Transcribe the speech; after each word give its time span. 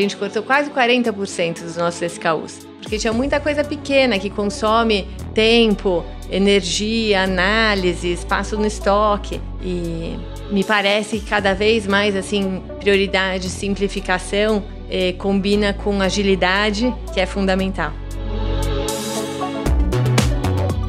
gente 0.00 0.16
cortou 0.16 0.42
quase 0.42 0.70
40% 0.70 1.62
dos 1.62 1.76
nossos 1.76 2.02
SKUs. 2.02 2.66
Porque 2.80 2.98
tinha 2.98 3.12
muita 3.12 3.40
coisa 3.40 3.64
pequena 3.64 4.18
que 4.18 4.30
consome 4.30 5.08
tempo, 5.34 6.04
energia, 6.30 7.22
análise, 7.22 8.12
espaço 8.12 8.56
no 8.56 8.66
estoque. 8.66 9.40
E 9.60 10.16
me 10.50 10.62
parece 10.62 11.18
que 11.18 11.26
cada 11.26 11.52
vez 11.54 11.86
mais 11.86 12.14
assim, 12.14 12.62
prioridade, 12.78 13.48
simplificação 13.48 14.62
eh, 14.88 15.12
combina 15.18 15.72
com 15.72 16.00
agilidade, 16.00 16.94
que 17.12 17.20
é 17.20 17.26
fundamental. 17.26 17.92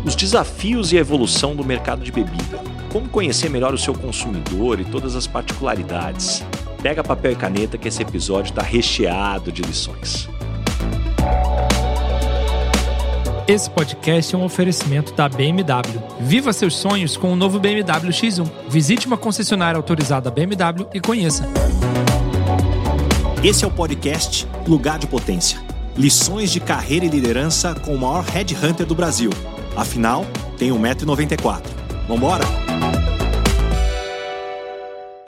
Os 0.05 0.15
desafios 0.15 0.93
e 0.93 0.97
a 0.97 1.01
evolução 1.01 1.55
do 1.55 1.65
mercado 1.65 2.03
de 2.03 2.11
bebida. 2.11 2.61
Como 2.91 3.09
conhecer 3.09 3.49
melhor 3.49 3.73
o 3.73 3.77
seu 3.77 3.93
consumidor 3.93 4.79
e 4.79 4.85
todas 4.85 5.15
as 5.15 5.27
particularidades. 5.27 6.43
Pega 6.87 7.03
papel 7.03 7.33
e 7.33 7.35
caneta 7.35 7.77
que 7.77 7.89
esse 7.89 8.01
episódio 8.01 8.51
está 8.51 8.61
recheado 8.61 9.51
de 9.51 9.61
lições. 9.61 10.29
Esse 13.45 13.69
podcast 13.69 14.33
é 14.33 14.37
um 14.37 14.45
oferecimento 14.45 15.13
da 15.13 15.27
BMW. 15.27 16.01
Viva 16.21 16.53
seus 16.53 16.77
sonhos 16.77 17.17
com 17.17 17.33
o 17.33 17.35
novo 17.35 17.59
BMW 17.59 18.07
X1. 18.07 18.49
Visite 18.69 19.05
uma 19.05 19.17
concessionária 19.17 19.75
autorizada 19.75 20.31
BMW 20.31 20.87
e 20.93 21.01
conheça. 21.01 21.45
Esse 23.43 23.65
é 23.65 23.67
o 23.67 23.71
podcast 23.71 24.47
Lugar 24.65 24.97
de 24.97 25.07
Potência. 25.07 25.59
Lições 25.97 26.53
de 26.53 26.61
carreira 26.61 27.03
e 27.03 27.09
liderança 27.09 27.75
com 27.75 27.95
o 27.95 27.99
maior 27.99 28.23
headhunter 28.23 28.85
do 28.85 28.95
Brasil. 28.95 29.31
Afinal, 29.75 30.25
tem 30.57 30.69
1,94m. 30.69 31.63
Vambora? 32.07 32.66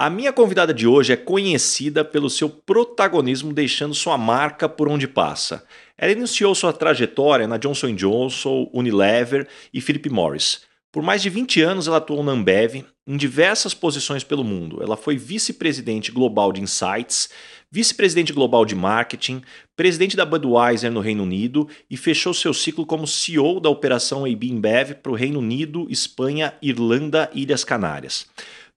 A 0.01 0.09
minha 0.09 0.31
convidada 0.31 0.73
de 0.73 0.87
hoje 0.87 1.11
é 1.11 1.17
conhecida 1.17 2.05
pelo 2.05 2.29
seu 2.29 2.49
protagonismo 2.49 3.51
deixando 3.51 3.93
sua 3.93 4.17
marca 4.17 4.69
por 4.69 4.87
onde 4.87 5.09
passa. 5.09 5.61
Ela 5.97 6.13
iniciou 6.13 6.55
sua 6.55 6.71
trajetória 6.71 7.45
na 7.45 7.57
Johnson 7.57 7.93
Johnson, 7.93 8.69
Unilever 8.71 9.45
e 9.73 9.81
Philip 9.81 10.09
Morris. 10.09 10.61
Por 10.89 11.03
mais 11.03 11.21
de 11.21 11.29
20 11.29 11.61
anos 11.61 11.85
ela 11.85 11.97
atuou 11.97 12.23
na 12.23 12.31
Ambev 12.31 12.85
em 13.05 13.17
diversas 13.17 13.73
posições 13.73 14.23
pelo 14.23 14.41
mundo. 14.41 14.81
Ela 14.81 14.95
foi 14.95 15.17
vice-presidente 15.17 16.13
global 16.13 16.53
de 16.53 16.61
Insights, 16.61 17.29
vice-presidente 17.69 18.31
global 18.31 18.63
de 18.63 18.75
marketing, 18.75 19.41
presidente 19.75 20.15
da 20.15 20.25
Budweiser 20.25 20.89
no 20.89 21.01
Reino 21.01 21.23
Unido 21.23 21.67
e 21.89 21.97
fechou 21.97 22.33
seu 22.33 22.53
ciclo 22.53 22.85
como 22.85 23.05
CEO 23.05 23.59
da 23.59 23.69
operação 23.69 24.23
AB 24.23 24.47
InBev 24.47 24.93
para 25.03 25.11
o 25.11 25.15
Reino 25.15 25.39
Unido, 25.39 25.87
Espanha, 25.89 26.53
Irlanda 26.61 27.29
e 27.33 27.41
Ilhas 27.41 27.65
Canárias. 27.65 28.27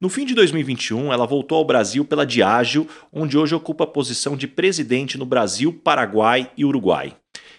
No 0.03 0.09
fim 0.09 0.25
de 0.25 0.35
2021, 0.35 1.13
ela 1.13 1.25
voltou 1.25 1.59
ao 1.59 1.65
Brasil 1.65 2.05
pela 2.05 2.27
Diageo, 2.27 2.89
onde 3.13 3.39
hoje 3.39 3.55
ocupa 3.55 3.85
a 3.85 3.87
posição 3.87 4.37
de 4.37 4.49
presidente 4.49 5.17
no 5.17 5.25
Brasil, 5.25 5.73
Paraguai 5.73 6.51
e 6.57 6.65
Uruguai. 6.65 7.15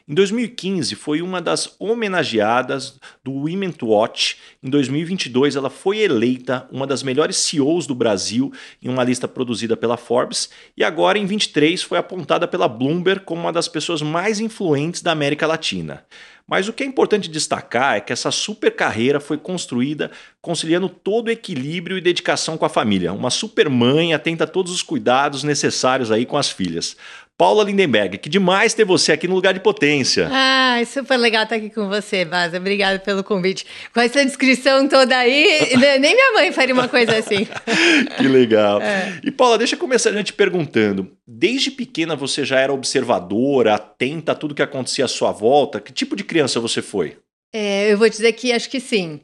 Em 0.05 0.13
2015, 0.13 0.95
foi 0.95 1.21
uma 1.21 1.41
das 1.41 1.77
homenageadas 1.79 2.99
do 3.23 3.31
Women 3.31 3.73
Watch. 3.81 4.35
Em 4.61 4.69
2022, 4.69 5.55
ela 5.55 5.69
foi 5.69 5.99
eleita 5.99 6.67
uma 6.69 6.85
das 6.85 7.01
melhores 7.03 7.37
CEOs 7.37 7.87
do 7.87 7.95
Brasil 7.95 8.51
em 8.81 8.89
uma 8.89 9.01
lista 9.05 9.29
produzida 9.29 9.77
pela 9.77 9.95
Forbes. 9.95 10.49
E 10.75 10.83
agora, 10.83 11.17
em 11.17 11.25
23, 11.25 11.81
foi 11.81 11.97
apontada 11.97 12.45
pela 12.49 12.67
Bloomberg 12.67 13.23
como 13.23 13.43
uma 13.43 13.53
das 13.53 13.69
pessoas 13.69 14.01
mais 14.01 14.41
influentes 14.41 15.01
da 15.01 15.13
América 15.13 15.47
Latina. 15.47 16.03
Mas 16.45 16.67
o 16.67 16.73
que 16.73 16.83
é 16.83 16.85
importante 16.85 17.29
destacar 17.29 17.95
é 17.95 18.01
que 18.01 18.11
essa 18.11 18.29
super 18.29 18.75
carreira 18.75 19.21
foi 19.21 19.37
construída 19.37 20.11
conciliando 20.41 20.89
todo 20.89 21.27
o 21.27 21.31
equilíbrio 21.31 21.97
e 21.97 22.01
dedicação 22.01 22.57
com 22.57 22.65
a 22.65 22.69
família. 22.69 23.13
Uma 23.13 23.29
super 23.29 23.69
mãe 23.69 24.13
atenta 24.13 24.43
a 24.43 24.47
todos 24.47 24.73
os 24.73 24.83
cuidados 24.83 25.43
necessários 25.43 26.11
aí 26.11 26.25
com 26.25 26.35
as 26.37 26.49
filhas. 26.49 26.97
Paula 27.35 27.63
Lindenberg, 27.63 28.19
que 28.19 28.29
demais 28.29 28.73
ter 28.75 28.85
você 28.85 29.11
aqui 29.11 29.27
no 29.27 29.33
lugar 29.33 29.53
de 29.53 29.59
potência. 29.59 30.29
Ah, 30.31 30.79
super 30.85 31.17
legal 31.17 31.43
estar 31.43 31.55
aqui 31.55 31.69
com 31.69 31.89
você, 31.89 32.23
Baza. 32.23 32.57
Obrigada 32.57 32.99
pelo 32.99 33.23
convite. 33.23 33.65
Com 33.91 33.99
essa 33.99 34.23
descrição 34.23 34.87
toda 34.87 35.17
aí, 35.17 35.73
né, 35.77 35.97
nem 35.97 36.13
minha 36.13 36.33
mãe 36.33 36.51
faria 36.51 36.75
uma 36.75 36.87
coisa 36.87 37.17
assim. 37.17 37.47
que 38.17 38.27
legal. 38.27 38.79
É. 38.81 39.19
E 39.23 39.31
Paula, 39.31 39.57
deixa 39.57 39.75
eu 39.75 39.79
começar 39.79 40.15
a 40.15 40.23
te 40.23 40.31
perguntando. 40.31 41.11
Desde 41.27 41.71
pequena 41.71 42.15
você 42.15 42.45
já 42.45 42.59
era 42.59 42.71
observadora, 42.71 43.73
atenta 43.73 44.33
a 44.33 44.35
tudo 44.35 44.53
que 44.53 44.61
acontecia 44.61 45.05
à 45.05 45.07
sua 45.07 45.31
volta? 45.31 45.81
Que 45.81 45.91
tipo 45.91 46.15
de 46.15 46.23
criança 46.23 46.59
você 46.59 46.83
foi? 46.83 47.17
É, 47.51 47.91
eu 47.91 47.97
vou 47.97 48.09
dizer 48.09 48.31
que 48.33 48.51
acho 48.51 48.69
que 48.69 48.79
sim. 48.79 49.19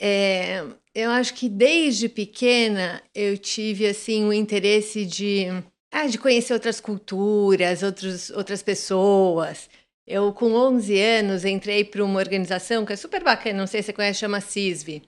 É, 0.00 0.62
eu 0.94 1.10
acho 1.10 1.32
que 1.32 1.48
desde 1.48 2.10
pequena 2.10 3.02
eu 3.14 3.38
tive 3.38 3.86
assim 3.86 4.24
o 4.24 4.28
um 4.28 4.32
interesse 4.32 5.06
de 5.06 5.46
ah, 5.94 6.08
de 6.08 6.18
conhecer 6.18 6.52
outras 6.52 6.80
culturas, 6.80 7.84
outros, 7.84 8.30
outras 8.30 8.64
pessoas. 8.64 9.70
Eu, 10.04 10.32
com 10.32 10.52
11 10.52 11.00
anos, 11.00 11.44
entrei 11.44 11.84
para 11.84 12.04
uma 12.04 12.18
organização 12.18 12.84
que 12.84 12.92
é 12.92 12.96
super 12.96 13.22
bacana, 13.22 13.60
não 13.60 13.66
sei 13.68 13.80
se 13.80 13.86
você 13.86 13.92
conhece, 13.92 14.18
chama 14.18 14.40
CISV, 14.40 15.02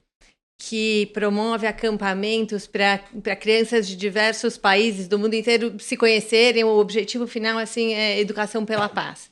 que 0.62 1.06
promove 1.12 1.66
acampamentos 1.66 2.68
para 2.68 2.98
crianças 3.34 3.88
de 3.88 3.96
diversos 3.96 4.56
países 4.56 5.08
do 5.08 5.18
mundo 5.18 5.34
inteiro 5.34 5.76
se 5.80 5.96
conhecerem. 5.96 6.62
O 6.62 6.78
objetivo 6.78 7.26
final 7.26 7.58
assim 7.58 7.92
é 7.92 8.20
educação 8.20 8.64
pela 8.64 8.88
paz. 8.88 9.28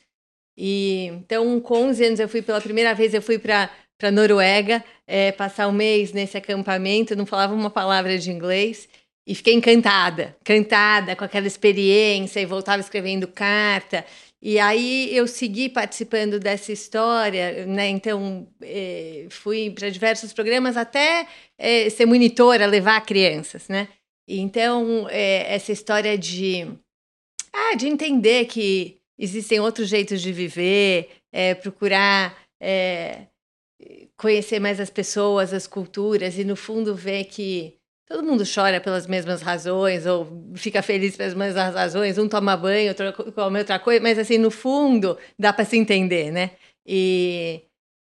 E 0.59 1.07
então, 1.07 1.61
com 1.61 1.85
11 1.85 2.05
anos, 2.05 2.21
eu 2.21 2.29
fui 2.29 2.43
pela 2.43 2.61
primeira 2.61 2.93
vez, 2.95 3.15
eu 3.15 3.23
fui 3.23 3.39
para 3.39 3.71
para 3.97 4.11
Noruega, 4.11 4.85
é, 5.07 5.31
passar 5.31 5.69
um 5.69 5.73
mês 5.73 6.13
nesse 6.13 6.37
acampamento, 6.37 7.15
não 7.15 7.25
falava 7.25 7.55
uma 7.55 7.71
palavra 7.71 8.19
de 8.19 8.31
inglês. 8.31 8.89
E 9.27 9.35
fiquei 9.35 9.55
encantada, 9.55 10.37
encantada 10.43 11.17
com 11.17 11.25
aquela 11.25 11.47
experiência 11.47 12.41
e 12.41 12.47
voltava 12.47 12.81
escrevendo 12.81 13.27
carta. 13.27 14.05
E 14.47 14.59
aí 14.59 15.17
eu 15.17 15.27
segui 15.27 15.71
participando 15.71 16.39
dessa 16.39 16.71
história, 16.71 17.65
né? 17.65 17.89
Então 17.89 18.47
eh, 18.61 19.27
fui 19.31 19.71
para 19.71 19.89
diversos 19.89 20.35
programas 20.35 20.77
até 20.77 21.27
eh, 21.57 21.89
ser 21.89 22.05
monitora, 22.05 22.67
levar 22.67 23.01
crianças, 23.07 23.67
né? 23.69 23.89
Então 24.29 25.07
eh, 25.09 25.47
essa 25.55 25.73
história 25.73 26.19
de 26.19 26.69
ah, 27.51 27.75
de 27.75 27.89
entender 27.89 28.45
que 28.45 28.99
existem 29.19 29.59
outros 29.61 29.89
jeitos 29.89 30.21
de 30.21 30.33
viver, 30.33 31.09
procurar 31.63 32.37
conhecer 34.17 34.59
mais 34.59 34.81
as 34.81 34.91
pessoas, 34.91 35.53
as 35.53 35.67
culturas 35.67 36.37
e 36.39 36.45
no 36.45 36.57
fundo 36.57 36.95
ver 36.95 37.25
que 37.25 37.79
Todo 38.07 38.23
mundo 38.23 38.45
chora 38.45 38.81
pelas 38.81 39.07
mesmas 39.07 39.41
razões, 39.41 40.05
ou 40.05 40.53
fica 40.57 40.83
feliz 40.83 41.17
pelas 41.17 41.33
mesmas 41.33 41.75
razões, 41.75 42.19
um 42.19 42.29
toma 42.29 42.55
banho, 42.55 42.89
outro 42.89 43.33
come 43.33 43.59
outra 43.59 43.79
coisa, 43.79 44.03
mas 44.03 44.19
assim, 44.19 44.37
no 44.37 44.51
fundo, 44.51 45.17
dá 45.39 45.53
para 45.55 45.65
se 45.65 45.79
entender, 45.79 46.31
né? 46.31 46.51
E, 46.87 47.63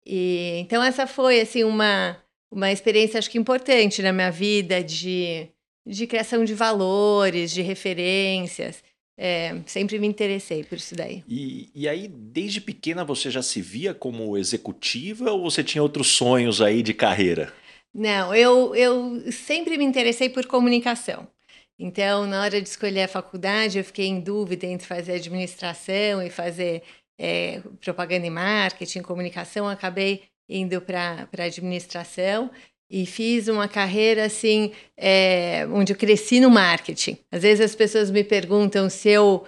e, 0.06 0.58
então 0.60 0.82
essa 0.82 1.06
foi 1.06 1.40
assim 1.40 1.64
uma, 1.64 2.16
uma 2.50 2.70
experiência 2.70 3.18
acho 3.18 3.30
que 3.30 3.38
importante 3.38 4.02
na 4.02 4.12
minha 4.12 4.30
vida 4.30 4.84
de, 4.84 5.48
de 5.86 6.06
criação 6.06 6.44
de 6.44 6.52
valores, 6.52 7.50
de 7.50 7.62
referências. 7.62 8.84
É, 9.18 9.56
sempre 9.64 9.98
me 9.98 10.06
interessei 10.06 10.62
por 10.62 10.76
isso 10.76 10.94
daí. 10.94 11.24
E, 11.26 11.70
e 11.74 11.88
aí, 11.88 12.06
desde 12.06 12.60
pequena, 12.60 13.02
você 13.02 13.30
já 13.30 13.40
se 13.40 13.62
via 13.62 13.94
como 13.94 14.36
executiva 14.36 15.30
ou 15.30 15.50
você 15.50 15.64
tinha 15.64 15.82
outros 15.82 16.08
sonhos 16.08 16.60
aí 16.60 16.82
de 16.82 16.92
carreira? 16.92 17.50
Não, 17.98 18.34
eu, 18.34 18.74
eu 18.74 19.32
sempre 19.32 19.78
me 19.78 19.84
interessei 19.84 20.28
por 20.28 20.44
comunicação. 20.44 21.26
Então, 21.78 22.26
na 22.26 22.42
hora 22.42 22.60
de 22.60 22.68
escolher 22.68 23.04
a 23.04 23.08
faculdade, 23.08 23.78
eu 23.78 23.84
fiquei 23.84 24.06
em 24.06 24.20
dúvida 24.20 24.66
entre 24.66 24.86
fazer 24.86 25.14
administração 25.14 26.22
e 26.22 26.28
fazer 26.28 26.82
é, 27.18 27.62
propaganda 27.80 28.26
e 28.26 28.30
marketing, 28.30 29.00
comunicação. 29.00 29.66
Acabei 29.66 30.24
indo 30.46 30.78
para 30.82 31.26
administração 31.38 32.50
e 32.90 33.06
fiz 33.06 33.48
uma 33.48 33.66
carreira 33.66 34.26
assim, 34.26 34.72
é, 34.94 35.66
onde 35.72 35.94
eu 35.94 35.96
cresci 35.96 36.38
no 36.38 36.50
marketing. 36.50 37.16
Às 37.32 37.42
vezes 37.42 37.64
as 37.64 37.74
pessoas 37.74 38.10
me 38.10 38.22
perguntam 38.22 38.90
se 38.90 39.08
eu 39.08 39.42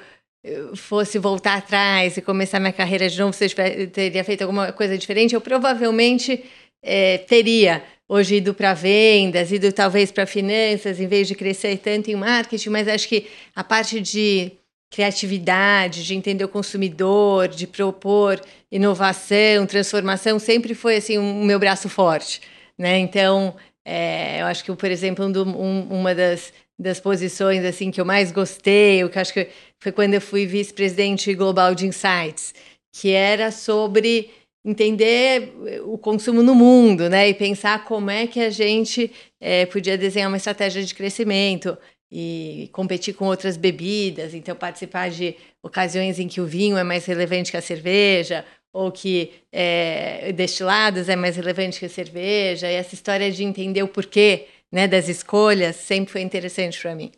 fosse 0.74 1.18
voltar 1.18 1.58
atrás 1.58 2.16
e 2.16 2.22
começar 2.22 2.58
minha 2.60 2.72
carreira 2.72 3.08
de 3.08 3.18
novo, 3.18 3.32
se 3.32 3.44
eu 3.44 3.90
teria 3.90 4.24
feito 4.24 4.42
alguma 4.42 4.72
coisa 4.72 4.96
diferente, 4.96 5.34
eu 5.34 5.40
provavelmente 5.40 6.44
é, 6.82 7.18
teria 7.18 7.82
hoje 8.08 8.36
ido 8.36 8.54
para 8.54 8.72
vendas, 8.72 9.52
ido 9.52 9.70
talvez 9.72 10.10
para 10.10 10.26
finanças, 10.26 10.98
em 10.98 11.06
vez 11.06 11.28
de 11.28 11.34
crescer 11.34 11.76
tanto 11.78 12.10
em 12.10 12.16
marketing, 12.16 12.70
mas 12.70 12.88
acho 12.88 13.08
que 13.08 13.26
a 13.54 13.62
parte 13.62 14.00
de 14.00 14.52
criatividade, 14.90 16.04
de 16.04 16.14
entender 16.14 16.44
o 16.44 16.48
consumidor, 16.48 17.48
de 17.48 17.66
propor 17.66 18.40
inovação, 18.72 19.66
transformação, 19.66 20.38
sempre 20.38 20.74
foi 20.74 20.96
assim 20.96 21.18
o 21.18 21.22
um, 21.22 21.44
meu 21.44 21.58
braço 21.58 21.88
forte, 21.88 22.40
né? 22.78 22.98
Então, 22.98 23.54
é, 23.84 24.40
eu 24.40 24.46
acho 24.46 24.64
que, 24.64 24.74
por 24.74 24.90
exemplo, 24.90 25.26
um, 25.26 25.82
uma 25.90 26.14
das, 26.14 26.52
das 26.78 27.00
posições 27.00 27.64
assim 27.64 27.90
que 27.90 28.00
eu 28.00 28.04
mais 28.04 28.32
gostei, 28.32 29.04
o 29.04 29.10
que 29.10 29.18
acho 29.18 29.32
que 29.32 29.48
foi 29.78 29.92
quando 29.92 30.14
eu 30.14 30.20
fui 30.20 30.46
vice-presidente 30.46 31.34
global 31.34 31.74
de 31.74 31.86
Insights, 31.86 32.54
que 32.92 33.12
era 33.12 33.50
sobre 33.50 34.30
entender 34.64 35.54
o 35.84 35.96
consumo 35.96 36.42
no 36.42 36.54
mundo, 36.54 37.08
né? 37.08 37.28
E 37.28 37.34
pensar 37.34 37.84
como 37.84 38.10
é 38.10 38.26
que 38.26 38.40
a 38.40 38.50
gente 38.50 39.10
é, 39.40 39.66
podia 39.66 39.96
desenhar 39.96 40.28
uma 40.28 40.36
estratégia 40.36 40.82
de 40.84 40.94
crescimento. 40.94 41.76
e 42.10 42.70
competir 42.72 43.14
com 43.14 43.26
outras 43.26 43.58
bebidas, 43.58 44.32
então 44.32 44.56
participar 44.56 45.10
de 45.10 45.36
ocasiões 45.62 46.18
em 46.18 46.26
que 46.26 46.40
o 46.40 46.46
vinho 46.46 46.78
é 46.78 46.82
mais 46.82 47.04
relevante 47.04 47.50
que 47.50 47.56
a 47.58 47.60
cerveja, 47.60 48.46
ou 48.72 48.90
que 48.90 49.32
é, 49.52 50.32
destilados 50.32 51.08
é 51.08 51.16
mais 51.16 51.36
relevante 51.36 51.78
que 51.78 51.86
a 51.86 51.88
cerveja, 51.88 52.70
e 52.70 52.74
essa 52.74 52.94
história 52.94 53.30
de 53.30 53.44
entender 53.44 53.82
o 53.82 53.88
porquê 53.88 54.46
né, 54.72 54.86
das 54.88 55.08
escolhas 55.08 55.76
sempre 55.76 56.12
foi 56.12 56.22
interessante 56.22 56.80
para 56.80 56.94
mim. 56.94 57.10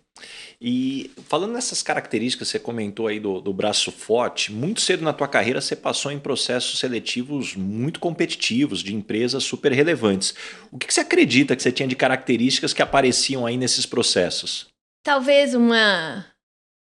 E 0.60 1.10
falando 1.26 1.52
nessas 1.52 1.82
características, 1.82 2.48
você 2.48 2.58
comentou 2.58 3.06
aí 3.06 3.18
do, 3.18 3.40
do, 3.40 3.52
braço 3.52 3.90
forte, 3.90 4.52
muito 4.52 4.80
cedo 4.80 5.02
na 5.02 5.12
tua 5.12 5.26
carreira 5.26 5.60
você 5.60 5.74
passou 5.74 6.12
em 6.12 6.18
processos 6.18 6.78
seletivos 6.78 7.56
muito 7.56 7.98
competitivos, 7.98 8.82
de 8.82 8.94
empresas 8.94 9.42
super 9.42 9.72
relevantes. 9.72 10.34
O 10.70 10.78
que, 10.78 10.86
que 10.86 10.94
você 10.94 11.00
acredita 11.00 11.56
que 11.56 11.62
você 11.62 11.72
tinha 11.72 11.88
de 11.88 11.96
características 11.96 12.72
que 12.72 12.82
apareciam 12.82 13.46
aí 13.46 13.56
nesses 13.56 13.86
processos? 13.86 14.68
Talvez 15.02 15.54
uma, 15.54 16.26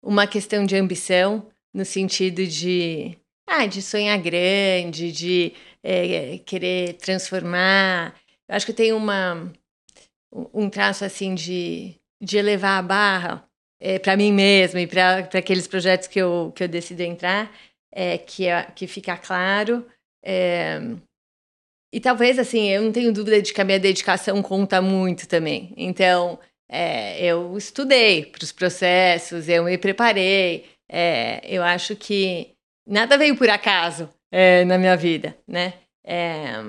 uma 0.03 0.27
questão 0.27 0.67
de 0.67 0.77
ambição, 0.77 1.47
no 1.73 1.85
sentido 1.85 2.47
de, 2.47 3.17
ah, 3.47 3.67
de 3.67 3.81
sonhar 3.81 4.19
grande, 4.19 5.11
de 5.11 5.53
é, 5.83 6.39
querer 6.45 6.95
transformar. 6.95 8.15
Eu 8.49 8.57
acho 8.57 8.67
que 8.67 8.73
tem 8.73 8.93
uma, 8.93 9.51
um 10.53 10.69
traço 10.69 11.05
assim 11.05 11.35
de, 11.35 11.95
de 12.25 12.39
elevar 12.39 12.79
a 12.79 12.83
barra 12.83 13.49
é, 13.81 13.99
para 13.99 14.17
mim 14.17 14.33
mesma 14.33 14.81
e 14.81 14.87
para 14.87 15.19
aqueles 15.19 15.67
projetos 15.67 16.09
que 16.09 16.19
eu, 16.19 16.53
que 16.55 16.65
eu 16.65 16.69
decido 16.69 17.03
entrar, 17.03 17.53
é, 17.93 18.19
que, 18.19 18.47
é, 18.47 18.63
que 18.75 18.87
fica 18.87 19.17
claro. 19.17 19.87
É, 20.25 20.81
e 21.93 22.01
talvez, 22.01 22.39
assim, 22.41 22.69
eu 22.71 22.83
não 22.83 22.91
tenho 22.91 23.13
dúvida 23.13 23.41
de 23.41 23.53
que 23.53 23.61
a 23.61 23.65
minha 23.65 23.79
dedicação 23.79 24.43
conta 24.43 24.83
muito 24.83 25.29
também. 25.29 25.73
Então, 25.77 26.41
é, 26.69 27.25
eu 27.25 27.57
estudei 27.57 28.27
para 28.27 28.43
os 28.43 28.51
processos, 28.51 29.49
eu 29.49 29.63
me 29.65 29.79
preparei. 29.79 30.67
É, 30.91 31.41
eu 31.45 31.63
acho 31.63 31.95
que 31.95 32.51
nada 32.87 33.17
veio 33.17 33.37
por 33.37 33.49
acaso 33.49 34.09
é, 34.33 34.65
na 34.65 34.77
minha 34.77 34.97
vida, 34.97 35.37
né? 35.47 35.75
É, 36.05 36.65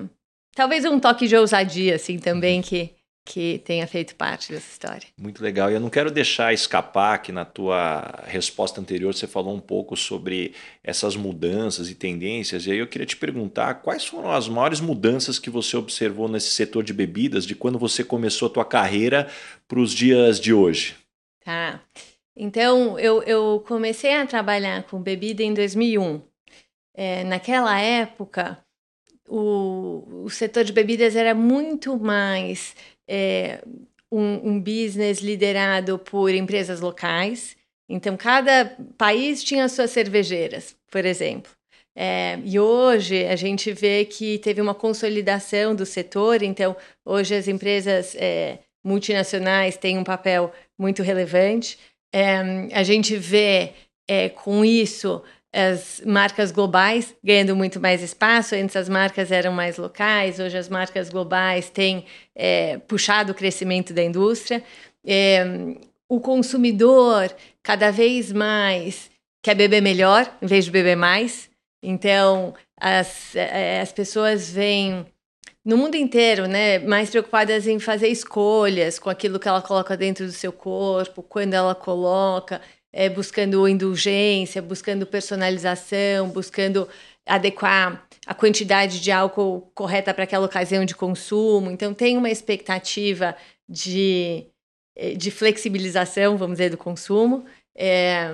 talvez 0.54 0.86
um 0.86 1.00
toque 1.00 1.28
de 1.28 1.36
ousadia, 1.36 1.96
assim, 1.96 2.20
também, 2.20 2.62
que, 2.62 2.95
que 3.26 3.60
tenha 3.66 3.88
feito 3.88 4.16
parte 4.16 4.54
dessa 4.54 4.72
história. 4.72 5.08
Muito 5.18 5.44
legal. 5.44 5.72
E 5.72 5.74
eu 5.74 5.80
não 5.80 5.90
quero 5.90 6.12
deixar 6.12 6.54
escapar 6.54 7.18
que 7.18 7.32
na 7.32 7.44
tua 7.44 8.24
resposta 8.28 8.80
anterior 8.80 9.16
você 9.16 9.26
falou 9.26 9.56
um 9.56 9.60
pouco 9.60 9.98
sobre 9.98 10.54
essas 10.84 11.16
mudanças 11.16 11.90
e 11.90 11.96
tendências. 11.96 12.68
E 12.68 12.72
aí 12.72 12.78
eu 12.78 12.88
queria 12.88 13.08
te 13.08 13.18
perguntar 13.18 13.76
quais 13.76 14.06
foram 14.06 14.32
as 14.32 14.48
maiores 14.48 14.80
mudanças 14.80 15.40
que 15.40 15.50
você 15.50 15.76
observou 15.76 16.30
nesse 16.30 16.52
setor 16.52 16.84
de 16.84 16.94
bebidas 16.94 17.48
de 17.48 17.56
quando 17.56 17.80
você 17.80 18.04
começou 18.04 18.48
a 18.48 18.52
tua 18.52 18.66
carreira 18.66 19.28
para 19.68 19.80
os 19.80 19.92
dias 19.92 20.40
de 20.40 20.54
hoje? 20.54 20.96
Tá. 21.44 21.82
Então, 22.38 23.00
eu, 23.00 23.24
eu 23.24 23.64
comecei 23.68 24.14
a 24.14 24.28
trabalhar 24.28 24.84
com 24.84 25.02
bebida 25.02 25.42
em 25.42 25.54
2001. 25.54 26.22
É, 26.94 27.24
naquela 27.24 27.80
época, 27.80 28.64
o, 29.28 30.24
o 30.26 30.30
setor 30.30 30.64
de 30.64 30.72
bebidas 30.72 31.16
era 31.16 31.34
muito 31.34 31.98
mais 31.98 32.76
é, 33.08 33.62
um, 34.12 34.52
um 34.52 34.60
business 34.60 35.20
liderado 35.20 36.00
por 36.00 36.34
empresas 36.34 36.80
locais. 36.80 37.56
Então, 37.88 38.18
cada 38.18 38.76
país 38.98 39.44
tinha 39.44 39.68
suas 39.70 39.92
cervejeiras, 39.92 40.76
por 40.90 41.06
exemplo. 41.06 41.52
É, 41.96 42.40
e 42.44 42.60
hoje 42.60 43.26
a 43.26 43.36
gente 43.36 43.72
vê 43.72 44.04
que 44.04 44.38
teve 44.40 44.60
uma 44.60 44.76
consolidação 44.76 45.74
do 45.74 45.86
setor, 45.86 46.44
então 46.44 46.76
hoje 47.06 47.34
as 47.34 47.48
empresas 47.48 48.14
é, 48.16 48.60
multinacionais 48.84 49.78
têm 49.78 49.98
um 49.98 50.04
papel 50.04 50.52
muito 50.78 51.02
relevante. 51.02 51.80
É, 52.14 52.38
a 52.74 52.84
gente 52.84 53.16
vê 53.16 53.74
é, 54.08 54.30
com 54.30 54.66
isso 54.66 55.24
as 55.56 56.02
marcas 56.06 56.52
globais 56.52 57.16
ganhando 57.24 57.56
muito 57.56 57.80
mais 57.80 58.04
espaço. 58.04 58.56
Antes 58.56 58.76
as 58.76 58.90
marcas 58.90 59.32
eram 59.32 59.54
mais 59.54 59.78
locais, 59.78 60.38
hoje 60.38 60.58
as 60.58 60.68
marcas 60.68 61.10
globais 61.10 61.70
têm 61.70 62.06
é, 62.36 62.78
puxado 62.80 63.32
o 63.32 63.36
crescimento 63.36 63.94
da 63.94 64.04
indústria. 64.04 64.62
É, 65.06 65.46
o 66.10 66.20
consumidor 66.20 67.34
cada 67.64 67.90
vez 67.90 68.34
mais 68.34 69.10
quer 69.42 69.56
beber 69.56 69.82
melhor 69.82 70.30
em 70.42 70.46
vez 70.46 70.66
de 70.66 70.72
beber 70.72 70.98
mais. 70.98 71.50
Então 71.82 72.54
as, 72.78 73.34
é, 73.34 73.80
as 73.80 73.94
pessoas 73.94 74.50
vêm 74.50 75.06
no 75.64 75.78
mundo 75.78 75.96
inteiro, 75.96 76.48
né, 76.48 76.78
mais 76.80 77.10
preocupadas 77.10 77.66
em 77.66 77.80
fazer 77.80 78.10
escolhas 78.10 79.00
com 79.00 79.10
aquilo 79.10 79.40
que 79.40 79.48
ela 79.48 79.62
coloca 79.62 79.98
dentro 79.98 80.26
do 80.26 80.32
seu 80.32 80.52
corpo, 80.52 81.24
quando 81.24 81.56
ela 81.56 81.74
coloca 81.74 82.62
é, 82.96 83.10
buscando 83.10 83.68
indulgência, 83.68 84.62
buscando 84.62 85.06
personalização, 85.06 86.30
buscando 86.30 86.88
adequar 87.26 88.08
a 88.26 88.34
quantidade 88.34 89.02
de 89.02 89.12
álcool 89.12 89.70
correta 89.76 90.14
para 90.14 90.24
aquela 90.24 90.46
ocasião 90.46 90.86
de 90.86 90.96
consumo. 90.96 91.70
Então, 91.70 91.94
tem 91.94 92.16
uma 92.16 92.30
expectativa 92.30 93.36
de, 93.68 94.46
eh, 94.96 95.14
de 95.14 95.30
flexibilização, 95.30 96.38
vamos 96.38 96.56
dizer, 96.58 96.70
do 96.70 96.78
consumo. 96.78 97.46
É, 97.76 98.34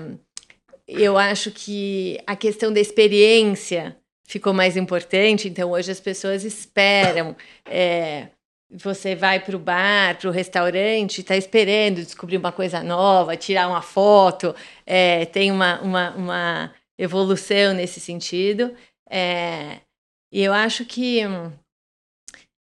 eu 0.88 1.18
acho 1.18 1.50
que 1.50 2.20
a 2.28 2.36
questão 2.36 2.72
da 2.72 2.80
experiência 2.80 3.98
ficou 4.28 4.54
mais 4.54 4.78
importante, 4.78 5.48
então 5.48 5.72
hoje 5.72 5.92
as 5.92 6.00
pessoas 6.00 6.46
esperam. 6.46 7.36
É, 7.66 8.28
você 8.72 9.16
vai 9.16 9.40
para 9.40 9.56
o 9.56 9.60
bar, 9.60 10.18
para 10.18 10.30
o 10.30 10.32
restaurante, 10.32 11.20
está 11.20 11.36
esperando 11.36 11.98
descobrir 11.98 12.38
uma 12.38 12.52
coisa 12.52 12.82
nova, 12.82 13.36
tirar 13.36 13.68
uma 13.68 13.82
foto, 13.82 14.56
é, 14.86 15.26
tem 15.26 15.52
uma, 15.52 15.82
uma, 15.82 16.12
uma, 16.12 16.76
evolução 16.98 17.74
nesse 17.74 18.00
sentido. 18.00 18.74
É, 19.10 19.80
e 20.32 20.42
eu 20.42 20.54
acho 20.54 20.86
que 20.86 21.22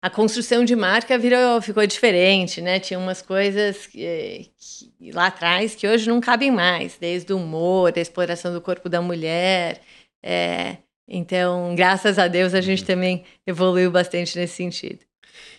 a 0.01 0.09
construção 0.09 0.63
de 0.63 0.75
marca 0.75 1.17
virou, 1.17 1.61
ficou 1.61 1.85
diferente, 1.85 2.61
né? 2.61 2.79
Tinha 2.79 2.99
umas 2.99 3.21
coisas 3.21 3.87
que, 3.87 4.49
que, 4.57 5.11
lá 5.11 5.27
atrás 5.27 5.75
que 5.75 5.87
hoje 5.87 6.07
não 6.07 6.21
cabem 6.21 6.51
mais, 6.51 6.97
desde 6.97 7.33
o 7.33 7.37
humor, 7.37 7.91
a 7.95 7.99
exploração 7.99 8.53
do 8.53 8.61
corpo 8.61 8.87
da 8.87 9.01
mulher. 9.01 9.81
É, 10.23 10.77
então, 11.07 11.75
graças 11.75 12.19
a 12.19 12.27
Deus, 12.27 12.53
a 12.53 12.61
gente 12.61 12.81
uhum. 12.81 12.87
também 12.87 13.25
evoluiu 13.45 13.91
bastante 13.91 14.37
nesse 14.37 14.55
sentido. 14.55 14.99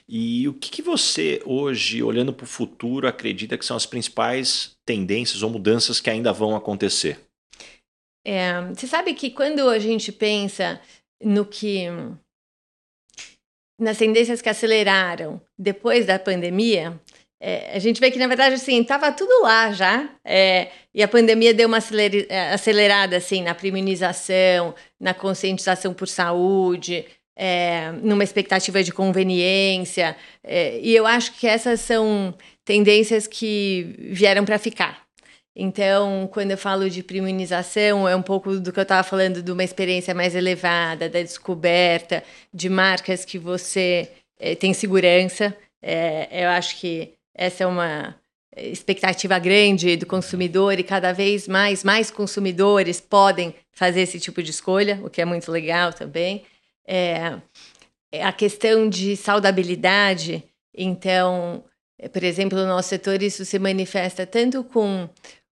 E 0.09 0.49
o 0.49 0.55
que, 0.55 0.71
que 0.71 0.81
você, 0.81 1.43
hoje, 1.45 2.03
olhando 2.03 2.33
para 2.33 2.45
o 2.45 2.49
futuro, 2.49 3.07
acredita 3.07 3.59
que 3.59 3.65
são 3.65 3.77
as 3.77 3.85
principais 3.85 4.75
tendências 4.87 5.43
ou 5.43 5.51
mudanças 5.51 6.01
que 6.01 6.09
ainda 6.09 6.33
vão 6.33 6.57
acontecer? 6.57 7.21
É, 8.25 8.63
você 8.69 8.87
sabe 8.87 9.13
que 9.13 9.31
quando 9.31 9.69
a 9.69 9.79
gente 9.79 10.11
pensa 10.11 10.81
no 11.23 11.45
que. 11.45 11.87
nas 13.79 13.99
tendências 13.99 14.41
que 14.41 14.49
aceleraram 14.49 15.41
depois 15.59 16.07
da 16.07 16.19
pandemia, 16.19 16.99
é, 17.41 17.77
a 17.77 17.79
gente 17.79 18.01
vê 18.01 18.11
que, 18.11 18.19
na 18.19 18.27
verdade, 18.27 18.55
assim, 18.55 18.81
estava 18.81 19.13
tudo 19.13 19.43
lá 19.43 19.71
já, 19.73 20.09
é, 20.25 20.71
e 20.93 21.03
a 21.03 21.09
pandemia 21.09 21.55
deu 21.55 21.69
uma 21.69 21.79
acelerada, 21.79 23.17
assim, 23.17 23.43
na 23.43 23.55
preminização, 23.55 24.75
na 24.99 25.15
conscientização 25.15 25.95
por 25.95 26.09
saúde, 26.09 27.07
é, 27.39 27.93
numa 28.03 28.25
expectativa 28.25 28.83
de 28.83 28.93
conveniência. 28.93 30.17
É, 30.43 30.81
e 30.81 30.95
eu 30.95 31.07
acho 31.07 31.33
que 31.39 31.47
essas 31.47 31.81
são 31.81 32.35
tendências 32.65 33.29
que 33.29 33.95
vieram 34.11 34.45
para 34.45 34.59
ficar. 34.59 35.07
Então, 35.55 36.29
quando 36.33 36.51
eu 36.51 36.59
falo 36.59 36.91
de 36.91 37.03
premiumização, 37.03 38.09
é 38.09 38.15
um 38.15 38.23
pouco 38.23 38.57
do 38.59 38.73
que 38.73 38.79
eu 38.79 38.83
estava 38.83 39.03
falando 39.03 39.43
de 39.43 39.53
uma 39.53 39.65
experiência 39.65 40.15
mais 40.15 40.35
elevada, 40.35 41.09
da 41.09 41.23
descoberta 41.23 42.25
de 42.53 42.69
marcas 42.69 43.25
que 43.25 43.39
você 43.39 44.09
é, 44.39 44.57
tem 44.57 44.75
segurança. 44.75 45.57
É, 45.81 46.45
eu 46.45 46.49
acho 46.49 46.77
que 46.79 47.13
essa 47.35 47.63
é 47.63 47.67
uma 47.67 48.17
expectativa 48.57 49.39
grande 49.39 49.97
do 49.97 50.07
consumidor 50.07 50.79
e 50.81 50.83
cada 50.83 51.13
vez 51.13 51.47
mais 51.47 51.85
mais 51.85 52.11
consumidores 52.11 53.01
podem 53.01 53.55
fazer 53.73 54.01
esse 54.01 54.19
tipo 54.19 54.43
de 54.43 54.51
escolha, 54.51 55.01
o 55.05 55.09
que 55.09 55.21
é 55.21 55.25
muito 55.25 55.53
legal 55.53 55.93
também 55.93 56.45
é, 56.89 57.39
é, 58.11 58.25
a 58.25 58.33
questão 58.33 58.89
de 58.89 59.15
saudabilidade. 59.17 60.43
Então, 60.75 61.63
por 62.13 62.25
exemplo, 62.25 62.59
no 62.59 62.67
nosso 62.67 62.89
setor, 62.89 63.23
isso 63.23 63.45
se 63.45 63.59
manifesta 63.59 64.27
tanto 64.27 64.65
com 64.65 65.09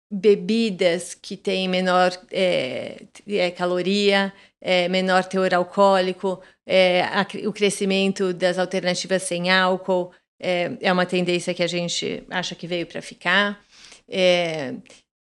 bebidas 0.09 1.13
que 1.13 1.35
têm 1.35 1.67
menor 1.67 2.11
é, 2.31 3.03
é, 3.27 3.51
caloria, 3.51 4.31
é, 4.61 4.87
menor 4.87 5.25
teor 5.25 5.53
alcoólico, 5.53 6.41
é, 6.65 7.01
a, 7.01 7.27
o 7.47 7.51
crescimento 7.51 8.33
das 8.33 8.57
alternativas 8.57 9.23
sem 9.23 9.51
álcool 9.51 10.11
é, 10.39 10.71
é, 10.79 10.93
uma 10.93 11.05
tendência 11.05 11.53
que 11.53 11.63
a 11.63 11.67
gente 11.67 12.23
acha 12.29 12.55
que 12.55 12.67
veio 12.67 12.85
para 12.85 13.01
ficar. 13.01 13.59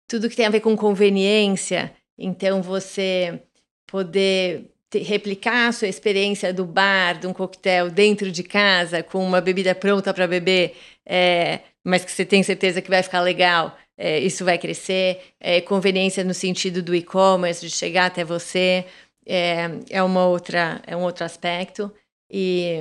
tudo 0.08 0.28
que 0.28 0.36
tem 0.36 0.46
a 0.46 0.50
ver 0.50 0.60
com 0.60 0.76
conveniência, 0.76 1.94
então 2.18 2.62
você 2.62 3.40
poder 3.86 4.69
replicar 4.98 5.68
a 5.68 5.72
sua 5.72 5.88
experiência 5.88 6.52
do 6.52 6.64
bar, 6.64 7.18
de 7.18 7.26
um 7.26 7.32
coquetel 7.32 7.90
dentro 7.90 8.30
de 8.30 8.42
casa, 8.42 9.02
com 9.02 9.24
uma 9.24 9.40
bebida 9.40 9.74
pronta 9.74 10.12
para 10.12 10.26
beber, 10.26 10.76
é, 11.06 11.60
mas 11.84 12.04
que 12.04 12.10
você 12.10 12.24
tem 12.24 12.42
certeza 12.42 12.82
que 12.82 12.90
vai 12.90 13.02
ficar 13.02 13.20
legal, 13.20 13.76
é, 13.96 14.18
isso 14.18 14.44
vai 14.44 14.58
crescer. 14.58 15.20
É, 15.38 15.60
conveniência 15.60 16.24
no 16.24 16.34
sentido 16.34 16.82
do 16.82 16.94
e-commerce, 16.94 17.64
de 17.64 17.70
chegar 17.70 18.06
até 18.06 18.24
você, 18.24 18.84
é, 19.26 19.70
é, 19.90 20.02
uma 20.02 20.26
outra, 20.26 20.80
é 20.86 20.96
um 20.96 21.02
outro 21.02 21.24
aspecto. 21.24 21.92
E, 22.30 22.78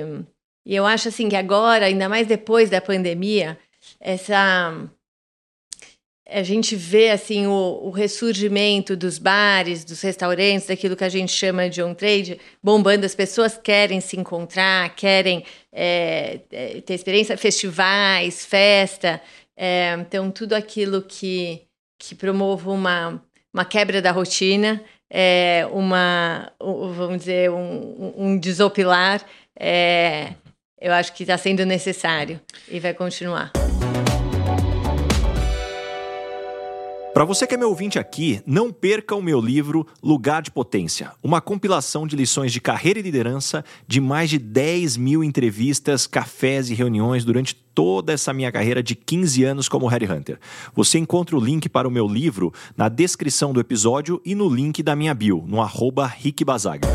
e 0.66 0.74
eu 0.74 0.86
acho 0.86 1.08
assim 1.08 1.28
que 1.28 1.36
agora, 1.36 1.86
ainda 1.86 2.08
mais 2.08 2.26
depois 2.26 2.70
da 2.70 2.80
pandemia, 2.80 3.58
essa 4.00 4.72
a 6.32 6.42
gente 6.42 6.76
vê 6.76 7.10
assim 7.10 7.46
o, 7.46 7.80
o, 7.82 7.90
ressurgimento 7.90 8.96
dos 8.96 9.18
bares, 9.18 9.84
dos 9.84 10.00
restaurantes, 10.00 10.66
daquilo 10.66 10.96
que 10.96 11.04
a 11.04 11.08
gente 11.08 11.32
chama 11.32 11.68
de 11.68 11.82
on-trade, 11.82 12.40
bombando. 12.62 13.04
As 13.04 13.14
pessoas 13.14 13.58
querem 13.58 14.00
se 14.00 14.18
encontrar, 14.18 14.94
querem 14.94 15.44
é, 15.72 16.40
é 16.50 16.80
ter 16.80 16.94
experiência, 16.94 17.36
festivais, 17.36 18.44
festa. 18.44 19.20
É, 19.56 19.96
então, 20.00 20.30
tudo 20.30 20.54
aquilo 20.54 21.02
que, 21.02 21.62
que 21.98 22.14
promova 22.14 22.70
uma, 22.70 23.22
uma 23.52 23.64
quebra 23.64 24.00
da 24.00 24.12
rotina, 24.12 24.82
é, 25.10 25.66
uma, 25.72 26.52
vamos 26.60 27.18
dizer, 27.18 27.50
um, 27.50 28.14
um 28.16 28.38
desopilar, 28.38 29.24
é, 29.58 30.34
eu 30.80 30.92
acho 30.92 31.12
que 31.12 31.24
está 31.24 31.36
sendo 31.36 31.66
necessário 31.66 32.40
e 32.68 32.78
vai 32.78 32.94
continuar. 32.94 33.52
Para 37.12 37.24
você 37.24 37.44
que 37.44 37.56
é 37.56 37.58
meu 37.58 37.70
ouvinte 37.70 37.98
aqui, 37.98 38.40
não 38.46 38.72
perca 38.72 39.16
o 39.16 39.22
meu 39.22 39.40
livro 39.40 39.84
Lugar 40.00 40.40
de 40.42 40.50
Potência, 40.50 41.10
uma 41.20 41.40
compilação 41.40 42.06
de 42.06 42.14
lições 42.14 42.52
de 42.52 42.60
carreira 42.60 43.00
e 43.00 43.02
liderança 43.02 43.64
de 43.84 44.00
mais 44.00 44.30
de 44.30 44.38
10 44.38 44.96
mil 44.96 45.24
entrevistas, 45.24 46.06
cafés 46.06 46.70
e 46.70 46.74
reuniões 46.74 47.24
durante 47.24 47.52
toda 47.52 48.12
essa 48.12 48.32
minha 48.32 48.52
carreira 48.52 48.80
de 48.80 48.94
15 48.94 49.42
anos 49.42 49.68
como 49.68 49.88
Headhunter. 49.88 50.38
Você 50.72 50.98
encontra 50.98 51.36
o 51.36 51.44
link 51.44 51.68
para 51.68 51.88
o 51.88 51.90
meu 51.90 52.06
livro 52.06 52.54
na 52.76 52.88
descrição 52.88 53.52
do 53.52 53.58
episódio 53.58 54.22
e 54.24 54.36
no 54.36 54.48
link 54.48 54.80
da 54.80 54.94
minha 54.94 55.12
bio, 55.12 55.44
no 55.48 55.60
arroba 55.60 56.06
Rick 56.06 56.44
Bazaga. 56.44 56.88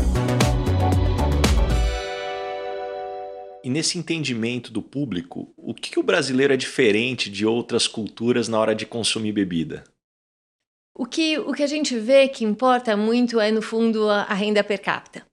E 3.62 3.68
nesse 3.68 3.98
entendimento 3.98 4.72
do 4.72 4.80
público, 4.80 5.52
o 5.58 5.74
que, 5.74 5.90
que 5.90 6.00
o 6.00 6.02
brasileiro 6.02 6.54
é 6.54 6.56
diferente 6.56 7.28
de 7.28 7.44
outras 7.44 7.86
culturas 7.86 8.48
na 8.48 8.58
hora 8.58 8.74
de 8.74 8.86
consumir 8.86 9.32
bebida? 9.32 9.84
O 10.98 11.04
que, 11.04 11.38
o 11.38 11.52
que 11.52 11.62
a 11.62 11.66
gente 11.66 11.98
vê 11.98 12.26
que 12.26 12.42
importa 12.42 12.96
muito 12.96 13.38
é, 13.38 13.50
no 13.50 13.60
fundo, 13.60 14.08
a, 14.08 14.22
a 14.22 14.32
renda 14.32 14.64
per 14.64 14.80
capita. 14.80 15.26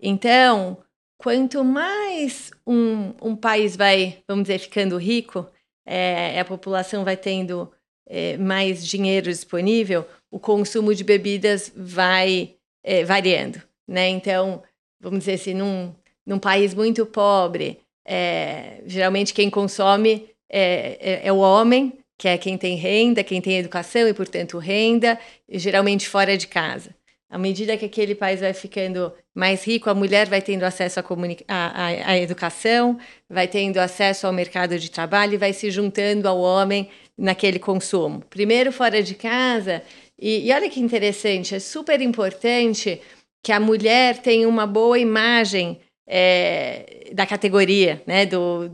Então, 0.00 0.78
quanto 1.18 1.62
mais 1.62 2.50
um, 2.66 3.12
um 3.20 3.36
país 3.36 3.76
vai, 3.76 4.22
vamos 4.26 4.44
dizer, 4.44 4.58
ficando 4.58 4.96
rico, 4.96 5.46
é, 5.86 6.40
a 6.40 6.44
população 6.46 7.04
vai 7.04 7.16
tendo 7.16 7.70
é, 8.08 8.38
mais 8.38 8.86
dinheiro 8.86 9.26
disponível, 9.26 10.06
o 10.30 10.40
consumo 10.40 10.94
de 10.94 11.04
bebidas 11.04 11.70
vai 11.76 12.54
é, 12.82 13.04
variando, 13.04 13.62
né? 13.86 14.08
Então, 14.08 14.62
vamos 14.98 15.20
dizer 15.20 15.34
assim, 15.34 15.52
num, 15.52 15.94
num 16.26 16.38
país 16.38 16.72
muito 16.72 17.04
pobre, 17.04 17.80
é, 18.04 18.82
geralmente 18.86 19.34
quem 19.34 19.50
consome 19.50 20.30
é, 20.48 20.98
é, 21.00 21.28
é 21.28 21.32
o 21.32 21.38
homem, 21.38 22.01
que 22.22 22.28
é 22.28 22.38
quem 22.38 22.56
tem 22.56 22.76
renda, 22.76 23.24
quem 23.24 23.40
tem 23.40 23.58
educação 23.58 24.06
e, 24.06 24.14
portanto, 24.14 24.56
renda, 24.56 25.18
geralmente 25.48 26.08
fora 26.08 26.38
de 26.38 26.46
casa. 26.46 26.94
À 27.28 27.36
medida 27.36 27.76
que 27.76 27.84
aquele 27.84 28.14
país 28.14 28.38
vai 28.38 28.54
ficando 28.54 29.12
mais 29.34 29.66
rico, 29.66 29.90
a 29.90 29.94
mulher 29.94 30.28
vai 30.28 30.40
tendo 30.40 30.62
acesso 30.62 31.00
à, 31.00 31.04
à, 31.48 31.86
à 32.12 32.18
educação, 32.18 32.96
vai 33.28 33.48
tendo 33.48 33.78
acesso 33.78 34.24
ao 34.24 34.32
mercado 34.32 34.78
de 34.78 34.88
trabalho 34.88 35.34
e 35.34 35.36
vai 35.36 35.52
se 35.52 35.68
juntando 35.68 36.28
ao 36.28 36.38
homem 36.38 36.88
naquele 37.18 37.58
consumo. 37.58 38.22
Primeiro 38.30 38.70
fora 38.70 39.02
de 39.02 39.16
casa, 39.16 39.82
e, 40.16 40.48
e 40.48 40.52
olha 40.52 40.70
que 40.70 40.78
interessante, 40.78 41.56
é 41.56 41.58
super 41.58 42.00
importante 42.00 43.00
que 43.42 43.50
a 43.50 43.58
mulher 43.58 44.18
tenha 44.18 44.48
uma 44.48 44.64
boa 44.64 44.96
imagem 44.96 45.80
é, 46.06 47.10
da 47.12 47.24
categoria, 47.26 48.02
né, 48.06 48.26
do, 48.26 48.70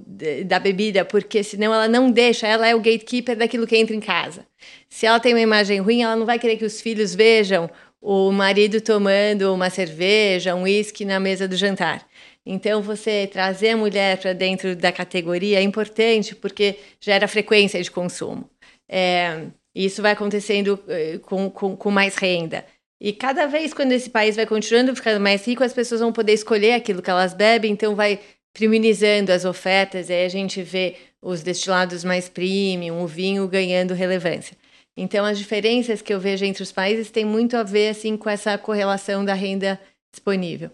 da 0.47 0.58
bebida, 0.58 1.04
porque 1.04 1.42
senão 1.42 1.73
ela 1.73 1.88
não 1.88 2.11
deixa, 2.11 2.47
ela 2.47 2.66
é 2.66 2.75
o 2.75 2.80
gatekeeper 2.80 3.37
daquilo 3.37 3.66
que 3.66 3.76
entra 3.76 3.94
em 3.94 4.00
casa. 4.00 4.47
Se 4.88 5.06
ela 5.06 5.20
tem 5.20 5.35
uma 5.35 5.40
imagem 5.40 5.80
ruim, 5.80 6.02
ela 6.02 6.16
não 6.16 6.26
vai 6.26 6.38
querer 6.38 6.56
que 6.56 6.64
os 6.64 6.80
filhos 6.80 7.14
vejam 7.14 7.70
o 8.00 8.30
marido 8.30 8.80
tomando 8.80 9.52
uma 9.52 9.70
cerveja, 9.70 10.54
um 10.54 10.62
uísque 10.62 11.04
na 11.04 11.18
mesa 11.20 11.49
do 11.49 11.56
jantar. 11.56 12.06
Então, 12.47 12.80
você 12.80 13.26
trazer 13.26 13.70
a 13.70 13.76
mulher 13.76 14.18
para 14.18 14.32
dentro 14.32 14.75
da 14.75 14.90
categoria 14.90 15.58
é 15.58 15.62
importante 15.62 16.35
porque 16.35 16.76
gera 17.00 17.28
frequência 17.28 17.82
de 17.82 17.90
consumo. 17.90 18.49
É, 18.88 19.49
isso 19.75 20.00
vai 20.00 20.12
acontecendo 20.12 20.82
eh, 20.88 21.18
com, 21.23 21.50
com, 21.50 21.76
com 21.76 21.90
mais 21.90 22.16
renda. 22.16 22.64
E 23.00 23.12
cada 23.12 23.47
vez 23.47 23.73
quando 23.73 23.93
esse 23.93 24.11
país 24.11 24.37
vai 24.37 24.47
continuando 24.47 24.95
ficando 24.95 25.21
mais 25.21 25.47
rico, 25.47 25.62
as 25.62 25.73
pessoas 25.73 26.00
vão 26.00 26.12
poder 26.12 26.33
escolher 26.33 26.73
aquilo 26.73 27.02
que 27.02 27.11
elas 27.11 27.33
bebem, 27.33 27.73
então 27.73 27.95
vai 27.95 28.21
priminizando 28.52 29.31
as 29.31 29.45
ofertas, 29.45 30.09
e 30.09 30.12
aí 30.12 30.25
a 30.25 30.28
gente 30.28 30.62
vê 30.62 30.97
os 31.23 31.43
destilados 31.43 32.02
mais 32.02 32.28
premium, 32.28 33.02
o 33.02 33.07
vinho 33.07 33.47
ganhando 33.47 33.95
relevância. 33.95 34.57
Então 34.97 35.25
as 35.25 35.38
diferenças 35.38 36.02
que 36.02 36.12
eu 36.12 36.19
vejo 36.19 36.45
entre 36.45 36.62
os 36.62 36.73
países 36.73 37.11
têm 37.11 37.25
muito 37.25 37.57
a 37.57 37.62
ver 37.62 37.90
assim 37.90 38.17
com 38.17 38.28
essa 38.28 38.59
correlação 38.59 39.25
da 39.25 39.35
renda 39.35 39.81
disponível. 40.12 40.71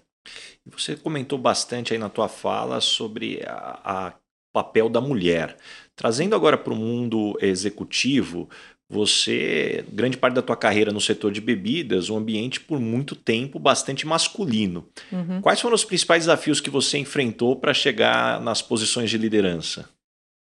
Você 0.64 0.96
comentou 0.96 1.38
bastante 1.38 1.92
aí 1.92 1.98
na 1.98 2.08
tua 2.08 2.28
fala 2.28 2.80
sobre 2.80 3.42
a 3.46 4.14
papel 4.50 4.88
da 4.88 5.00
mulher. 5.00 5.56
Trazendo 5.96 6.34
agora 6.34 6.56
para 6.56 6.72
o 6.72 6.76
mundo 6.76 7.36
executivo, 7.40 8.48
você, 8.94 9.84
grande 9.92 10.16
parte 10.16 10.34
da 10.34 10.42
tua 10.42 10.56
carreira 10.56 10.92
no 10.92 11.00
setor 11.00 11.32
de 11.32 11.40
bebidas, 11.40 12.08
um 12.08 12.16
ambiente 12.16 12.60
por 12.60 12.78
muito 12.78 13.16
tempo 13.16 13.58
bastante 13.58 14.06
masculino. 14.06 14.88
Uhum. 15.10 15.40
Quais 15.40 15.60
foram 15.60 15.74
os 15.74 15.84
principais 15.84 16.22
desafios 16.22 16.60
que 16.60 16.70
você 16.70 16.96
enfrentou 16.98 17.56
para 17.56 17.74
chegar 17.74 18.40
nas 18.40 18.62
posições 18.62 19.10
de 19.10 19.18
liderança? 19.18 19.88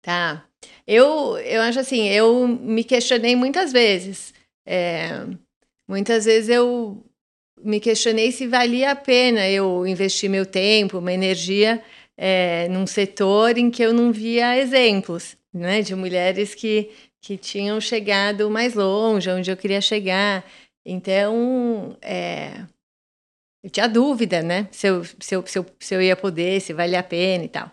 Tá. 0.03 0.45
Eu, 0.85 1.37
eu 1.39 1.61
acho 1.63 1.79
assim, 1.79 2.07
eu 2.09 2.47
me 2.47 2.83
questionei 2.83 3.35
muitas 3.35 3.71
vezes. 3.71 4.33
É, 4.65 5.25
muitas 5.87 6.25
vezes 6.25 6.49
eu 6.49 7.03
me 7.61 7.79
questionei 7.79 8.31
se 8.31 8.45
valia 8.45 8.91
a 8.91 8.95
pena 8.95 9.49
eu 9.49 9.87
investir 9.87 10.29
meu 10.29 10.45
tempo, 10.45 10.99
uma 10.99 11.11
energia 11.11 11.81
é, 12.15 12.67
num 12.69 12.85
setor 12.85 13.57
em 13.57 13.71
que 13.71 13.81
eu 13.81 13.93
não 13.93 14.11
via 14.11 14.57
exemplos 14.57 15.35
né, 15.51 15.81
de 15.81 15.95
mulheres 15.95 16.53
que 16.53 16.91
que 17.23 17.37
tinham 17.37 17.79
chegado 17.79 18.51
mais 18.51 18.73
longe, 18.73 19.31
onde 19.31 19.49
eu 19.49 19.55
queria 19.55 19.79
chegar. 19.79 20.45
Então, 20.85 21.97
é, 22.01 22.65
eu 23.63 23.69
tinha 23.69 23.87
dúvida, 23.87 24.43
né? 24.43 24.67
Se 24.71 24.87
eu, 24.87 25.05
se, 25.05 25.33
eu, 25.33 25.47
se, 25.47 25.57
eu, 25.57 25.65
se 25.79 25.95
eu 25.95 26.01
ia 26.01 26.17
poder, 26.17 26.59
se 26.59 26.73
valia 26.73 26.99
a 26.99 27.03
pena 27.03 27.45
e 27.45 27.47
tal. 27.47 27.71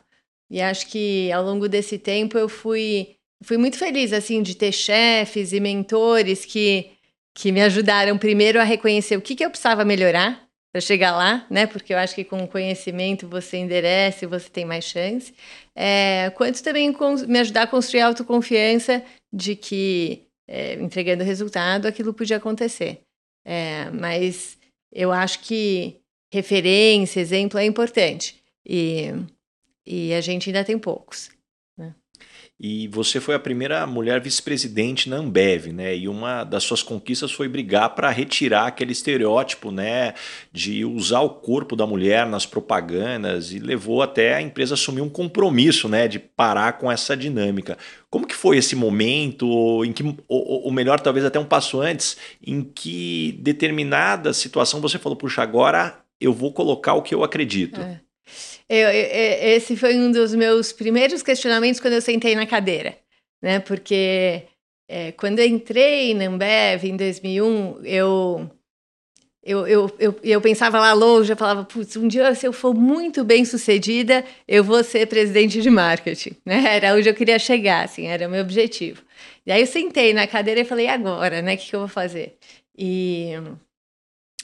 E 0.49 0.63
acho 0.63 0.87
que 0.87 1.31
ao 1.33 1.45
longo 1.45 1.69
desse 1.69 1.99
tempo 1.99 2.39
eu 2.39 2.49
fui, 2.49 3.17
fui 3.43 3.57
muito 3.57 3.77
feliz, 3.77 4.13
assim, 4.13 4.41
de 4.41 4.55
ter 4.55 4.71
chefes 4.71 5.53
e 5.53 5.59
mentores 5.59 6.45
que, 6.45 6.93
que 7.35 7.51
me 7.51 7.61
ajudaram 7.61 8.17
primeiro 8.17 8.61
a 8.61 8.65
reconhecer 8.65 9.17
o 9.17 9.21
que, 9.21 9.35
que 9.35 9.45
eu 9.45 9.51
precisava 9.51 9.85
melhorar 9.85 10.49
para 10.73 10.81
chegar 10.81 11.11
lá, 11.11 11.45
né? 11.51 11.67
Porque 11.67 11.93
eu 11.93 11.99
acho 11.99 12.15
que 12.15 12.23
com 12.23 12.47
conhecimento 12.47 13.27
você 13.27 13.57
enderece, 13.57 14.27
você 14.27 14.49
tem 14.49 14.65
mais 14.65 14.85
chance. 14.85 15.35
É, 15.75 16.31
quanto 16.37 16.63
também 16.63 16.95
me 17.27 17.41
ajudar 17.41 17.63
a 17.63 17.67
construir 17.67 18.03
autoconfiança 18.03 19.03
de 19.33 19.55
que 19.57 20.27
é, 20.49 20.75
entregando 20.75 21.25
resultado 21.25 21.87
aquilo 21.87 22.13
podia 22.13 22.37
acontecer. 22.37 23.01
É, 23.45 23.91
mas 23.91 24.59
eu 24.93 25.13
acho 25.13 25.41
que 25.41 26.01
referência, 26.33 27.21
exemplo 27.21 27.59
é 27.59 27.65
importante 27.65 28.43
e, 28.67 29.09
e 29.87 30.13
a 30.15 30.21
gente 30.21 30.49
ainda 30.49 30.65
tem 30.65 30.79
poucos. 30.79 31.31
E 32.63 32.89
você 32.89 33.21
foi 33.21 33.35
a 33.35 33.39
primeira 33.39 33.87
mulher 33.87 34.21
vice-presidente 34.21 35.09
na 35.09 35.17
Ambev, 35.17 35.69
né? 35.73 35.97
E 35.97 36.07
uma 36.07 36.45
das 36.45 36.63
suas 36.63 36.83
conquistas 36.83 37.33
foi 37.33 37.49
brigar 37.49 37.95
para 37.95 38.11
retirar 38.11 38.67
aquele 38.67 38.93
estereótipo, 38.93 39.71
né, 39.71 40.13
de 40.53 40.85
usar 40.85 41.21
o 41.21 41.31
corpo 41.31 41.75
da 41.75 41.87
mulher 41.87 42.27
nas 42.27 42.45
propagandas 42.45 43.51
e 43.51 43.59
levou 43.59 44.03
até 44.03 44.35
a 44.35 44.43
empresa 44.43 44.75
assumir 44.75 45.01
um 45.01 45.09
compromisso, 45.09 45.89
né, 45.89 46.07
de 46.07 46.19
parar 46.19 46.75
com 46.75 46.93
essa 46.93 47.17
dinâmica. 47.17 47.79
Como 48.11 48.27
que 48.27 48.35
foi 48.35 48.59
esse 48.59 48.77
momento, 48.77 49.83
em 49.83 49.93
que, 49.95 50.03
ou, 50.29 50.71
melhor, 50.71 51.01
talvez 51.01 51.25
até 51.25 51.39
um 51.39 51.47
passo 51.47 51.81
antes, 51.81 52.19
em 52.47 52.63
que 52.63 53.39
determinada 53.41 54.35
situação 54.35 54.83
você 54.83 54.99
falou, 54.99 55.17
puxa, 55.17 55.41
agora 55.41 55.99
eu 56.21 56.35
vou 56.35 56.53
colocar 56.53 56.93
o 56.93 57.01
que 57.01 57.15
eu 57.15 57.25
acredito. 57.25 57.81
É. 57.81 58.03
Eu, 58.73 58.89
eu, 58.89 59.57
esse 59.57 59.77
foi 59.77 59.97
um 59.97 60.13
dos 60.13 60.33
meus 60.33 60.73
primeiros 60.73 61.25
questionamentos 61.25 61.81
quando 61.81 61.95
eu 61.95 62.01
sentei 62.01 62.37
na 62.37 62.47
cadeira, 62.47 62.97
né? 63.43 63.59
Porque 63.59 64.45
é, 64.89 65.11
quando 65.11 65.41
eu 65.41 65.47
entrei 65.47 66.15
na 66.15 66.27
Ambev 66.27 66.85
em 66.85 66.97
2001, 66.97 67.85
eu 67.85 68.49
eu, 69.43 69.67
eu, 69.67 69.91
eu, 69.99 70.21
eu 70.23 70.41
pensava 70.41 70.79
lá 70.79 70.93
longe, 70.93 71.33
eu 71.33 71.37
falava, 71.37 71.65
putz, 71.65 71.97
um 71.97 72.07
dia 72.07 72.33
se 72.35 72.47
eu 72.47 72.53
for 72.53 72.73
muito 72.73 73.25
bem 73.25 73.45
sucedida, 73.45 74.25
eu 74.47 74.63
vou 74.63 74.85
ser 74.85 75.07
presidente 75.09 75.61
de 75.61 75.71
marketing, 75.71 76.37
né? 76.47 76.63
Era 76.77 76.95
onde 76.95 77.09
eu 77.09 77.15
queria 77.15 77.41
chegar, 77.41 77.85
assim, 77.85 78.07
era 78.07 78.29
o 78.29 78.31
meu 78.31 78.43
objetivo. 78.43 79.03
E 79.45 79.51
aí 79.51 79.63
eu 79.63 79.67
sentei 79.67 80.15
na 80.15 80.29
cadeira 80.29 80.61
e 80.61 80.65
falei, 80.65 80.87
agora, 80.87 81.43
né? 81.43 81.55
O 81.55 81.59
que, 81.59 81.71
que 81.71 81.75
eu 81.75 81.81
vou 81.81 81.89
fazer? 81.89 82.37
E, 82.79 83.33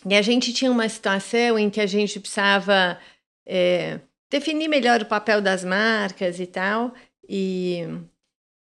e 0.08 0.14
a 0.16 0.22
gente 0.22 0.52
tinha 0.52 0.70
uma 0.70 0.88
situação 0.88 1.56
em 1.58 1.70
que 1.70 1.80
a 1.80 1.86
gente 1.86 2.18
precisava 2.18 2.98
é, 3.46 4.00
definir 4.30 4.68
melhor 4.68 5.02
o 5.02 5.06
papel 5.06 5.40
das 5.40 5.64
marcas 5.64 6.40
e 6.40 6.46
tal, 6.46 6.92
e, 7.28 7.82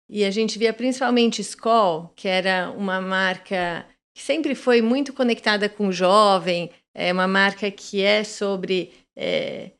e 0.09 0.23
a 0.23 0.31
gente 0.31 0.57
via 0.59 0.73
principalmente 0.73 1.41
Skoll, 1.41 2.09
que 2.15 2.27
era 2.27 2.71
uma 2.71 3.01
marca 3.01 3.85
que 4.13 4.21
sempre 4.21 4.55
foi 4.55 4.81
muito 4.81 5.13
conectada 5.13 5.67
com 5.67 5.87
o 5.87 5.91
jovem, 5.91 6.71
é 6.93 7.11
uma 7.11 7.27
marca 7.27 7.69
que 7.69 8.01
é 8.01 8.23
sobre 8.23 8.93
é, 9.15 9.71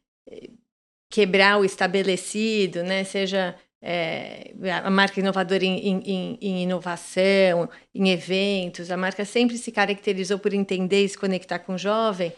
quebrar 1.09 1.59
o 1.59 1.65
estabelecido, 1.65 2.83
né? 2.83 3.05
seja 3.05 3.55
é, 3.81 4.53
a 4.83 4.89
marca 4.89 5.19
inovadora 5.19 5.63
em, 5.63 6.01
em, 6.01 6.37
em, 6.41 6.63
inovação, 6.63 7.69
em 7.93 8.09
eventos, 8.09 8.91
a 8.91 8.97
marca 8.97 9.23
sempre 9.23 9.57
se 9.57 9.71
caracterizou 9.71 10.39
por 10.39 10.53
entender 10.53 11.05
e 11.05 11.09
se 11.09 11.17
conectar 11.17 11.59
com 11.59 11.75
o 11.75 11.77
jovem. 11.77 12.33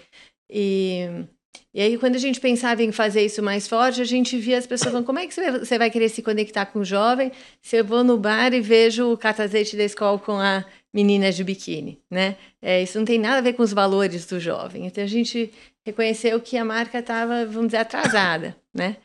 E, 0.49 1.25
e 1.73 1.81
aí, 1.81 1.97
quando 1.97 2.15
a 2.15 2.19
gente 2.19 2.39
pensava 2.39 2.81
em 2.81 2.91
fazer 2.91 3.23
isso 3.23 3.41
mais 3.43 3.67
forte, 3.67 4.01
a 4.01 4.05
gente 4.05 4.37
via 4.37 4.57
as 4.57 4.65
pessoas 4.65 4.91
falando: 4.91 5.05
como 5.05 5.19
é 5.19 5.27
que 5.27 5.33
você 5.33 5.77
vai 5.77 5.89
querer 5.89 6.09
se 6.09 6.21
conectar 6.21 6.65
com 6.65 6.79
o 6.79 6.85
jovem 6.85 7.31
se 7.61 7.77
eu 7.77 7.85
vou 7.85 8.03
no 8.03 8.17
bar 8.17 8.53
e 8.53 8.61
vejo 8.61 9.11
o 9.11 9.17
catazete 9.17 9.75
da 9.77 9.83
escola 9.83 10.17
com 10.17 10.33
a 10.33 10.65
meninas 10.93 11.35
de 11.35 11.43
biquíni, 11.43 11.99
né? 12.09 12.35
É, 12.61 12.81
isso 12.81 12.97
não 12.97 13.05
tem 13.05 13.19
nada 13.19 13.37
a 13.37 13.41
ver 13.41 13.53
com 13.53 13.63
os 13.63 13.73
valores 13.73 14.25
do 14.25 14.39
jovem. 14.39 14.87
Então 14.87 15.03
a 15.03 15.07
gente 15.07 15.51
reconheceu 15.85 16.39
que 16.41 16.57
a 16.57 16.65
marca 16.65 16.99
estava, 16.99 17.45
vamos 17.45 17.67
dizer, 17.67 17.77
atrasada, 17.77 18.55
né? 18.73 18.97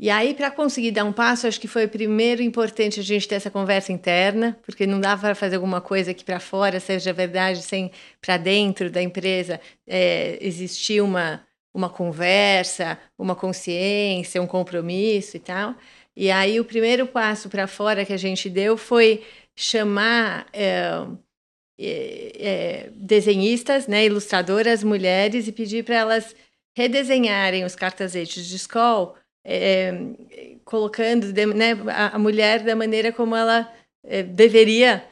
E 0.00 0.10
aí, 0.10 0.32
para 0.32 0.48
conseguir 0.48 0.92
dar 0.92 1.04
um 1.04 1.12
passo, 1.12 1.48
acho 1.48 1.60
que 1.60 1.66
foi 1.66 1.88
primeiro 1.88 2.40
importante 2.40 3.00
a 3.00 3.02
gente 3.02 3.26
ter 3.26 3.34
essa 3.34 3.50
conversa 3.50 3.92
interna, 3.92 4.56
porque 4.62 4.86
não 4.86 5.00
dava 5.00 5.22
para 5.22 5.34
fazer 5.34 5.56
alguma 5.56 5.80
coisa 5.80 6.12
aqui 6.12 6.24
para 6.24 6.38
fora 6.38 6.78
seja 6.78 7.12
verdade, 7.12 7.62
sem 7.62 7.90
para 8.20 8.36
dentro 8.36 8.90
da 8.90 9.02
empresa 9.02 9.60
é, 9.84 10.38
existir 10.40 11.00
uma, 11.00 11.42
uma 11.78 11.88
conversa, 11.88 12.98
uma 13.16 13.36
consciência, 13.36 14.42
um 14.42 14.48
compromisso 14.48 15.36
e 15.36 15.40
tal. 15.40 15.76
E 16.16 16.28
aí, 16.28 16.58
o 16.58 16.64
primeiro 16.64 17.06
passo 17.06 17.48
para 17.48 17.68
fora 17.68 18.04
que 18.04 18.12
a 18.12 18.16
gente 18.16 18.50
deu 18.50 18.76
foi 18.76 19.24
chamar. 19.56 20.46
É, 20.52 21.06
é, 21.80 22.90
desenhistas, 22.92 23.86
né, 23.86 24.04
ilustradoras, 24.04 24.82
mulheres, 24.82 25.46
e 25.46 25.52
pedir 25.52 25.84
para 25.84 25.94
elas 25.94 26.34
redesenharem 26.76 27.64
os 27.64 27.76
cartazetes 27.76 28.48
de 28.48 28.56
escola, 28.56 29.14
é, 29.46 29.92
colocando 30.64 31.32
né, 31.54 31.76
a, 32.12 32.18
mulher 32.18 32.64
da 32.64 32.74
maneira 32.74 33.12
como 33.12 33.36
ela 33.36 33.72
deveria 34.34 35.04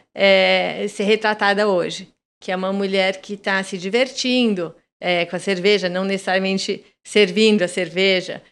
ser 0.89 1.05
retratada 1.05 1.69
hoje, 1.69 2.13
que 2.41 2.51
é 2.51 2.57
uma 2.57 2.73
mulher 2.73 3.21
que 3.21 3.35
está 3.35 3.63
se 3.63 3.79
divertindo 3.79 4.75
é, 5.01 5.27
com 5.27 5.37
a 5.37 5.39
cerveja, 5.39 5.89
não 5.89 6.05
necessariamente 6.05 6.85
servindo 7.05 7.63
a 7.63 7.69
cerveja, 7.69 8.43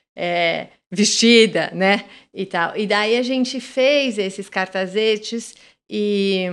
vestida, 0.92 1.70
né, 1.74 2.04
e 2.32 2.46
tal. 2.46 2.76
E 2.76 2.86
daí 2.86 3.16
a 3.16 3.22
gente 3.22 3.60
fez 3.60 4.16
esses 4.16 4.48
cartazetes 4.48 5.54
e 5.90 6.46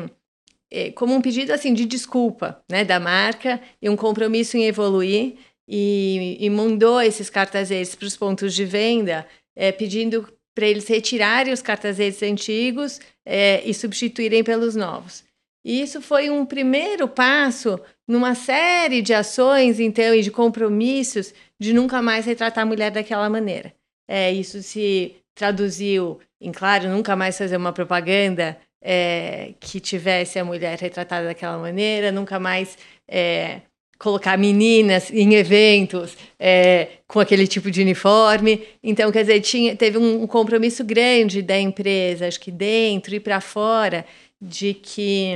é, 0.71 0.91
como 0.91 1.13
um 1.13 1.21
pedido 1.21 1.51
assim 1.53 1.73
de 1.73 1.85
desculpa 1.85 2.63
né, 2.69 2.83
da 2.83 2.99
marca 2.99 3.61
e 3.81 3.89
um 3.89 3.95
compromisso 3.95 4.57
em 4.57 4.65
evoluir 4.65 5.35
e, 5.67 6.37
e 6.39 6.49
mandou 6.49 7.01
esses 7.01 7.29
cartazetes 7.29 7.95
para 7.95 8.07
os 8.07 8.17
pontos 8.17 8.53
de 8.53 8.65
venda 8.65 9.27
é, 9.55 9.71
pedindo 9.71 10.27
para 10.55 10.67
eles 10.67 10.87
retirarem 10.87 11.53
os 11.53 11.61
cartazetes 11.61 12.21
antigos 12.23 12.99
é, 13.25 13.61
e 13.65 13.73
substituírem 13.73 14.43
pelos 14.43 14.75
novos. 14.75 15.23
E 15.63 15.81
isso 15.81 16.01
foi 16.01 16.29
um 16.29 16.45
primeiro 16.45 17.07
passo 17.07 17.79
numa 18.07 18.35
série 18.35 19.01
de 19.01 19.13
ações, 19.13 19.79
então, 19.79 20.13
e 20.13 20.21
de 20.21 20.31
compromissos 20.31 21.33
de 21.59 21.73
nunca 21.73 22.01
mais 22.01 22.25
retratar 22.25 22.63
a 22.63 22.67
mulher 22.67 22.91
daquela 22.91 23.29
maneira. 23.29 23.73
É, 24.07 24.31
isso 24.31 24.61
se 24.63 25.15
traduziu 25.35 26.19
em, 26.39 26.51
claro, 26.51 26.89
nunca 26.89 27.15
mais 27.15 27.37
fazer 27.37 27.57
uma 27.57 27.71
propaganda 27.71 28.57
é, 28.81 29.53
que 29.59 29.79
tivesse 29.79 30.39
a 30.39 30.45
mulher 30.45 30.77
retratada 30.79 31.27
daquela 31.27 31.57
maneira, 31.57 32.11
nunca 32.11 32.39
mais 32.39 32.77
é, 33.07 33.61
colocar 34.01 34.35
meninas 34.35 35.11
em 35.11 35.35
eventos 35.35 36.17
é, 36.39 36.87
com 37.07 37.19
aquele 37.19 37.45
tipo 37.45 37.69
de 37.69 37.81
uniforme. 37.81 38.63
Então, 38.83 39.11
quer 39.11 39.21
dizer, 39.21 39.41
tinha, 39.41 39.75
teve 39.75 39.99
um, 39.99 40.25
compromisso 40.25 40.83
grande 40.83 41.43
da 41.43 41.59
empresa, 41.59 42.27
acho 42.27 42.39
que 42.39 42.49
dentro 42.49 43.13
e 43.13 43.19
para 43.19 43.39
fora, 43.39 44.03
de 44.41 44.73
que, 44.73 45.35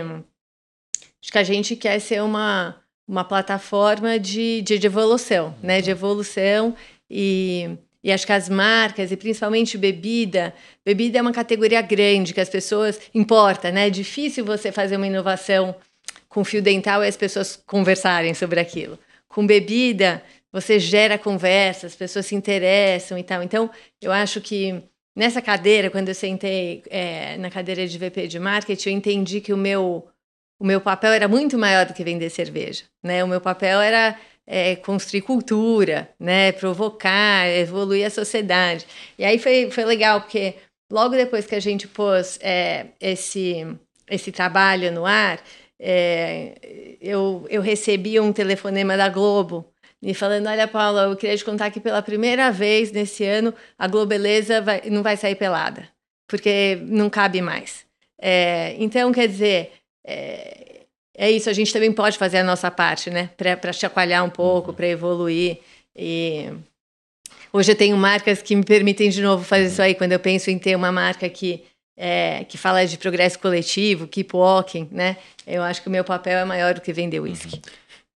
de 1.21 1.31
que 1.31 1.37
a 1.37 1.43
gente 1.43 1.75
quer 1.75 1.99
ser 1.99 2.23
uma, 2.23 2.81
uma 3.07 3.23
plataforma 3.23 4.17
de, 4.17 4.61
de, 4.61 4.79
de 4.79 4.87
evolução, 4.87 5.55
né? 5.61 5.81
De 5.81 5.91
evolução 5.91 6.75
e 7.09 7.77
e 8.05 8.11
acho 8.11 8.23
que 8.23 8.33
as 8.33 8.47
marcas, 8.47 9.11
e 9.11 9.17
principalmente 9.17 9.79
bebida, 9.79 10.53
bebida 10.85 11.17
é 11.17 11.21
uma 11.23 11.31
categoria 11.31 11.81
grande 11.81 12.35
que 12.35 12.39
as 12.39 12.47
pessoas 12.47 13.01
importa, 13.15 13.71
né? 13.71 13.87
É 13.87 13.89
difícil 13.89 14.45
você 14.45 14.71
fazer 14.71 14.95
uma 14.95 15.07
inovação 15.07 15.75
com 16.29 16.45
fio 16.45 16.61
dental 16.61 17.03
e 17.03 17.07
as 17.07 17.17
pessoas 17.17 17.55
conversarem 17.65 18.35
sobre 18.35 18.59
aquilo. 18.59 18.99
Com 19.27 19.47
bebida, 19.47 20.21
você 20.51 20.79
gera 20.79 21.17
conversa, 21.17 21.87
as 21.87 21.95
pessoas 21.95 22.27
se 22.27 22.35
interessam 22.35 23.17
e 23.17 23.23
tal. 23.23 23.41
Então, 23.41 23.71
eu 23.99 24.11
acho 24.11 24.39
que 24.39 24.83
nessa 25.15 25.41
cadeira, 25.41 25.89
quando 25.89 26.09
eu 26.09 26.15
sentei 26.15 26.83
é, 26.89 27.37
na 27.37 27.49
cadeira 27.49 27.87
de 27.87 27.97
VP 27.97 28.27
de 28.27 28.39
marketing, 28.39 28.89
eu 28.89 28.95
entendi 28.95 29.41
que 29.41 29.53
o 29.53 29.57
meu, 29.57 30.07
o 30.59 30.65
meu 30.65 30.81
papel 30.81 31.13
era 31.13 31.27
muito 31.27 31.57
maior 31.57 31.85
do 31.85 31.93
que 31.93 32.03
vender 32.03 32.29
cerveja. 32.29 32.83
Né? 33.01 33.23
O 33.23 33.27
meu 33.27 33.39
papel 33.39 33.79
era 33.79 34.19
é, 34.45 34.75
construir 34.75 35.21
cultura, 35.21 36.09
né? 36.19 36.51
Provocar, 36.51 37.47
evoluir 37.47 38.05
a 38.05 38.09
sociedade. 38.09 38.85
E 39.17 39.25
aí 39.25 39.39
foi, 39.39 39.71
foi 39.71 39.85
legal, 39.85 40.21
porque 40.21 40.55
logo 40.91 41.15
depois 41.15 41.45
que 41.45 41.55
a 41.55 41.59
gente 41.59 41.87
pôs 41.87 42.37
é, 42.41 42.87
esse, 43.01 43.65
esse 44.09 44.31
trabalho 44.31 44.91
no 44.91 45.05
ar, 45.05 45.41
é, 45.79 46.53
eu, 47.01 47.45
eu 47.49 47.61
recebi 47.61 48.19
um 48.19 48.31
telefonema 48.31 48.95
da 48.95 49.09
Globo 49.09 49.65
me 50.01 50.13
falando: 50.13 50.47
Olha, 50.47 50.67
Paula, 50.67 51.03
eu 51.03 51.15
queria 51.15 51.37
te 51.37 51.45
contar 51.45 51.71
que 51.71 51.79
pela 51.79 52.01
primeira 52.01 52.51
vez 52.51 52.91
nesse 52.91 53.23
ano 53.23 53.53
a 53.77 53.87
Globeleza 53.87 54.61
vai, 54.61 54.81
não 54.89 55.01
vai 55.01 55.17
sair 55.17 55.35
pelada, 55.35 55.87
porque 56.27 56.77
não 56.83 57.09
cabe 57.09 57.41
mais. 57.41 57.85
É, 58.19 58.75
então, 58.79 59.11
quer 59.11 59.27
dizer, 59.27 59.71
é, 60.05 60.85
é 61.17 61.31
isso, 61.31 61.49
a 61.49 61.53
gente 61.53 61.71
também 61.71 61.91
pode 61.91 62.17
fazer 62.17 62.37
a 62.37 62.43
nossa 62.43 62.69
parte, 62.69 63.09
né? 63.09 63.29
Para 63.37 63.73
chacoalhar 63.73 64.23
um 64.23 64.29
pouco, 64.29 64.73
para 64.73 64.87
evoluir. 64.87 65.59
E 65.95 66.51
hoje 67.53 67.71
eu 67.71 67.75
tenho 67.75 67.95
marcas 67.95 68.41
que 68.41 68.55
me 68.55 68.63
permitem 68.63 69.09
de 69.09 69.21
novo 69.21 69.43
fazer 69.43 69.67
isso 69.67 69.81
aí. 69.81 69.95
Quando 69.95 70.11
eu 70.11 70.19
penso 70.19 70.49
em 70.51 70.59
ter 70.59 70.75
uma 70.75 70.91
marca 70.91 71.27
que, 71.29 71.63
é, 71.97 72.43
que 72.45 72.57
fala 72.57 72.85
de 72.85 72.97
progresso 72.97 73.39
coletivo, 73.39 74.07
keep 74.07 74.35
walking, 74.35 74.89
né? 74.91 75.17
Eu 75.47 75.63
acho 75.63 75.81
que 75.81 75.87
o 75.87 75.91
meu 75.91 76.03
papel 76.03 76.37
é 76.37 76.45
maior 76.45 76.73
do 76.73 76.81
que 76.81 76.91
vender 76.91 77.19
whisky. 77.19 77.55
Uhum. 77.55 77.61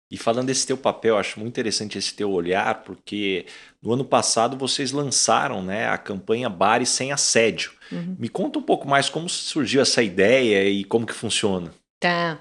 E 0.10 0.18
falando 0.18 0.48
desse 0.48 0.66
teu 0.66 0.78
papel, 0.78 1.18
acho 1.18 1.40
muito 1.40 1.52
interessante 1.52 1.98
esse 1.98 2.14
teu 2.14 2.32
olhar, 2.32 2.84
porque 2.84 3.46
no 3.82 3.92
ano 3.92 4.06
passado 4.06 4.56
vocês 4.56 4.92
lançaram 4.92 5.62
né, 5.62 5.88
a 5.90 5.98
campanha 5.98 6.50
Bares 6.50 6.90
Sem 6.90 7.12
Assédio. 7.12 7.74
Uhum. 7.92 8.16
Me 8.18 8.30
conta 8.30 8.58
um 8.58 8.62
pouco 8.62 8.88
mais 8.88 9.10
como 9.10 9.28
surgiu 9.28 9.82
essa 9.82 10.02
ideia 10.02 10.70
e 10.70 10.86
como 10.86 11.06
que 11.06 11.14
funciona. 11.14 11.74
Tá. 12.00 12.40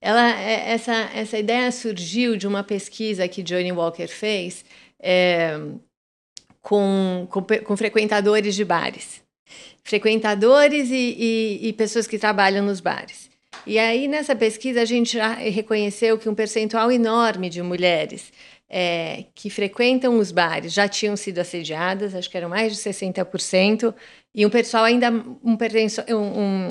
Ela, 0.00 0.40
é, 0.40 0.70
essa, 0.70 0.92
essa 1.12 1.36
ideia 1.36 1.72
surgiu 1.72 2.36
de 2.36 2.46
uma 2.46 2.62
pesquisa 2.62 3.26
que 3.26 3.42
Johnny 3.42 3.72
Walker 3.72 4.06
fez 4.06 4.64
é, 5.00 5.58
com, 6.62 7.26
com, 7.30 7.42
com, 7.42 7.76
frequentadores 7.76 8.54
de 8.54 8.64
bares. 8.64 9.22
Frequentadores 9.82 10.90
e, 10.90 11.16
e, 11.18 11.68
e 11.68 11.72
pessoas 11.72 12.06
que 12.06 12.18
trabalham 12.18 12.64
nos 12.64 12.78
bares. 12.80 13.27
E 13.66 13.78
aí, 13.78 14.08
nessa 14.08 14.34
pesquisa, 14.34 14.82
a 14.82 14.84
gente 14.84 15.14
já 15.14 15.34
reconheceu 15.34 16.18
que 16.18 16.28
um 16.28 16.34
percentual 16.34 16.90
enorme 16.90 17.50
de 17.50 17.62
mulheres 17.62 18.32
é, 18.68 19.24
que 19.34 19.48
frequentam 19.48 20.18
os 20.18 20.30
bares 20.30 20.72
já 20.72 20.86
tinham 20.86 21.16
sido 21.16 21.38
assediadas, 21.38 22.14
acho 22.14 22.28
que 22.30 22.36
eram 22.36 22.48
mais 22.48 22.72
de 22.76 22.78
60%, 22.78 23.94
e 24.34 24.44
um 24.44 24.50
percentual 24.50 24.84
ainda 24.84 25.10
um 25.10 25.56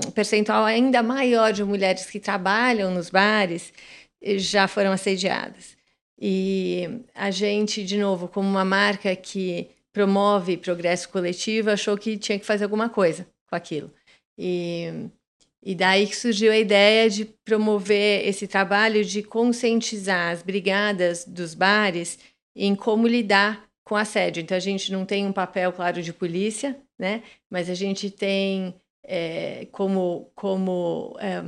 um 0.06 0.12
percentual 0.12 0.63
ainda 0.63 1.02
maior 1.02 1.52
de 1.52 1.63
mulheres 1.63 2.06
que 2.06 2.19
trabalham 2.19 2.91
nos 2.91 3.10
bares 3.10 3.73
eh, 4.21 4.38
já 4.38 4.67
foram 4.67 4.91
assediadas. 4.91 5.76
E 6.19 7.02
a 7.13 7.32
gente, 7.32 7.84
de 7.84 7.97
novo, 7.97 8.28
como 8.28 8.47
uma 8.50 8.65
marca 8.65 9.15
que 9.15 9.69
promove 9.91 10.58
progresso 10.58 11.10
coletivo, 11.10 11.69
achou 11.71 11.97
que 11.97 12.17
tinha 12.17 12.39
que 12.39 12.45
fazer 12.45 12.63
alguma 12.65 12.89
coisa 12.89 13.28
com 13.47 13.56
aquilo. 13.56 13.91
E, 14.38 15.10
E 15.63 15.75
daí 15.75 16.07
que 16.07 16.15
surgiu 16.15 16.51
a 16.51 16.57
ideia 16.57 17.09
de 17.09 17.25
promover 17.25 18.27
esse 18.27 18.47
trabalho 18.47 19.03
de 19.03 19.23
conscientizar 19.23 20.31
as 20.31 20.41
brigadas 20.41 21.25
dos 21.25 21.53
bares 21.53 22.19
em 22.55 22.75
como 22.75 23.07
lidar 23.07 23.67
com 23.83 23.95
assédio. 23.95 24.41
Então 24.41 24.55
a 24.55 24.61
gente 24.61 24.91
não 24.91 25.05
tem 25.05 25.25
um 25.25 25.31
papel 25.31 25.71
claro 25.71 26.01
de 26.01 26.13
polícia, 26.13 26.77
né? 26.99 27.23
Mas 27.49 27.69
a 27.69 27.73
gente 27.73 28.09
tem 28.09 28.75
é, 29.03 29.67
como 29.71 30.29
como 30.35 31.15
é, 31.19 31.41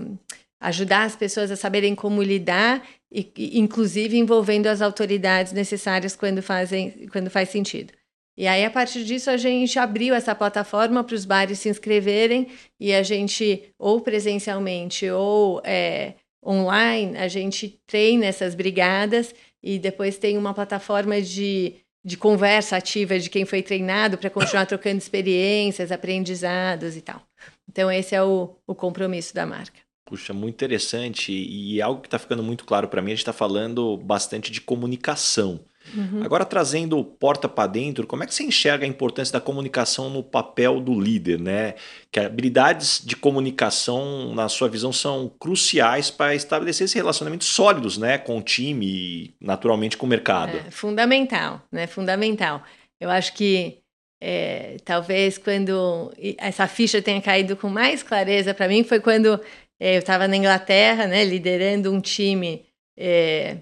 ajudar 0.61 1.03
as 1.03 1.15
pessoas 1.15 1.51
a 1.51 1.55
saberem 1.55 1.95
como 1.95 2.23
lidar 2.23 2.87
e, 3.11 3.31
inclusive 3.59 4.17
envolvendo 4.17 4.67
as 4.67 4.81
autoridades 4.81 5.53
necessárias 5.53 6.15
quando 6.15 6.41
fazem 6.41 7.07
quando 7.11 7.29
faz 7.29 7.49
sentido. 7.49 7.93
E 8.39 8.47
aí, 8.47 8.63
a 8.63 8.71
partir 8.71 9.03
disso, 9.03 9.29
a 9.29 9.35
gente 9.35 9.77
abriu 9.77 10.15
essa 10.15 10.33
plataforma 10.33 11.03
para 11.03 11.13
os 11.13 11.25
bares 11.25 11.59
se 11.59 11.67
inscreverem 11.67 12.47
e 12.79 12.93
a 12.93 13.03
gente, 13.03 13.73
ou 13.77 13.99
presencialmente 13.99 15.09
ou 15.11 15.61
é, 15.65 16.13
online, 16.41 17.17
a 17.17 17.27
gente 17.27 17.81
treina 17.85 18.25
essas 18.25 18.55
brigadas 18.55 19.35
e 19.61 19.77
depois 19.77 20.17
tem 20.17 20.37
uma 20.37 20.53
plataforma 20.53 21.21
de, 21.21 21.75
de 22.01 22.15
conversa 22.15 22.77
ativa 22.77 23.19
de 23.19 23.29
quem 23.29 23.43
foi 23.43 23.61
treinado 23.61 24.17
para 24.17 24.29
continuar 24.29 24.63
trocando 24.67 24.99
experiências, 24.99 25.91
aprendizados 25.91 26.95
e 26.95 27.01
tal. 27.01 27.21
Então, 27.69 27.91
esse 27.91 28.15
é 28.15 28.23
o, 28.23 28.55
o 28.65 28.73
compromisso 28.73 29.35
da 29.35 29.45
marca. 29.45 29.81
Puxa, 30.05 30.33
muito 30.33 30.55
interessante 30.55 31.33
e 31.33 31.81
algo 31.81 31.99
que 31.99 32.07
está 32.07 32.17
ficando 32.17 32.41
muito 32.41 32.63
claro 32.63 32.87
para 32.87 33.01
mim, 33.01 33.11
a 33.11 33.15
gente 33.15 33.19
está 33.19 33.33
falando 33.33 33.97
bastante 33.97 34.49
de 34.49 34.61
comunicação. 34.61 35.59
Uhum. 35.93 36.23
Agora, 36.23 36.45
trazendo 36.45 37.03
porta 37.03 37.47
para 37.47 37.67
dentro, 37.67 38.05
como 38.05 38.23
é 38.23 38.25
que 38.25 38.33
você 38.33 38.43
enxerga 38.43 38.85
a 38.85 38.87
importância 38.87 39.33
da 39.33 39.41
comunicação 39.41 40.09
no 40.09 40.23
papel 40.23 40.79
do 40.79 40.99
líder? 40.99 41.39
Né? 41.39 41.75
Que 42.11 42.19
habilidades 42.19 43.01
de 43.03 43.15
comunicação, 43.15 44.33
na 44.33 44.49
sua 44.49 44.69
visão, 44.69 44.91
são 44.91 45.31
cruciais 45.39 46.11
para 46.11 46.35
estabelecer 46.35 46.85
esses 46.85 46.95
relacionamentos 46.95 47.47
sólidos 47.47 47.97
né? 47.97 48.17
com 48.17 48.37
o 48.37 48.41
time 48.41 48.85
e, 48.85 49.33
naturalmente, 49.41 49.97
com 49.97 50.05
o 50.05 50.09
mercado. 50.09 50.57
É, 50.57 50.71
fundamental, 50.71 51.61
né? 51.71 51.87
Fundamental. 51.87 52.63
Eu 52.99 53.09
acho 53.09 53.33
que 53.33 53.79
é, 54.21 54.77
talvez 54.83 55.37
quando 55.37 56.11
essa 56.37 56.67
ficha 56.67 57.01
tenha 57.01 57.21
caído 57.21 57.55
com 57.55 57.69
mais 57.69 58.03
clareza 58.03 58.53
para 58.53 58.67
mim 58.67 58.83
foi 58.83 58.99
quando 58.99 59.39
é, 59.79 59.95
eu 59.95 59.99
estava 59.99 60.27
na 60.27 60.35
Inglaterra, 60.35 61.07
né, 61.07 61.23
liderando 61.23 61.91
um 61.91 62.01
time 62.01 62.65
é, 62.97 63.57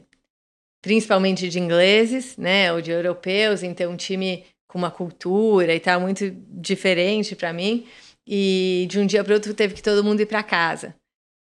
principalmente 0.88 1.50
de 1.50 1.60
ingleses, 1.60 2.38
né, 2.38 2.71
ou 2.71 2.80
de 2.80 2.91
europeus, 2.91 3.62
então 3.62 3.91
um 3.91 3.97
time 3.97 4.45
com 4.69 4.78
uma 4.78 4.89
cultura 4.89 5.76
e 5.76 5.82
tal 5.82 6.00
muito 6.00 6.32
diferente 6.47 7.36
para 7.36 7.52
mim. 7.52 7.86
E 8.26 8.88
de 8.89 8.97
um 8.97 9.06
dia 9.06 9.21
para 9.21 9.34
outro 9.34 9.54
teve 9.54 9.73
que 9.73 9.84
todo 9.84 10.02
mundo 10.02 10.21
ir 10.21 10.26
para 10.26 10.41
casa. 10.41 10.95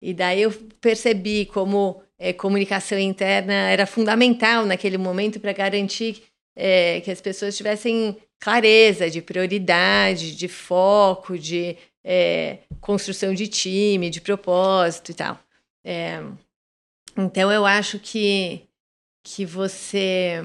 E 0.02 0.12
daí 0.12 0.42
eu 0.42 0.52
percebi 0.82 1.46
como 1.46 2.02
é, 2.18 2.34
comunicação 2.34 2.98
interna 2.98 3.54
era 3.54 3.86
fundamental 3.86 4.66
naquele 4.66 4.98
momento 4.98 5.40
para 5.40 5.54
garantir 5.54 6.24
é, 6.56 7.00
que 7.02 7.12
as 7.12 7.22
pessoas 7.22 7.56
tivessem 7.56 8.18
clareza 8.40 9.08
de 9.08 9.22
prioridade, 9.22 10.36
de 10.36 10.48
foco, 10.48 11.38
de 11.38 11.78
é, 12.04 12.58
construção 12.82 13.36
de 13.36 13.48
time, 13.48 14.10
de 14.10 14.20
propósito 14.20 15.12
e 15.12 15.14
tal. 15.14 15.40
Então 17.16 17.52
eu 17.52 17.66
acho 17.66 17.98
que 17.98 18.67
que 19.36 19.46
você. 19.46 20.42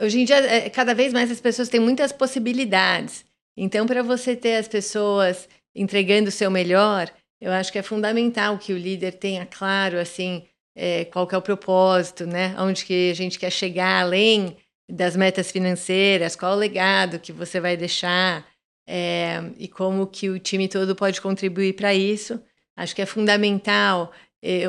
Hoje 0.00 0.20
em 0.20 0.24
dia, 0.24 0.36
é, 0.36 0.70
cada 0.70 0.94
vez 0.94 1.12
mais 1.12 1.30
as 1.30 1.40
pessoas 1.40 1.68
têm 1.68 1.80
muitas 1.80 2.12
possibilidades. 2.12 3.24
Então, 3.56 3.86
para 3.86 4.02
você 4.02 4.34
ter 4.34 4.56
as 4.56 4.68
pessoas 4.68 5.48
entregando 5.74 6.28
o 6.28 6.32
seu 6.32 6.50
melhor, 6.50 7.10
eu 7.40 7.52
acho 7.52 7.70
que 7.70 7.78
é 7.78 7.82
fundamental 7.82 8.58
que 8.58 8.72
o 8.72 8.78
líder 8.78 9.12
tenha 9.12 9.44
claro 9.44 9.98
assim 9.98 10.46
é, 10.74 11.04
qual 11.06 11.28
é 11.30 11.36
o 11.36 11.42
propósito, 11.42 12.26
né? 12.26 12.54
Onde 12.58 12.84
que 12.84 13.10
a 13.10 13.14
gente 13.14 13.38
quer 13.38 13.50
chegar 13.50 14.00
além 14.00 14.56
das 14.90 15.16
metas 15.16 15.50
financeiras, 15.50 16.36
qual 16.36 16.52
o 16.52 16.58
legado 16.58 17.18
que 17.18 17.32
você 17.32 17.60
vai 17.60 17.76
deixar 17.76 18.46
é, 18.88 19.50
e 19.58 19.68
como 19.68 20.06
que 20.06 20.30
o 20.30 20.38
time 20.38 20.68
todo 20.68 20.94
pode 20.94 21.20
contribuir 21.20 21.74
para 21.74 21.92
isso. 21.92 22.40
Acho 22.76 22.94
que 22.94 23.02
é 23.02 23.06
fundamental 23.06 24.12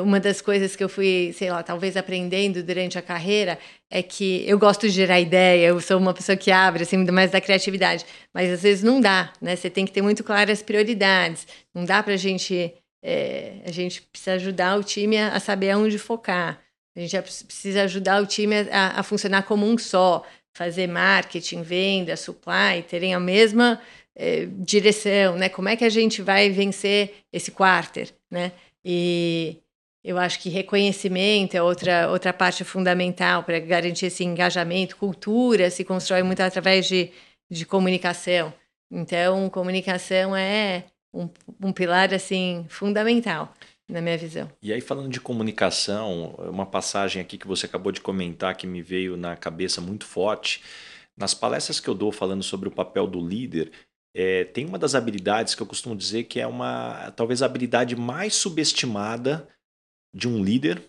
uma 0.02 0.18
das 0.18 0.40
coisas 0.40 0.74
que 0.74 0.82
eu 0.82 0.88
fui, 0.88 1.32
sei 1.36 1.50
lá, 1.50 1.62
talvez 1.62 1.96
aprendendo 1.96 2.62
durante 2.62 2.98
a 2.98 3.02
carreira 3.02 3.58
é 3.90 4.02
que 4.02 4.44
eu 4.46 4.58
gosto 4.58 4.82
de 4.82 4.90
gerar 4.90 5.20
ideia, 5.20 5.66
eu 5.68 5.80
sou 5.80 5.98
uma 5.98 6.12
pessoa 6.12 6.36
que 6.36 6.50
abre, 6.50 6.82
assim, 6.82 6.96
mais 7.10 7.30
da 7.30 7.40
criatividade, 7.40 8.04
mas 8.34 8.50
às 8.50 8.62
vezes 8.62 8.82
não 8.82 9.00
dá, 9.00 9.32
né? 9.40 9.54
Você 9.54 9.70
tem 9.70 9.84
que 9.84 9.92
ter 9.92 10.02
muito 10.02 10.24
claras 10.24 10.58
as 10.58 10.62
prioridades, 10.62 11.46
não 11.74 11.84
dá 11.84 12.02
para 12.02 12.14
a 12.14 12.16
gente, 12.16 12.74
é, 13.02 13.54
a 13.64 13.70
gente 13.70 14.02
precisa 14.02 14.32
ajudar 14.34 14.78
o 14.78 14.82
time 14.82 15.16
a, 15.16 15.34
a, 15.34 15.40
saber 15.40 15.70
aonde 15.70 15.98
focar, 15.98 16.60
a 16.96 17.00
gente 17.00 17.22
precisa 17.44 17.82
ajudar 17.84 18.20
o 18.22 18.26
time 18.26 18.56
a, 18.70 19.00
a 19.00 19.02
funcionar 19.02 19.42
como 19.44 19.66
um 19.66 19.78
só, 19.78 20.24
fazer 20.52 20.88
marketing, 20.88 21.62
venda, 21.62 22.16
supply, 22.16 22.82
terem 22.88 23.14
a 23.14 23.20
mesma 23.20 23.80
é, 24.16 24.46
direção, 24.50 25.36
né? 25.36 25.48
Como 25.48 25.68
é 25.68 25.76
que 25.76 25.84
a 25.84 25.88
gente 25.88 26.20
vai 26.20 26.50
vencer 26.50 27.14
esse 27.32 27.52
quarter, 27.52 28.08
né? 28.28 28.50
E 28.90 29.58
eu 30.02 30.16
acho 30.16 30.40
que 30.40 30.48
reconhecimento 30.48 31.54
é 31.54 31.62
outra, 31.62 32.10
outra 32.10 32.32
parte 32.32 32.64
fundamental 32.64 33.42
para 33.42 33.58
garantir 33.58 34.06
esse 34.06 34.24
engajamento. 34.24 34.96
Cultura 34.96 35.68
se 35.68 35.84
constrói 35.84 36.22
muito 36.22 36.40
através 36.40 36.86
de, 36.86 37.10
de 37.50 37.66
comunicação. 37.66 38.50
Então, 38.90 39.50
comunicação 39.50 40.34
é 40.34 40.84
um, 41.12 41.28
um 41.62 41.70
pilar 41.70 42.14
assim 42.14 42.64
fundamental 42.70 43.52
na 43.86 44.00
minha 44.00 44.16
visão. 44.16 44.50
E 44.62 44.72
aí, 44.72 44.80
falando 44.80 45.10
de 45.10 45.20
comunicação, 45.20 46.34
uma 46.38 46.64
passagem 46.64 47.20
aqui 47.20 47.36
que 47.36 47.46
você 47.46 47.66
acabou 47.66 47.92
de 47.92 48.00
comentar 48.00 48.56
que 48.56 48.66
me 48.66 48.80
veio 48.80 49.18
na 49.18 49.36
cabeça 49.36 49.82
muito 49.82 50.06
forte. 50.06 50.62
Nas 51.14 51.34
palestras 51.34 51.78
que 51.78 51.88
eu 51.88 51.94
dou 51.94 52.10
falando 52.10 52.42
sobre 52.42 52.68
o 52.68 52.72
papel 52.72 53.06
do 53.06 53.20
líder, 53.20 53.70
é, 54.14 54.44
tem 54.44 54.64
uma 54.64 54.78
das 54.78 54.94
habilidades 54.94 55.54
que 55.54 55.62
eu 55.62 55.66
costumo 55.66 55.94
dizer 55.94 56.24
que 56.24 56.40
é 56.40 56.46
uma 56.46 57.10
talvez 57.12 57.42
a 57.42 57.46
habilidade 57.46 57.94
mais 57.94 58.34
subestimada 58.34 59.48
de 60.14 60.28
um 60.28 60.42
líder 60.42 60.82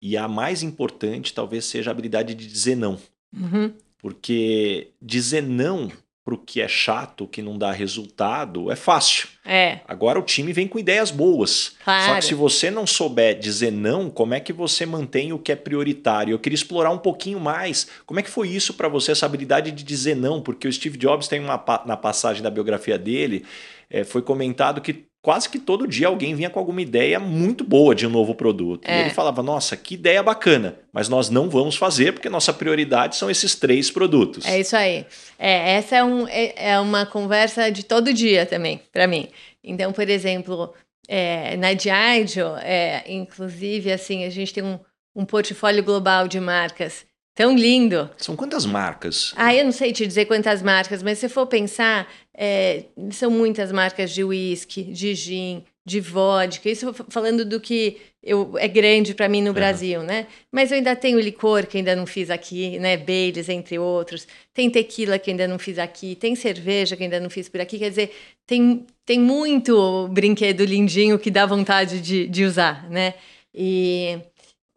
e 0.00 0.16
a 0.16 0.26
mais 0.26 0.62
importante 0.62 1.34
talvez 1.34 1.64
seja 1.64 1.90
a 1.90 1.92
habilidade 1.92 2.34
de 2.34 2.46
dizer 2.46 2.76
não. 2.76 2.98
Uhum. 3.32 3.72
Porque 3.98 4.92
dizer 5.00 5.42
não 5.42 5.90
para 6.24 6.34
o 6.34 6.38
que 6.38 6.60
é 6.60 6.68
chato, 6.68 7.26
que 7.26 7.42
não 7.42 7.58
dá 7.58 7.72
resultado, 7.72 8.70
é 8.70 8.76
fácil. 8.76 9.28
É. 9.44 9.80
Agora 9.88 10.20
o 10.20 10.22
time 10.22 10.52
vem 10.52 10.68
com 10.68 10.78
ideias 10.78 11.10
boas. 11.10 11.74
Claro. 11.84 12.06
Só 12.06 12.14
que 12.20 12.24
se 12.26 12.34
você 12.34 12.70
não 12.70 12.86
souber 12.86 13.38
dizer 13.38 13.72
não, 13.72 14.08
como 14.08 14.34
é 14.34 14.38
que 14.38 14.52
você 14.52 14.86
mantém 14.86 15.32
o 15.32 15.38
que 15.38 15.50
é 15.50 15.56
prioritário? 15.56 16.32
Eu 16.32 16.38
queria 16.38 16.54
explorar 16.54 16.90
um 16.90 16.98
pouquinho 16.98 17.40
mais. 17.40 17.88
Como 18.06 18.20
é 18.20 18.22
que 18.22 18.30
foi 18.30 18.48
isso 18.48 18.74
para 18.74 18.88
você, 18.88 19.10
essa 19.10 19.26
habilidade 19.26 19.72
de 19.72 19.82
dizer 19.82 20.14
não? 20.14 20.40
Porque 20.40 20.68
o 20.68 20.72
Steve 20.72 20.96
Jobs 20.96 21.26
tem 21.26 21.40
uma 21.40 21.62
na 21.84 21.96
passagem 21.96 22.42
da 22.42 22.50
biografia 22.50 22.96
dele, 22.96 23.44
é, 23.90 24.04
foi 24.04 24.22
comentado 24.22 24.80
que 24.80 25.11
quase 25.22 25.48
que 25.48 25.58
todo 25.58 25.86
dia 25.86 26.08
alguém 26.08 26.34
vinha 26.34 26.50
com 26.50 26.58
alguma 26.58 26.82
ideia 26.82 27.18
muito 27.20 27.62
boa 27.62 27.94
de 27.94 28.06
um 28.06 28.10
novo 28.10 28.34
produto. 28.34 28.86
É. 28.86 28.98
E 28.98 29.00
ele 29.02 29.10
falava: 29.10 29.42
Nossa, 29.42 29.76
que 29.76 29.94
ideia 29.94 30.22
bacana, 30.22 30.76
mas 30.92 31.08
nós 31.08 31.30
não 31.30 31.48
vamos 31.48 31.76
fazer 31.76 32.12
porque 32.12 32.28
nossa 32.28 32.52
prioridade 32.52 33.16
são 33.16 33.30
esses 33.30 33.54
três 33.54 33.90
produtos. 33.90 34.44
É 34.44 34.58
isso 34.58 34.76
aí. 34.76 35.06
É, 35.38 35.76
essa 35.76 35.96
é, 35.96 36.04
um, 36.04 36.26
é, 36.28 36.72
é 36.72 36.80
uma 36.80 37.06
conversa 37.06 37.70
de 37.70 37.84
todo 37.84 38.12
dia 38.12 38.44
também, 38.44 38.82
para 38.92 39.06
mim. 39.06 39.28
Então, 39.62 39.92
por 39.92 40.08
exemplo, 40.08 40.74
é, 41.08 41.56
na 41.56 41.72
Diageo, 41.72 42.56
é, 42.56 43.04
inclusive, 43.06 43.92
assim, 43.92 44.24
a 44.24 44.30
gente 44.30 44.52
tem 44.52 44.64
um, 44.64 44.78
um 45.14 45.24
portfólio 45.24 45.84
global 45.84 46.26
de 46.26 46.40
marcas 46.40 47.06
Tão 47.34 47.56
lindo. 47.56 48.10
São 48.18 48.36
quantas 48.36 48.66
marcas? 48.66 49.32
Ah, 49.36 49.54
eu 49.54 49.64
não 49.64 49.72
sei 49.72 49.92
te 49.92 50.06
dizer 50.06 50.26
quantas 50.26 50.62
marcas, 50.62 51.02
mas 51.02 51.18
se 51.18 51.28
for 51.30 51.46
pensar, 51.46 52.06
é, 52.34 52.84
são 53.10 53.30
muitas 53.30 53.72
marcas 53.72 54.10
de 54.10 54.22
uísque, 54.22 54.82
de 54.82 55.14
gin, 55.14 55.64
de 55.84 55.98
vodka. 55.98 56.68
Isso 56.68 56.92
falando 57.08 57.44
do 57.44 57.58
que 57.58 57.96
eu, 58.22 58.56
é 58.58 58.68
grande 58.68 59.14
para 59.14 59.30
mim 59.30 59.40
no 59.40 59.48
uhum. 59.48 59.54
Brasil, 59.54 60.02
né? 60.02 60.26
Mas 60.50 60.70
eu 60.70 60.76
ainda 60.76 60.94
tenho 60.94 61.18
licor 61.18 61.66
que 61.66 61.78
ainda 61.78 61.96
não 61.96 62.06
fiz 62.06 62.28
aqui, 62.28 62.78
né? 62.78 62.98
Baileys, 62.98 63.48
entre 63.48 63.78
outros. 63.78 64.28
Tem 64.52 64.68
tequila 64.68 65.18
que 65.18 65.30
ainda 65.30 65.48
não 65.48 65.58
fiz 65.58 65.78
aqui. 65.78 66.14
Tem 66.14 66.36
cerveja 66.36 66.96
que 66.96 67.02
ainda 67.02 67.18
não 67.18 67.30
fiz 67.30 67.48
por 67.48 67.62
aqui. 67.62 67.78
Quer 67.78 67.88
dizer, 67.88 68.14
tem, 68.46 68.86
tem 69.06 69.18
muito 69.18 70.06
brinquedo 70.12 70.64
lindinho 70.64 71.18
que 71.18 71.30
dá 71.30 71.46
vontade 71.46 71.98
de, 72.00 72.28
de 72.28 72.44
usar, 72.44 72.88
né? 72.90 73.14
E 73.54 74.18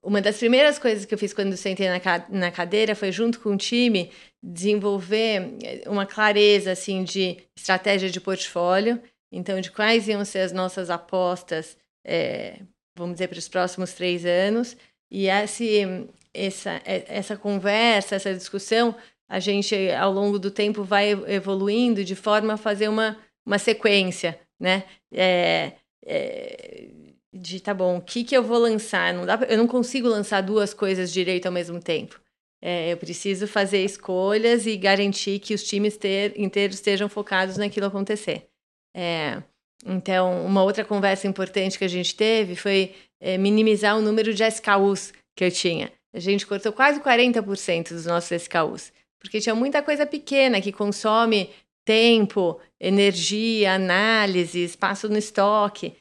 uma 0.05 0.21
das 0.21 0.37
primeiras 0.37 0.77
coisas 0.77 1.05
que 1.05 1.13
eu 1.13 1.17
fiz 1.17 1.33
quando 1.33 1.57
sentei 1.57 1.87
na, 2.29 2.51
cadeira 2.51 2.95
foi, 2.95 3.11
junto 3.11 3.39
com 3.39 3.53
o 3.53 3.57
time, 3.57 4.11
desenvolver 4.41 5.57
eh, 5.63 5.83
uma 5.87 6.05
clareza 6.05 6.71
assim 6.71 7.03
de 7.03 7.37
estratégia 7.57 8.09
de 8.09 8.21
portfólio. 8.21 9.01
Então, 9.31 9.59
de 9.59 9.71
quais 9.71 10.07
iam 10.07 10.23
ser 10.23 10.39
as 10.39 10.51
nossas 10.51 10.89
apostas, 10.89 11.77
é, 12.05 12.59
vamos 12.95 13.15
dizer, 13.15 13.27
para 13.27 13.39
os 13.39 13.49
próximos 13.49 13.93
três 13.93 14.25
anos. 14.25 14.77
E 15.11 15.27
esse, 15.27 16.07
essa, 16.33 16.81
eh, 16.85 17.05
essa 17.07 17.35
conversa, 17.35 18.15
essa 18.15 18.33
discussão, 18.33 18.95
a 19.27 19.39
gente, 19.39 19.75
ao 19.91 20.11
longo 20.11 20.37
do 20.39 20.51
tempo, 20.51 20.83
vai 20.83 21.11
evoluindo 21.27 22.05
de 22.05 22.15
forma 22.15 22.53
a 22.53 22.57
fazer 22.57 22.87
uma, 22.87 23.17
uma 23.45 23.57
sequência 23.57 24.39
né? 24.59 24.83
É, 25.13 25.73
é, 26.05 26.89
de 27.35 27.59
tá 27.59 27.73
bom, 27.73 27.97
o 27.97 28.01
que, 28.01 28.23
que 28.23 28.35
eu 28.35 28.41
vou 28.41 28.57
lançar? 28.57 29.13
Não 29.13 29.25
dá 29.25 29.37
pra, 29.37 29.47
eu 29.47 29.57
não 29.57 29.67
consigo 29.67 30.07
lançar 30.07 30.41
duas 30.41 30.73
coisas 30.73 31.11
direito 31.11 31.45
ao 31.45 31.51
mesmo 31.51 31.79
tempo. 31.81 32.19
É, 32.61 32.91
eu 32.91 32.97
preciso 32.97 33.47
fazer 33.47 33.83
escolhas 33.83 34.65
e 34.65 34.77
garantir 34.77 35.39
que 35.39 35.53
os 35.53 35.63
times 35.63 35.97
ter, 35.97 36.33
inteiros 36.39 36.77
estejam 36.77 37.09
focados 37.09 37.57
naquilo 37.57 37.85
acontecer. 37.87 38.47
É, 38.95 39.43
então, 39.85 40.45
uma 40.45 40.63
outra 40.63 40.85
conversa 40.85 41.27
importante 41.27 41.77
que 41.77 41.83
a 41.83 41.89
gente 41.89 42.15
teve 42.15 42.55
foi 42.55 42.95
é, 43.19 43.37
minimizar 43.37 43.97
o 43.97 44.01
número 44.01 44.33
de 44.33 44.43
SKUs 44.43 45.13
que 45.35 45.43
eu 45.43 45.51
tinha. 45.51 45.91
A 46.13 46.19
gente 46.19 46.47
cortou 46.47 46.71
quase 46.71 47.01
40% 47.01 47.89
dos 47.89 48.05
nossos 48.05 48.31
SKUs, 48.31 48.93
porque 49.19 49.41
tinha 49.41 49.53
muita 49.53 49.83
coisa 49.83 50.05
pequena 50.05 50.61
que 50.61 50.71
consome 50.71 51.49
tempo, 51.83 52.59
energia, 52.79 53.73
análise, 53.73 54.63
espaço 54.63 55.07
no 55.09 55.17
estoque. 55.17 55.93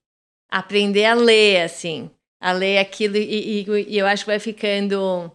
aprender 0.50 1.04
a 1.04 1.14
ler, 1.14 1.62
assim, 1.62 2.10
a 2.40 2.52
ler 2.52 2.78
aquilo 2.78 3.16
e, 3.16 3.62
e, 3.62 3.66
e 3.88 3.98
eu 3.98 4.06
acho 4.06 4.24
que 4.24 4.30
vai 4.30 4.40
ficando 4.40 5.30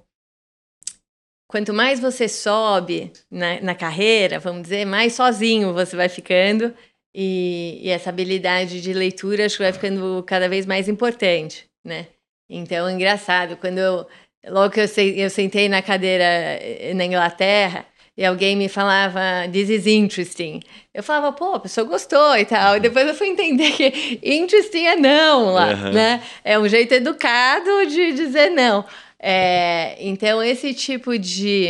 quanto 1.49 1.73
mais 1.73 1.99
você 1.99 2.29
sobe 2.29 3.11
na, 3.29 3.59
na, 3.59 3.75
carreira, 3.75 4.37
vamos 4.37 4.61
dizer, 4.61 4.85
mais 4.85 5.13
sozinho 5.13 5.73
você 5.73 5.95
vai 5.95 6.07
ficando. 6.07 6.73
E, 7.13 7.79
e, 7.81 7.89
essa 7.89 8.11
habilidade 8.11 8.79
de 8.79 8.93
leitura 8.93 9.47
acho 9.47 9.57
que 9.57 9.63
vai 9.63 9.73
ficando 9.73 10.23
cada 10.27 10.47
vez 10.47 10.67
mais 10.67 10.87
importante, 10.87 11.67
né? 11.83 12.05
Então, 12.47 12.87
é 12.87 12.91
engraçado, 12.91 13.57
quando 13.57 13.79
eu, 13.79 14.07
logo 14.47 14.71
que 14.71 14.79
eu, 14.79 14.85
eu 15.15 15.29
sentei 15.29 15.67
na 15.67 15.81
cadeira 15.81 16.23
eh, 16.23 16.93
na 16.93 17.05
Inglaterra, 17.05 17.85
e 18.15 18.23
alguém 18.23 18.55
me 18.55 18.69
falava, 18.69 19.19
this 19.51 19.69
is 19.69 19.87
interesting. 19.87 20.59
Eu 20.93 21.01
falava, 21.01 21.31
pô, 21.31 21.55
a 21.55 21.59
pessoa 21.61 21.87
gostou 21.87 22.37
e 22.37 22.45
tal. 22.45 22.75
E 22.75 22.79
depois 22.79 23.07
eu 23.07 23.15
fui 23.15 23.27
entender 23.27 23.71
que 23.71 24.19
interesting 24.21 24.85
é 24.85 24.95
não 24.95 25.53
lá, 25.53 25.69
uhum. 25.69 25.93
né? 25.93 26.21
É 26.43 26.59
um 26.59 26.67
jeito 26.67 26.93
educado 26.93 27.85
de 27.87 28.11
dizer 28.11 28.49
não. 28.49 28.85
É, 29.21 29.97
então, 29.99 30.41
esse 30.41 30.73
tipo 30.73 31.17
de, 31.17 31.67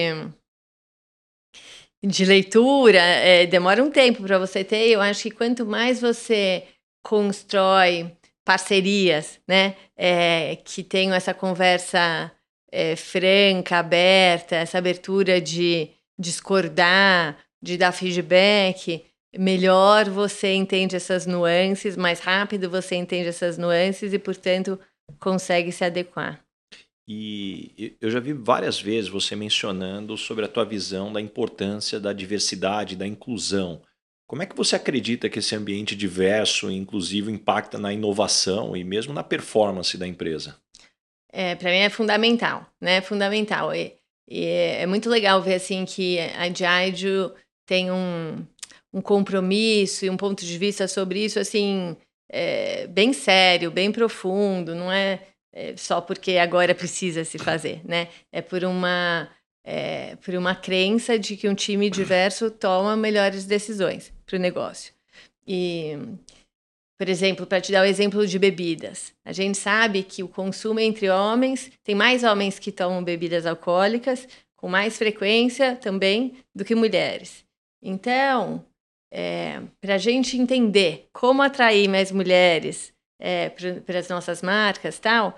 de 2.04 2.26
leitura 2.26 3.00
é, 3.00 3.48
demora 3.48 3.84
um 3.84 3.90
tempo 3.90 4.24
para 4.24 4.38
você 4.38 4.64
ter. 4.64 4.90
Eu 4.90 5.02
acho 5.02 5.24
que 5.24 5.32
quanto 5.32 5.66
mais 5.66 6.00
você 6.00 6.64
constrói 7.04 8.12
parcerias, 8.46 9.40
né, 9.48 9.76
é, 9.96 10.56
que 10.64 10.84
tenham 10.84 11.14
essa 11.14 11.34
conversa 11.34 12.32
é, 12.72 12.96
franca, 12.96 13.78
aberta, 13.78 14.56
essa 14.56 14.78
abertura 14.78 15.40
de 15.40 15.90
discordar, 16.18 17.38
de 17.62 17.78
dar 17.78 17.92
feedback, 17.92 19.06
melhor 19.38 20.10
você 20.10 20.54
entende 20.54 20.96
essas 20.96 21.26
nuances, 21.26 21.96
mais 21.96 22.20
rápido 22.20 22.70
você 22.70 22.96
entende 22.96 23.28
essas 23.28 23.58
nuances 23.58 24.14
e, 24.14 24.20
portanto, 24.20 24.80
consegue 25.20 25.72
se 25.72 25.84
adequar. 25.84 26.44
E 27.12 27.98
eu 28.00 28.12
já 28.12 28.20
vi 28.20 28.34
várias 28.34 28.80
vezes 28.80 29.10
você 29.10 29.36
mencionando 29.36 30.16
sobre 30.16 30.46
a 30.46 30.48
tua 30.48 30.64
visão 30.64 31.12
da 31.12 31.20
importância 31.20 32.00
da 32.00 32.14
diversidade, 32.14 32.96
da 32.96 33.08
inclusão. 33.08 33.82
Como 34.28 34.44
é 34.44 34.46
que 34.46 34.56
você 34.56 34.76
acredita 34.76 35.28
que 35.28 35.40
esse 35.40 35.56
ambiente 35.56 35.96
diverso 35.96 36.70
e 36.70 36.76
inclusivo 36.76 37.32
impacta 37.32 37.80
na 37.80 37.92
inovação 37.92 38.78
e 38.78 38.84
mesmo 38.84 39.12
na 39.12 39.24
performance 39.24 39.98
da 39.98 40.06
empresa? 40.06 40.56
É, 41.34 41.56
para 41.56 41.72
mim 41.72 41.78
é 41.78 41.90
fundamental, 41.90 42.72
né? 42.80 42.98
É 42.98 43.02
fundamental. 43.02 43.74
E, 43.74 43.96
e, 44.30 44.46
é 44.46 44.86
muito 44.86 45.10
legal 45.10 45.42
ver 45.42 45.56
assim 45.56 45.86
que 45.86 46.20
a 46.20 46.48
Diageo 46.48 47.34
tem 47.66 47.90
um, 47.90 48.46
um 48.94 49.02
compromisso 49.02 50.06
e 50.06 50.12
um 50.12 50.18
ponto 50.18 50.46
de 50.46 50.58
vista 50.60 50.88
sobre 50.88 51.26
isso 51.26 51.40
assim 51.40 51.98
é, 52.32 52.86
bem 52.86 53.14
sério, 53.14 53.72
bem 53.72 53.92
profundo. 53.92 54.76
Não 54.76 54.92
é 54.92 55.29
é, 55.60 55.76
só 55.76 56.00
porque 56.00 56.38
agora 56.38 56.74
precisa 56.74 57.26
se 57.26 57.38
fazer, 57.38 57.82
né? 57.84 58.08
É 58.32 58.42
por 58.42 58.64
uma 58.64 59.30
é, 59.62 60.16
por 60.24 60.34
uma 60.36 60.56
crença 60.56 61.20
de 61.20 61.36
que 61.36 61.50
um 61.50 61.54
time 61.54 61.90
diverso 61.90 62.50
toma 62.50 62.96
melhores 62.96 63.44
decisões 63.44 64.14
para 64.26 64.38
o 64.38 64.40
negócio. 64.40 64.94
E, 65.46 65.98
por 66.98 67.10
exemplo, 67.10 67.46
para 67.46 67.60
te 67.60 67.74
dar 67.74 67.82
o 67.82 67.86
exemplo 67.86 68.26
de 68.26 68.40
bebidas, 68.40 69.12
a 69.26 69.34
gente 69.34 69.58
sabe 69.58 70.04
que 70.04 70.24
o 70.24 70.30
consumo 70.30 70.80
entre 70.80 71.10
homens 71.10 71.70
tem 71.84 71.94
mais 71.94 72.24
homens 72.24 72.58
que 72.58 72.72
tomam 72.72 73.04
bebidas 73.04 73.46
alcoólicas 73.46 74.28
com 74.56 74.70
mais 74.70 74.98
frequência 74.98 75.76
também 75.76 76.38
do 76.56 76.64
que 76.64 76.74
mulheres. 76.74 77.44
Então, 77.82 78.66
é, 79.12 79.62
para 79.82 79.96
a 79.96 79.98
gente 79.98 80.38
entender 80.38 81.10
como 81.12 81.42
atrair 81.42 81.90
mais 81.90 82.12
mulheres 82.12 82.94
é, 83.20 83.50
para 83.50 84.00
as 84.00 84.08
nossas 84.08 84.42
marcas 84.42 84.98
tal, 84.98 85.36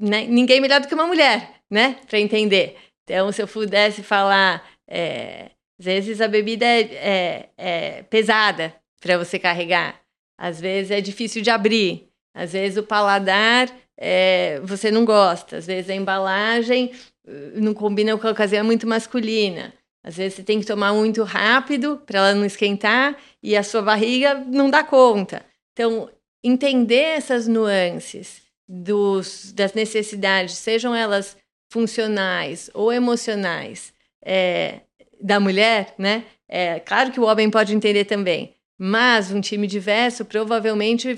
né? 0.00 0.26
ninguém 0.26 0.60
melhor 0.60 0.80
do 0.80 0.88
que 0.88 0.94
uma 0.94 1.06
mulher, 1.06 1.60
né? 1.70 1.98
Para 2.08 2.18
entender. 2.18 2.76
Então, 3.04 3.30
se 3.30 3.42
eu 3.42 3.48
pudesse 3.48 4.02
falar, 4.02 4.66
é, 4.88 5.50
às 5.78 5.84
vezes 5.84 6.20
a 6.20 6.28
bebida 6.28 6.64
é, 6.64 6.80
é, 6.80 7.50
é 7.56 8.02
pesada 8.04 8.74
para 9.00 9.18
você 9.18 9.38
carregar, 9.38 10.00
às 10.38 10.60
vezes 10.60 10.90
é 10.90 11.00
difícil 11.00 11.42
de 11.42 11.50
abrir, 11.50 12.08
às 12.34 12.52
vezes 12.52 12.78
o 12.78 12.82
paladar 12.82 13.68
é, 14.00 14.60
você 14.62 14.90
não 14.90 15.04
gosta, 15.04 15.58
às 15.58 15.66
vezes 15.66 15.90
a 15.90 15.94
embalagem 15.94 16.90
uh, 17.26 17.60
não 17.60 17.74
combina 17.74 18.16
com 18.16 18.26
a 18.26 18.30
ocasião 18.30 18.60
é 18.60 18.62
muito 18.62 18.86
masculina. 18.86 19.74
Às 20.02 20.16
vezes 20.16 20.34
você 20.34 20.42
tem 20.42 20.58
que 20.58 20.66
tomar 20.66 20.94
muito 20.94 21.22
rápido 21.22 22.00
para 22.06 22.20
ela 22.20 22.34
não 22.34 22.46
esquentar 22.46 23.18
e 23.42 23.54
a 23.54 23.62
sua 23.62 23.82
barriga 23.82 24.34
não 24.34 24.70
dá 24.70 24.82
conta. 24.82 25.44
Então, 25.74 26.08
entender 26.42 27.18
essas 27.18 27.46
nuances 27.46 28.39
dos, 28.72 29.50
das 29.52 29.74
necessidades, 29.74 30.54
sejam 30.54 30.94
elas 30.94 31.36
funcionais 31.72 32.70
ou 32.72 32.92
emocionais, 32.92 33.92
é, 34.24 34.82
da 35.20 35.40
mulher, 35.40 35.92
né? 35.98 36.24
É, 36.48 36.78
claro 36.78 37.10
que 37.10 37.18
o 37.18 37.24
homem 37.24 37.50
pode 37.50 37.74
entender 37.74 38.04
também, 38.04 38.54
mas 38.78 39.32
um 39.32 39.40
time 39.40 39.66
diverso 39.66 40.24
provavelmente 40.24 41.16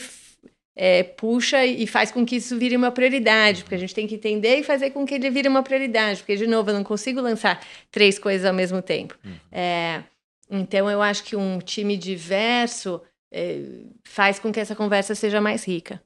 é, 0.74 1.02
puxa 1.02 1.64
e 1.66 1.86
faz 1.86 2.10
com 2.10 2.24
que 2.24 2.36
isso 2.36 2.58
vire 2.58 2.74
uma 2.74 2.90
prioridade, 2.90 3.62
porque 3.62 3.74
a 3.74 3.78
gente 3.78 3.94
tem 3.94 4.06
que 4.06 4.14
entender 4.14 4.56
e 4.56 4.62
fazer 4.62 4.90
com 4.90 5.04
que 5.04 5.14
ele 5.14 5.28
vire 5.28 5.48
uma 5.48 5.62
prioridade, 5.62 6.20
porque, 6.20 6.36
de 6.36 6.46
novo, 6.46 6.70
eu 6.70 6.74
não 6.74 6.84
consigo 6.84 7.20
lançar 7.20 7.62
três 7.90 8.18
coisas 8.18 8.46
ao 8.46 8.54
mesmo 8.54 8.80
tempo. 8.80 9.18
Uhum. 9.22 9.34
É, 9.50 10.02
então, 10.50 10.90
eu 10.90 11.02
acho 11.02 11.24
que 11.24 11.36
um 11.36 11.58
time 11.58 11.98
diverso 11.98 13.00
é, 13.30 13.60
faz 14.04 14.38
com 14.38 14.50
que 14.50 14.60
essa 14.60 14.74
conversa 14.74 15.14
seja 15.14 15.40
mais 15.40 15.64
rica. 15.66 16.00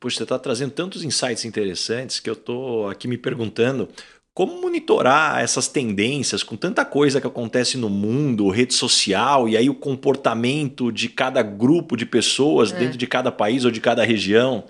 Puxa, 0.00 0.16
você 0.16 0.22
está 0.22 0.38
trazendo 0.38 0.70
tantos 0.70 1.04
insights 1.04 1.44
interessantes 1.44 2.18
que 2.18 2.30
eu 2.30 2.32
estou 2.32 2.88
aqui 2.88 3.06
me 3.06 3.18
perguntando 3.18 3.86
Como 4.32 4.58
monitorar 4.62 5.42
essas 5.42 5.68
tendências 5.68 6.42
com 6.42 6.56
tanta 6.56 6.84
coisa 6.86 7.20
que 7.20 7.26
acontece 7.26 7.76
no 7.76 7.90
mundo, 7.90 8.48
rede 8.48 8.72
social, 8.72 9.46
e 9.46 9.56
aí 9.58 9.68
o 9.68 9.74
comportamento 9.74 10.90
de 10.90 11.10
cada 11.10 11.42
grupo 11.42 11.96
de 11.96 12.06
pessoas 12.06 12.72
é. 12.72 12.78
dentro 12.78 12.96
de 12.96 13.06
cada 13.06 13.30
país 13.30 13.66
ou 13.66 13.70
de 13.70 13.80
cada 13.80 14.02
região? 14.02 14.64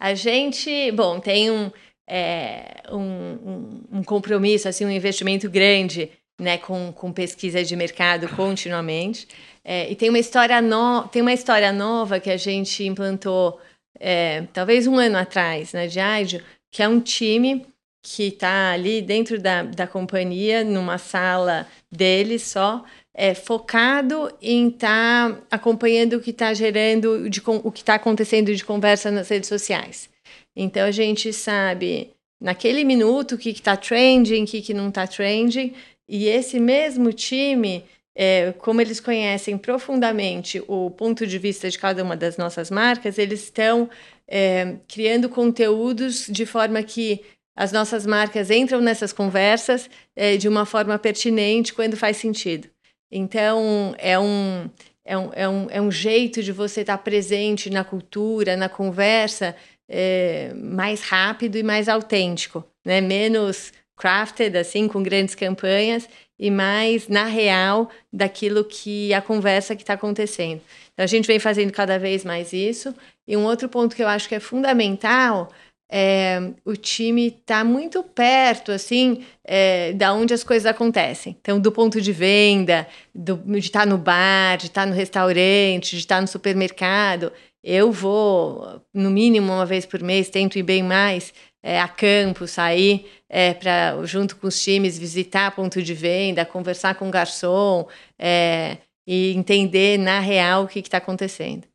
A 0.00 0.14
gente, 0.14 0.90
bom, 0.92 1.20
tem 1.20 1.50
um, 1.50 1.70
é, 2.08 2.82
um, 2.90 3.98
um, 3.98 4.02
compromisso, 4.02 4.68
assim, 4.68 4.84
um 4.86 4.90
investimento 4.90 5.50
grande 5.50 6.10
né, 6.40 6.58
com, 6.58 6.92
com 6.92 7.12
pesquisa 7.12 7.62
de 7.62 7.76
mercado 7.76 8.28
continuamente. 8.30 9.28
É, 9.64 9.90
e 9.90 9.94
tem 9.94 10.08
uma 10.08 10.18
história 10.18 10.60
no, 10.60 11.06
tem 11.08 11.22
uma 11.22 11.32
história 11.32 11.72
nova 11.72 12.18
que 12.18 12.30
a 12.30 12.36
gente 12.36 12.84
implantou 12.84 13.60
é, 14.02 14.42
talvez 14.52 14.88
um 14.88 14.98
ano 14.98 15.16
atrás 15.16 15.72
na 15.72 15.82
né, 15.82 15.86
Diageo, 15.86 16.42
que 16.72 16.82
é 16.82 16.88
um 16.88 16.98
time 16.98 17.64
que 18.04 18.24
está 18.24 18.72
ali 18.72 19.00
dentro 19.00 19.40
da, 19.40 19.62
da 19.62 19.86
companhia, 19.86 20.64
numa 20.64 20.98
sala 20.98 21.68
deles 21.88 22.42
só, 22.42 22.84
é, 23.14 23.32
focado 23.32 24.28
em 24.42 24.68
estar 24.68 25.32
tá 25.32 25.42
acompanhando 25.52 26.14
o 26.14 26.20
que 26.20 26.30
está 26.30 26.52
gerando, 26.52 27.30
de, 27.30 27.40
o 27.46 27.70
que 27.70 27.80
está 27.80 27.94
acontecendo 27.94 28.52
de 28.52 28.64
conversa 28.64 29.08
nas 29.08 29.28
redes 29.28 29.48
sociais. 29.48 30.10
Então 30.56 30.84
a 30.84 30.90
gente 30.90 31.32
sabe 31.32 32.10
naquele 32.42 32.82
minuto 32.82 33.36
o 33.36 33.38
que 33.38 33.50
está 33.50 33.76
trending, 33.76 34.42
o 34.42 34.46
que, 34.46 34.62
que 34.62 34.74
não 34.74 34.88
está 34.88 35.06
trending, 35.06 35.74
e 36.08 36.26
esse 36.26 36.58
mesmo 36.58 37.12
time, 37.12 37.84
é, 38.14 38.52
como 38.58 38.80
eles 38.80 39.00
conhecem 39.00 39.56
profundamente 39.56 40.62
o 40.68 40.90
ponto 40.90 41.26
de 41.26 41.38
vista 41.38 41.70
de 41.70 41.78
cada 41.78 42.02
uma 42.02 42.16
das 42.16 42.36
nossas 42.36 42.70
marcas, 42.70 43.18
eles 43.18 43.44
estão 43.44 43.88
é, 44.28 44.76
criando 44.86 45.28
conteúdos 45.28 46.26
de 46.28 46.44
forma 46.44 46.82
que 46.82 47.22
as 47.56 47.72
nossas 47.72 48.06
marcas 48.06 48.50
entram 48.50 48.80
nessas 48.80 49.12
conversas 49.12 49.88
é, 50.16 50.36
de 50.36 50.48
uma 50.48 50.64
forma 50.64 50.98
pertinente 50.98 51.74
quando 51.74 51.96
faz 51.96 52.16
sentido. 52.16 52.68
Então, 53.10 53.94
é 53.98 54.18
um, 54.18 54.70
é 55.04 55.18
um, 55.18 55.30
é 55.34 55.48
um, 55.48 55.66
é 55.70 55.80
um 55.80 55.90
jeito 55.90 56.42
de 56.42 56.50
você 56.50 56.80
estar 56.80 56.98
presente 56.98 57.68
na 57.68 57.84
cultura, 57.84 58.56
na 58.56 58.68
conversa, 58.68 59.54
é, 59.88 60.52
mais 60.54 61.02
rápido 61.02 61.56
e 61.56 61.62
mais 61.62 61.88
autêntico, 61.88 62.64
né? 62.84 63.02
menos 63.02 63.72
crafted, 63.96 64.56
assim, 64.56 64.88
com 64.88 65.02
grandes 65.02 65.34
campanhas, 65.34 66.08
e 66.38 66.50
mais 66.50 67.08
na 67.08 67.24
real 67.24 67.90
daquilo 68.12 68.64
que 68.64 69.14
a 69.14 69.20
conversa 69.20 69.76
que 69.76 69.82
está 69.82 69.94
acontecendo. 69.94 70.60
Então, 70.92 71.04
a 71.04 71.06
gente 71.06 71.26
vem 71.26 71.38
fazendo 71.38 71.72
cada 71.72 71.98
vez 71.98 72.24
mais 72.24 72.52
isso. 72.52 72.94
E 73.26 73.36
um 73.36 73.44
outro 73.44 73.68
ponto 73.68 73.94
que 73.94 74.02
eu 74.02 74.08
acho 74.08 74.28
que 74.28 74.34
é 74.34 74.40
fundamental 74.40 75.50
é, 75.94 76.40
o 76.64 76.74
time 76.74 77.26
está 77.26 77.62
muito 77.62 78.02
perto, 78.02 78.72
assim, 78.72 79.26
é, 79.44 79.92
da 79.92 80.14
onde 80.14 80.32
as 80.32 80.42
coisas 80.42 80.64
acontecem. 80.64 81.36
Então, 81.38 81.60
do 81.60 81.70
ponto 81.70 82.00
de 82.00 82.12
venda, 82.12 82.88
do, 83.14 83.36
de 83.36 83.58
estar 83.58 83.80
tá 83.80 83.86
no 83.86 83.98
bar, 83.98 84.56
de 84.56 84.68
estar 84.68 84.82
tá 84.82 84.86
no 84.86 84.94
restaurante, 84.94 85.90
de 85.90 85.98
estar 85.98 86.14
tá 86.16 86.20
no 86.22 86.26
supermercado. 86.26 87.30
Eu 87.62 87.92
vou, 87.92 88.80
no 88.94 89.10
mínimo, 89.10 89.52
uma 89.52 89.66
vez 89.66 89.84
por 89.84 90.02
mês, 90.02 90.30
tento 90.30 90.58
ir 90.58 90.62
bem 90.62 90.82
mais 90.82 91.34
é, 91.62 91.80
a 91.80 91.88
campo, 91.88 92.46
sair 92.46 93.06
é, 93.28 93.54
para 93.54 94.04
junto 94.04 94.36
com 94.36 94.48
os 94.48 94.62
times, 94.62 94.98
visitar 94.98 95.54
ponto 95.54 95.82
de 95.82 95.94
venda, 95.94 96.44
conversar 96.44 96.96
com 96.96 97.08
o 97.08 97.10
garçom 97.10 97.86
é, 98.18 98.78
e 99.06 99.32
entender 99.32 99.98
na 99.98 100.20
real 100.20 100.64
o 100.64 100.68
que 100.68 100.80
está 100.80 100.98
acontecendo. 100.98 101.66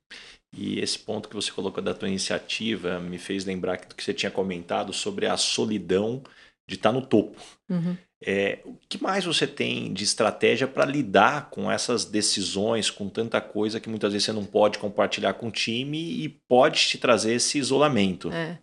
E 0.56 0.80
esse 0.80 0.97
ponto 0.97 1.30
que 1.30 1.36
você 1.36 1.52
colocou 1.52 1.84
da 1.84 1.93
tua 1.93 2.08
iniciativa 2.08 3.00
me 3.00 3.17
fez 3.17 3.45
lembrar 3.45 3.78
do 3.78 3.95
que 3.95 4.04
você 4.04 4.13
tinha 4.13 4.32
comentado 4.32 4.91
sobre 4.93 5.28
a 5.28 5.38
solidão 5.38 6.23
de 6.67 6.76
estar 6.76 6.91
no 6.91 7.06
topo. 7.06 7.39
Uhum. 7.69 7.95
É, 8.19 8.60
o 8.65 8.76
que 8.89 9.02
mais 9.02 9.26
você 9.26 9.45
tem 9.45 9.93
de 9.93 10.04
estratégia 10.04 10.67
para 10.67 10.86
lidar 10.86 11.50
com 11.52 11.71
essas 11.71 12.04
decisões, 12.04 12.89
com 12.89 13.08
tanta 13.08 13.39
coisa 13.39 13.80
que 13.80 13.89
muitas 13.89 14.12
vezes 14.12 14.26
você 14.26 14.34
não 14.34 14.43
pode 14.43 14.80
compartilhar 14.80 15.34
com 15.34 15.50
o 15.50 15.52
time 15.52 16.23
e 16.23 16.28
pode 16.28 16.80
te 16.88 16.97
trazer 16.97 17.34
esse 17.34 17.60
isolamento? 17.60 18.32
É. 18.32 18.58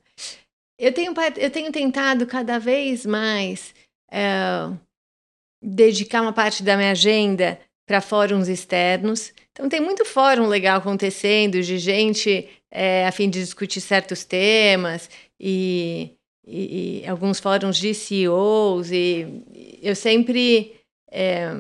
Eu, 0.79 0.93
tenho, 0.93 1.15
eu 1.37 1.51
tenho 1.51 1.71
tentado 1.71 2.27
cada 2.27 2.59
vez 2.59 3.07
mais 3.07 3.75
é, 4.11 4.71
dedicar 5.63 6.23
uma 6.23 6.33
parte 6.33 6.63
da 6.63 6.77
minha 6.77 6.91
agenda 6.91 7.59
para 7.87 8.01
fóruns 8.01 8.49
externos. 8.49 9.33
Então, 9.53 9.69
tem 9.69 9.81
muito 9.81 10.05
fórum 10.05 10.47
legal 10.47 10.79
acontecendo, 10.79 11.61
de 11.63 11.79
gente 11.79 12.49
é, 12.71 13.07
a 13.07 13.13
fim 13.13 13.31
de 13.31 13.39
discutir 13.39 13.81
certos 13.81 14.25
temas, 14.25 15.09
e, 15.39 16.11
e, 16.47 17.03
e, 17.03 17.09
alguns 17.09 17.39
fóruns 17.39 17.77
de 17.77 17.95
CEOs, 17.95 18.91
e 18.91 19.79
eu 19.81 19.95
sempre. 19.95 20.75
É, 21.11 21.51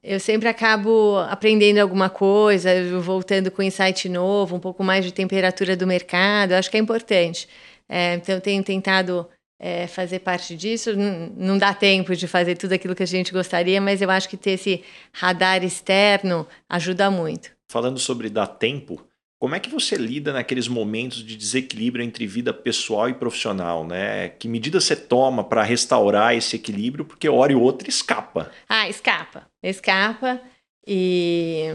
eu 0.00 0.20
sempre 0.20 0.48
acabo 0.48 1.18
aprendendo 1.28 1.78
alguma 1.78 2.08
coisa, 2.08 2.70
voltando 3.00 3.50
com 3.50 3.60
insight 3.62 4.08
novo, 4.08 4.54
um 4.54 4.60
pouco 4.60 4.84
mais 4.84 5.04
de 5.04 5.12
temperatura 5.12 5.76
do 5.76 5.86
mercado, 5.86 6.52
acho 6.52 6.70
que 6.70 6.76
é 6.76 6.80
importante. 6.80 7.48
É, 7.88 8.14
então, 8.14 8.34
eu 8.34 8.40
tenho 8.40 8.62
tentado 8.62 9.26
é, 9.58 9.86
fazer 9.86 10.20
parte 10.20 10.54
disso. 10.56 10.94
Não, 10.94 11.32
não 11.36 11.58
dá 11.58 11.74
tempo 11.74 12.14
de 12.14 12.26
fazer 12.28 12.56
tudo 12.56 12.72
aquilo 12.72 12.94
que 12.94 13.02
a 13.02 13.06
gente 13.06 13.32
gostaria, 13.32 13.80
mas 13.80 14.00
eu 14.00 14.10
acho 14.10 14.28
que 14.28 14.36
ter 14.36 14.52
esse 14.52 14.84
radar 15.12 15.64
externo 15.64 16.46
ajuda 16.68 17.10
muito. 17.10 17.50
Falando 17.70 17.98
sobre 17.98 18.30
dar 18.30 18.46
tempo, 18.46 19.02
como 19.38 19.54
é 19.54 19.60
que 19.60 19.70
você 19.70 19.96
lida 19.96 20.32
naqueles 20.32 20.66
momentos 20.66 21.24
de 21.24 21.36
desequilíbrio 21.36 22.04
entre 22.04 22.26
vida 22.26 22.52
pessoal 22.52 23.08
e 23.08 23.14
profissional, 23.14 23.86
né? 23.86 24.30
Que 24.30 24.48
medida 24.48 24.80
você 24.80 24.96
toma 24.96 25.44
para 25.44 25.62
restaurar 25.62 26.34
esse 26.34 26.56
equilíbrio? 26.56 27.04
Porque 27.04 27.28
hora 27.28 27.52
e 27.52 27.54
outra 27.54 27.88
escapa. 27.88 28.50
Ah, 28.68 28.88
escapa. 28.88 29.46
Escapa. 29.62 30.40
E 30.86 31.72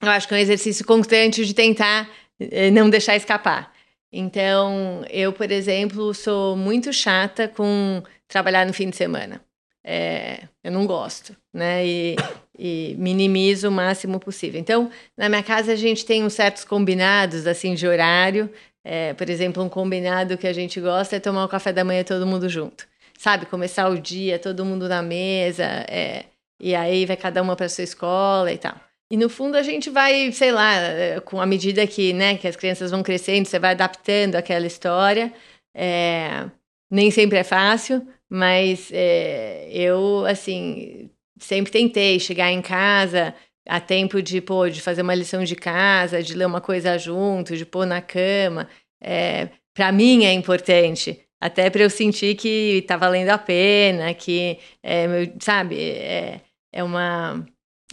eu 0.00 0.08
acho 0.08 0.28
que 0.28 0.34
é 0.34 0.36
um 0.38 0.40
exercício 0.40 0.86
constante 0.86 1.44
de 1.44 1.52
tentar 1.52 2.08
eh, 2.38 2.70
não 2.70 2.88
deixar 2.88 3.16
escapar. 3.16 3.75
Então, 4.12 5.04
eu, 5.10 5.32
por 5.32 5.50
exemplo, 5.50 6.14
sou 6.14 6.56
muito 6.56 6.92
chata 6.92 7.48
com 7.48 8.02
trabalhar 8.28 8.66
no 8.66 8.72
fim 8.72 8.90
de 8.90 8.96
semana. 8.96 9.40
É, 9.84 10.48
eu 10.64 10.72
não 10.72 10.84
gosto, 10.86 11.36
né? 11.54 11.86
E, 11.86 12.16
e, 12.58 12.96
minimizo 12.98 13.68
o 13.68 13.72
máximo 13.72 14.18
possível. 14.18 14.60
Então, 14.60 14.90
na 15.16 15.28
minha 15.28 15.42
casa 15.42 15.72
a 15.72 15.76
gente 15.76 16.04
tem 16.04 16.24
uns 16.24 16.34
certos 16.34 16.64
combinados 16.64 17.46
assim 17.46 17.74
de 17.74 17.86
horário. 17.86 18.50
É, 18.84 19.14
por 19.14 19.28
exemplo, 19.30 19.62
um 19.62 19.68
combinado 19.68 20.36
que 20.38 20.46
a 20.46 20.52
gente 20.52 20.80
gosta 20.80 21.16
é 21.16 21.20
tomar 21.20 21.44
o 21.44 21.48
café 21.48 21.72
da 21.72 21.84
manhã 21.84 22.04
todo 22.04 22.26
mundo 22.26 22.48
junto, 22.48 22.86
sabe? 23.18 23.46
Começar 23.46 23.88
o 23.88 24.00
dia 24.00 24.38
todo 24.38 24.64
mundo 24.64 24.88
na 24.88 25.02
mesa, 25.02 25.64
é, 25.88 26.26
e 26.60 26.74
aí 26.74 27.04
vai 27.06 27.16
cada 27.16 27.42
uma 27.42 27.56
para 27.56 27.68
sua 27.68 27.84
escola 27.84 28.52
e 28.52 28.58
tal. 28.58 28.85
E 29.10 29.16
no 29.16 29.28
fundo 29.28 29.56
a 29.56 29.62
gente 29.62 29.88
vai, 29.88 30.32
sei 30.32 30.50
lá, 30.50 31.20
com 31.24 31.40
a 31.40 31.46
medida 31.46 31.86
que, 31.86 32.12
né, 32.12 32.36
que 32.36 32.48
as 32.48 32.56
crianças 32.56 32.90
vão 32.90 33.02
crescendo, 33.02 33.46
você 33.46 33.58
vai 33.58 33.70
adaptando 33.70 34.34
aquela 34.34 34.66
história. 34.66 35.32
É, 35.74 36.50
nem 36.90 37.10
sempre 37.10 37.38
é 37.38 37.44
fácil, 37.44 38.06
mas 38.28 38.90
é, 38.92 39.68
eu, 39.70 40.24
assim, 40.26 41.10
sempre 41.38 41.70
tentei 41.70 42.18
chegar 42.18 42.50
em 42.50 42.62
casa 42.62 43.34
a 43.68 43.80
tempo 43.80 44.22
de, 44.22 44.40
pô, 44.40 44.68
de 44.68 44.80
fazer 44.80 45.02
uma 45.02 45.14
lição 45.14 45.44
de 45.44 45.56
casa, 45.56 46.22
de 46.22 46.34
ler 46.34 46.46
uma 46.46 46.60
coisa 46.60 46.98
junto, 46.98 47.56
de 47.56 47.66
pôr 47.66 47.86
na 47.86 48.00
cama. 48.00 48.68
É, 49.00 49.48
para 49.74 49.92
mim 49.92 50.24
é 50.24 50.32
importante, 50.32 51.20
até 51.40 51.68
para 51.70 51.82
eu 51.82 51.90
sentir 51.90 52.36
que 52.36 52.78
está 52.78 52.96
valendo 52.96 53.28
a 53.30 53.38
pena, 53.38 54.14
que, 54.14 54.58
é, 54.82 55.06
sabe, 55.40 55.78
é, 55.78 56.40
é 56.72 56.82
uma 56.82 57.44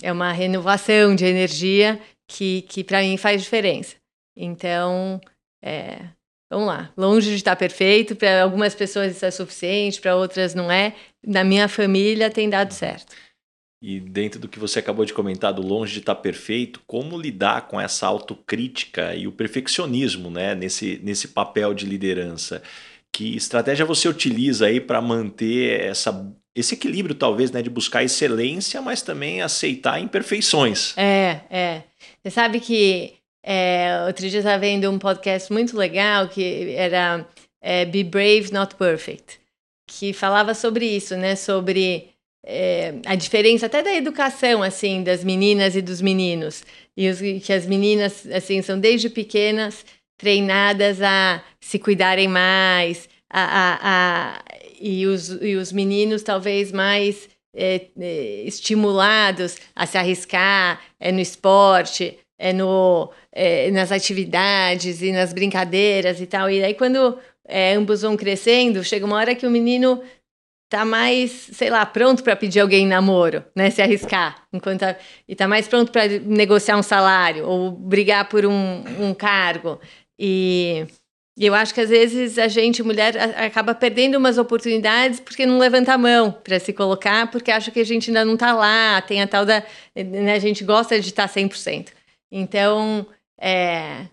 é 0.04 0.12
uma 0.12 0.34
renovação 0.34 1.16
de 1.16 1.24
energia 1.24 2.00
que, 2.28 2.64
que 2.64 2.84
para 2.84 3.02
mim 3.02 3.16
faz 3.16 3.42
diferença. 3.42 3.96
Então, 4.36 5.22
é, 5.64 6.02
vamos 6.52 6.68
lá. 6.68 6.92
Longe 6.98 7.30
de 7.30 7.36
estar 7.36 7.56
perfeito, 7.56 8.14
para 8.14 8.44
algumas 8.44 8.76
pessoas 8.76 9.16
isso 9.16 9.26
é 9.26 9.32
suficiente, 9.32 10.02
para 10.02 10.18
outras 10.18 10.54
não 10.54 10.70
é. 10.70 10.94
Na 11.26 11.44
minha 11.44 11.70
família 11.70 12.30
tem 12.30 12.50
dado 12.50 12.74
certo. 12.74 13.16
E 13.82 14.00
dentro 14.00 14.40
do 14.40 14.48
que 14.48 14.60
você 14.60 14.80
acabou 14.80 15.06
de 15.06 15.14
comentar, 15.14 15.54
do 15.54 15.62
longe 15.62 15.94
de 15.94 16.00
estar 16.00 16.16
perfeito, 16.16 16.82
como 16.86 17.20
lidar 17.20 17.68
com 17.68 17.80
essa 17.80 18.06
autocrítica 18.06 19.16
e 19.16 19.26
o 19.26 19.32
perfeccionismo 19.32 20.30
né, 20.30 20.54
nesse, 20.54 21.00
nesse 21.02 21.30
papel 21.30 21.74
de 21.74 21.86
liderança? 21.86 22.62
Que 23.12 23.36
estratégia 23.36 23.86
você 23.86 24.10
utiliza 24.10 24.66
aí 24.66 24.82
para 24.82 25.02
manter 25.02 25.82
essa 25.82 26.12
esse 26.56 26.76
equilíbrio, 26.76 27.16
talvez, 27.16 27.52
né, 27.52 27.62
de 27.62 27.70
buscar 27.70 28.04
excelência, 28.04 28.82
mas 28.82 29.02
também 29.02 29.42
aceitar 29.42 30.00
imperfeições. 30.00 30.96
É, 30.98 31.42
é. 31.50 31.84
Você 32.22 32.30
sabe 32.30 32.60
que 32.60 33.14
é, 33.44 34.04
outro 34.08 34.28
dia 34.28 34.38
eu 34.38 34.42
estava 34.42 34.60
vendo 34.60 34.90
um 34.90 35.00
podcast 35.00 35.52
muito 35.52 35.76
legal 35.76 36.30
que 36.30 36.74
era 36.76 37.28
é, 37.62 37.86
Be 37.86 38.04
Brave, 38.04 38.52
Not 38.54 38.76
Perfect, 38.76 39.40
que 39.88 40.14
falava 40.14 40.54
sobre 40.54 40.86
isso, 40.86 41.18
né? 41.18 41.36
Sobre 41.36 42.10
é, 42.46 42.96
a 43.06 43.16
diferença 43.16 43.66
até 43.66 43.82
da 43.82 43.94
educação, 43.94 44.62
assim, 44.62 45.04
das 45.04 45.24
meninas 45.24 45.76
e 45.76 45.82
dos 45.82 46.02
meninos. 46.02 46.64
E 46.96 47.10
os, 47.10 47.20
que 47.20 47.52
as 47.52 47.66
meninas, 47.66 48.28
assim, 48.28 48.62
são 48.62 48.80
desde 48.80 49.10
pequenas 49.10 49.86
treinadas 50.18 51.02
a 51.02 51.44
se 51.60 51.80
cuidarem 51.80 52.28
mais, 52.28 53.10
a, 53.30 53.42
a, 53.42 53.80
a 53.82 54.44
e, 54.84 55.08
os, 55.08 55.30
e 55.42 55.56
os 55.56 55.72
meninos 55.72 56.24
talvez 56.24 56.74
mais 56.74 57.30
é, 57.56 57.88
é, 57.98 58.44
estimulados 58.46 59.56
a 59.74 59.86
se 59.86 59.98
arriscar 59.98 60.82
é 61.00 61.10
no 61.10 61.22
esporte, 61.22 62.20
é, 62.38 62.52
no, 62.52 63.10
é, 63.32 63.72
nas 63.72 63.94
atividades 63.94 65.02
e 65.02 65.14
nas 65.14 65.32
brincadeiras 65.32 66.20
e 66.20 66.26
tal. 66.28 66.50
E 66.50 66.62
aí, 66.62 66.74
quando 66.74 67.18
é, 67.48 67.74
ambos 67.76 68.02
vão 68.02 68.18
crescendo, 68.18 68.84
chega 68.84 69.06
uma 69.06 69.16
hora 69.16 69.34
que 69.34 69.48
o 69.48 69.52
menino 69.52 70.02
tá 70.70 70.84
mais, 70.84 71.32
sei 71.32 71.70
lá, 71.70 71.86
pronto 71.86 72.22
para 72.24 72.36
pedir 72.36 72.60
alguém 72.60 72.86
namoro, 72.86 73.46
né? 73.56 73.70
Se 73.70 73.82
arriscar, 73.82 74.44
enquanto 74.52 74.84
a, 74.84 74.98
e 75.28 75.36
tá 75.36 75.48
mais 75.48 75.66
pronto 75.68 75.92
para 75.94 76.08
negociar 76.08 76.78
um 76.78 76.84
salário 76.84 77.48
ou 77.48 77.72
brigar 77.72 78.28
por 78.28 78.46
um, 78.46 78.84
um 79.00 79.14
cargo. 79.14 79.80
E, 80.20 80.86
e, 81.38 81.46
eu 81.46 81.54
acho 81.54 81.74
que 81.74 81.82
às 81.82 81.90
vezes 81.90 82.38
a 82.38 82.48
gente, 82.48 82.84
mulher, 82.84 83.18
acaba 83.38 83.74
perdendo 83.74 84.18
umas 84.18 84.38
oportunidades 84.38 85.20
porque 85.20 85.46
não 85.46 85.58
levanta 85.58 85.94
a 85.94 85.98
mão 85.98 86.32
para 86.32 86.60
se 86.60 86.74
colocar, 86.74 87.30
porque 87.32 87.52
acha 87.52 87.72
que 87.72 87.80
a 87.80 87.86
gente 87.86 88.10
ainda 88.10 88.24
não 88.24 88.38
tá 88.38 88.54
lá, 88.54 89.02
tem 89.02 89.22
a 89.22 89.28
tal 89.28 89.46
da. 89.46 89.64
Né, 89.96 90.34
a 90.34 90.40
gente 90.40 90.64
gosta 90.64 91.00
de 91.00 91.08
estar 91.08 91.28
100%. 91.28 91.90
Então, 92.32 93.06
é, 93.40 94.08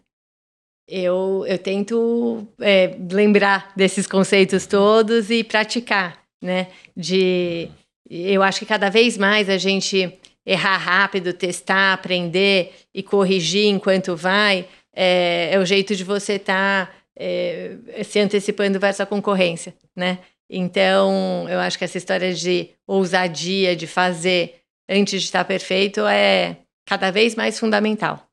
eu, 0.88 1.44
eu 1.46 1.58
tento 1.58 2.46
é, 2.60 2.96
lembrar 3.10 3.72
desses 3.76 4.06
conceitos 4.06 4.66
todos 4.66 5.30
e 5.30 5.44
praticar 5.44 6.20
né? 6.42 6.68
De 6.96 7.68
eu 8.08 8.42
acho 8.42 8.60
que 8.60 8.66
cada 8.66 8.88
vez 8.88 9.16
mais 9.16 9.48
a 9.48 9.58
gente 9.58 10.12
errar 10.44 10.78
rápido, 10.78 11.32
testar, 11.32 11.92
aprender 11.92 12.72
e 12.94 13.02
corrigir 13.02 13.66
enquanto 13.66 14.16
vai 14.16 14.66
é, 14.94 15.50
é 15.52 15.58
o 15.58 15.64
jeito 15.64 15.94
de 15.94 16.02
você 16.02 16.34
estar 16.34 16.86
tá, 16.86 16.92
é, 17.22 18.02
se 18.02 18.18
antecipando 18.18 18.80
versus 18.80 19.02
a 19.02 19.06
concorrência, 19.06 19.74
né? 19.94 20.20
Então, 20.48 21.46
eu 21.48 21.60
acho 21.60 21.78
que 21.78 21.84
essa 21.84 21.98
história 21.98 22.32
de 22.32 22.70
ousadia, 22.86 23.76
de 23.76 23.86
fazer 23.86 24.62
antes 24.88 25.20
de 25.20 25.26
estar 25.26 25.44
perfeito 25.44 26.00
é 26.06 26.56
cada 26.86 27.10
vez 27.10 27.34
mais 27.34 27.60
fundamental. 27.60 28.26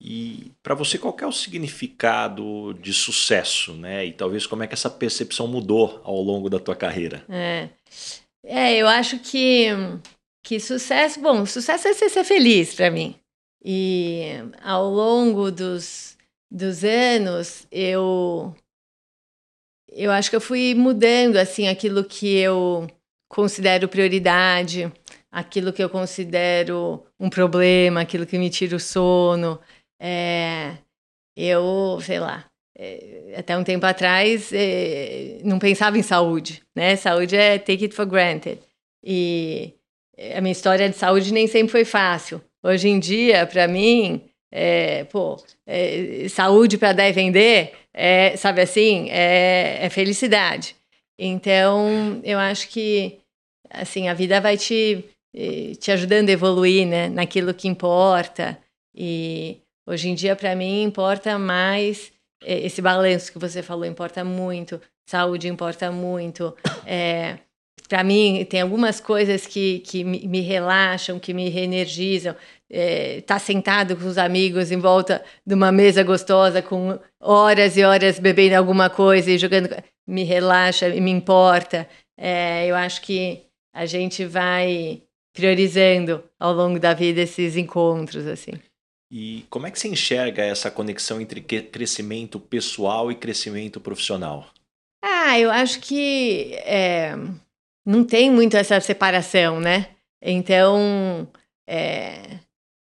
E 0.00 0.52
para 0.62 0.74
você, 0.74 0.96
qual 0.96 1.16
é 1.20 1.26
o 1.26 1.32
significado 1.32 2.74
de 2.74 2.92
sucesso, 2.94 3.74
né? 3.74 4.06
E 4.06 4.12
talvez 4.12 4.46
como 4.46 4.62
é 4.62 4.66
que 4.66 4.74
essa 4.74 4.88
percepção 4.88 5.48
mudou 5.48 6.00
ao 6.04 6.22
longo 6.22 6.48
da 6.48 6.60
tua 6.60 6.76
carreira? 6.76 7.24
É, 7.28 7.68
é 8.44 8.76
eu 8.76 8.86
acho 8.86 9.18
que, 9.18 9.66
que 10.44 10.60
sucesso, 10.60 11.20
bom, 11.20 11.44
sucesso 11.44 11.88
é 11.88 11.92
ser, 11.92 12.08
ser 12.08 12.24
feliz 12.24 12.74
para 12.74 12.90
mim. 12.90 13.16
E 13.64 14.22
ao 14.62 14.88
longo 14.88 15.50
dos, 15.50 16.15
dos 16.50 16.84
anos, 16.84 17.66
eu 17.70 18.54
eu 19.88 20.10
acho 20.10 20.28
que 20.28 20.36
eu 20.36 20.40
fui 20.40 20.74
mudando 20.74 21.36
assim 21.36 21.68
aquilo 21.68 22.04
que 22.04 22.36
eu 22.36 22.86
considero 23.28 23.88
prioridade, 23.88 24.92
aquilo 25.30 25.72
que 25.72 25.82
eu 25.82 25.88
considero 25.88 27.04
um 27.18 27.30
problema, 27.30 28.00
aquilo 28.02 28.26
que 28.26 28.38
me 28.38 28.50
tira 28.50 28.76
o 28.76 28.80
sono. 28.80 29.60
É, 30.00 30.76
eu, 31.36 31.98
sei 32.02 32.20
lá, 32.20 32.44
é, 32.76 33.34
até 33.38 33.56
um 33.56 33.64
tempo 33.64 33.86
atrás 33.86 34.50
é, 34.52 35.40
não 35.44 35.58
pensava 35.58 35.98
em 35.98 36.02
saúde, 36.02 36.62
né? 36.74 36.96
Saúde 36.96 37.36
é 37.36 37.58
take 37.58 37.84
it 37.84 37.94
for 37.94 38.06
granted. 38.06 38.60
E 39.02 39.74
a 40.34 40.40
minha 40.40 40.52
história 40.52 40.88
de 40.88 40.96
saúde 40.96 41.32
nem 41.32 41.46
sempre 41.46 41.72
foi 41.72 41.84
fácil. 41.84 42.40
Hoje 42.62 42.88
em 42.88 42.98
dia, 42.98 43.46
para 43.46 43.68
mim, 43.68 44.25
é, 44.52 45.04
pô, 45.04 45.42
é, 45.66 46.26
saúde 46.28 46.78
para 46.78 46.92
dar 46.92 47.08
e 47.08 47.12
vender, 47.12 47.72
é, 47.92 48.36
sabe 48.36 48.60
assim, 48.60 49.08
é, 49.10 49.78
é, 49.84 49.90
felicidade. 49.90 50.76
Então, 51.18 52.20
eu 52.24 52.38
acho 52.38 52.68
que 52.68 53.18
assim 53.70 54.08
a 54.08 54.14
vida 54.14 54.40
vai 54.40 54.56
te 54.56 55.04
te 55.78 55.92
ajudando 55.92 56.30
a 56.30 56.32
evoluir, 56.32 56.86
né, 56.86 57.10
naquilo 57.10 57.52
que 57.52 57.68
importa 57.68 58.58
e 58.96 59.60
Hoje 59.88 60.08
em 60.08 60.14
dia, 60.16 60.34
para 60.34 60.56
mim, 60.56 60.82
importa 60.82 61.38
mais 61.38 62.12
é, 62.42 62.66
esse 62.66 62.82
balanço 62.82 63.30
que 63.30 63.38
você 63.38 63.62
falou, 63.62 63.84
importa 63.84 64.24
muito. 64.24 64.80
Saúde 65.08 65.46
importa 65.46 65.92
muito. 65.92 66.56
É, 66.84 67.38
para 67.88 68.02
mim, 68.02 68.44
tem 68.50 68.62
algumas 68.62 69.00
coisas 69.00 69.46
que, 69.46 69.78
que 69.80 70.02
me 70.02 70.40
relaxam, 70.40 71.20
que 71.20 71.32
me 71.32 71.48
reenergizam. 71.48 72.34
É, 72.70 73.20
tá 73.20 73.38
sentado 73.38 73.96
com 73.96 74.06
os 74.06 74.18
amigos 74.18 74.72
em 74.72 74.78
volta 74.78 75.24
de 75.46 75.54
uma 75.54 75.70
mesa 75.70 76.02
gostosa, 76.02 76.60
com 76.60 76.98
horas 77.20 77.76
e 77.76 77.84
horas 77.84 78.18
bebendo 78.18 78.56
alguma 78.56 78.90
coisa 78.90 79.30
e 79.30 79.38
jogando. 79.38 79.68
Me 80.06 80.24
relaxa 80.24 80.88
e 80.88 81.00
me 81.00 81.10
importa. 81.10 81.88
É, 82.18 82.66
eu 82.66 82.74
acho 82.74 83.02
que 83.02 83.42
a 83.74 83.86
gente 83.86 84.24
vai 84.24 85.02
priorizando 85.34 86.24
ao 86.40 86.52
longo 86.52 86.80
da 86.80 86.94
vida 86.94 87.20
esses 87.20 87.56
encontros, 87.56 88.26
assim. 88.26 88.52
E 89.12 89.44
como 89.48 89.66
é 89.66 89.70
que 89.70 89.78
você 89.78 89.88
enxerga 89.88 90.42
essa 90.42 90.70
conexão 90.70 91.20
entre 91.20 91.40
crescimento 91.40 92.40
pessoal 92.40 93.12
e 93.12 93.14
crescimento 93.14 93.80
profissional? 93.80 94.46
Ah, 95.02 95.38
eu 95.38 95.50
acho 95.50 95.80
que 95.80 96.54
é, 96.64 97.14
não 97.84 98.02
tem 98.02 98.30
muito 98.30 98.56
essa 98.56 98.80
separação, 98.80 99.60
né? 99.60 99.90
Então, 100.20 101.28
é, 101.68 102.40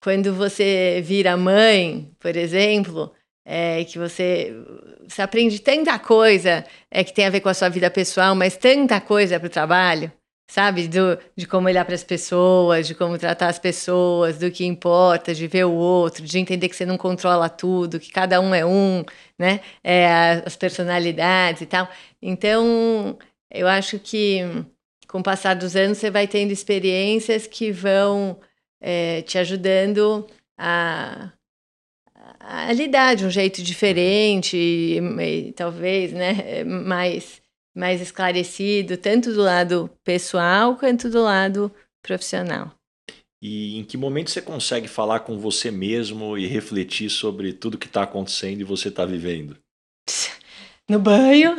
quando 0.06 0.36
você 0.36 1.02
vira 1.04 1.36
mãe, 1.36 2.12
por 2.20 2.38
exemplo, 2.38 3.12
é, 3.44 3.84
que 3.86 3.98
você, 3.98 4.54
você 5.04 5.20
aprende 5.20 5.58
tanta 5.60 5.98
coisa 5.98 6.64
é, 6.92 7.04
que 7.04 7.12
tem 7.12 7.26
a 7.26 7.30
ver 7.32 7.42
com 7.42 7.50
a 7.50 7.56
sua 7.56 7.70
vida 7.70 7.90
pessoal, 7.90 8.36
mas 8.36 8.56
tanta 8.56 9.02
coisa 9.02 9.40
para 9.40 9.48
o 9.48 9.50
trabalho 9.50 10.12
sabe? 10.48 10.88
Do, 10.88 11.18
de 11.36 11.48
como 11.48 11.68
olhar 11.68 11.84
para 11.86 11.96
as 11.96 12.04
pessoas, 12.04 12.86
de 12.86 12.94
como 12.94 13.18
tratar 13.18 13.48
as 13.48 13.58
pessoas, 13.58 14.38
do 14.38 14.52
que 14.52 14.64
importa, 14.64 15.34
de 15.34 15.48
ver 15.48 15.66
o 15.66 15.74
outro, 15.74 16.24
de 16.24 16.38
entender 16.38 16.70
que 16.70 16.76
você 16.76 16.86
não 16.86 16.98
controla 17.00 17.50
tudo, 17.50 18.00
que 18.00 18.12
cada 18.12 18.40
um 18.40 18.54
é 18.54 18.64
um, 18.64 19.04
né? 19.40 19.60
É, 19.84 20.44
as 20.46 20.56
personalidades 20.56 21.64
e 21.64 21.66
tal. 21.66 21.90
Então, 22.22 23.18
eu 23.50 23.68
acho 23.68 23.98
que 23.98 24.42
com 25.08 25.20
o 25.20 25.24
passar 25.24 25.56
dos 25.56 25.76
anos 25.76 25.98
você 25.98 26.12
vai 26.12 26.28
tendo 26.28 26.52
experiências 26.52 27.48
que 27.48 27.72
vão 27.72 28.40
é, 28.82 29.22
te 29.22 29.38
ajudando 29.38 30.28
a, 30.58 31.32
a 32.40 32.72
lidar 32.74 33.16
de 33.16 33.26
um 33.26 33.30
jeito 33.30 33.62
diferente, 33.64 34.58
e, 34.58 35.00
e, 35.00 35.54
talvez, 35.54 36.12
né? 36.14 36.64
Mais 36.64 37.44
mais 37.76 38.00
esclarecido, 38.00 38.96
tanto 38.96 39.34
do 39.34 39.42
lado 39.42 39.90
pessoal 40.02 40.78
quanto 40.78 41.10
do 41.10 41.22
lado 41.22 41.70
profissional. 42.02 42.72
E 43.42 43.78
em 43.78 43.84
que 43.84 43.98
momento 43.98 44.32
você 44.32 44.42
consegue 44.42 44.88
falar 44.88 45.20
com 45.20 45.38
você 45.38 45.70
mesmo 45.70 46.38
e 46.38 46.48
refletir 46.48 47.10
sobre 47.10 47.52
tudo 47.52 47.78
que 47.78 47.86
está 47.86 48.04
acontecendo 48.04 48.62
e 48.62 48.64
você 48.64 48.88
está 48.88 49.06
vivendo? 49.06 49.58
No 50.88 51.00
banho. 51.00 51.56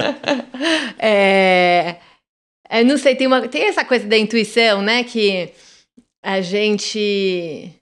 é, 0.98 1.98
não 2.86 2.96
sei, 2.96 3.14
tem, 3.14 3.26
uma, 3.26 3.46
tem 3.46 3.64
essa 3.64 3.84
coisa 3.84 4.06
da 4.06 4.16
intuição, 4.16 4.80
né? 4.80 5.04
Que 5.04 5.52
a 6.22 6.40
gente. 6.40 7.72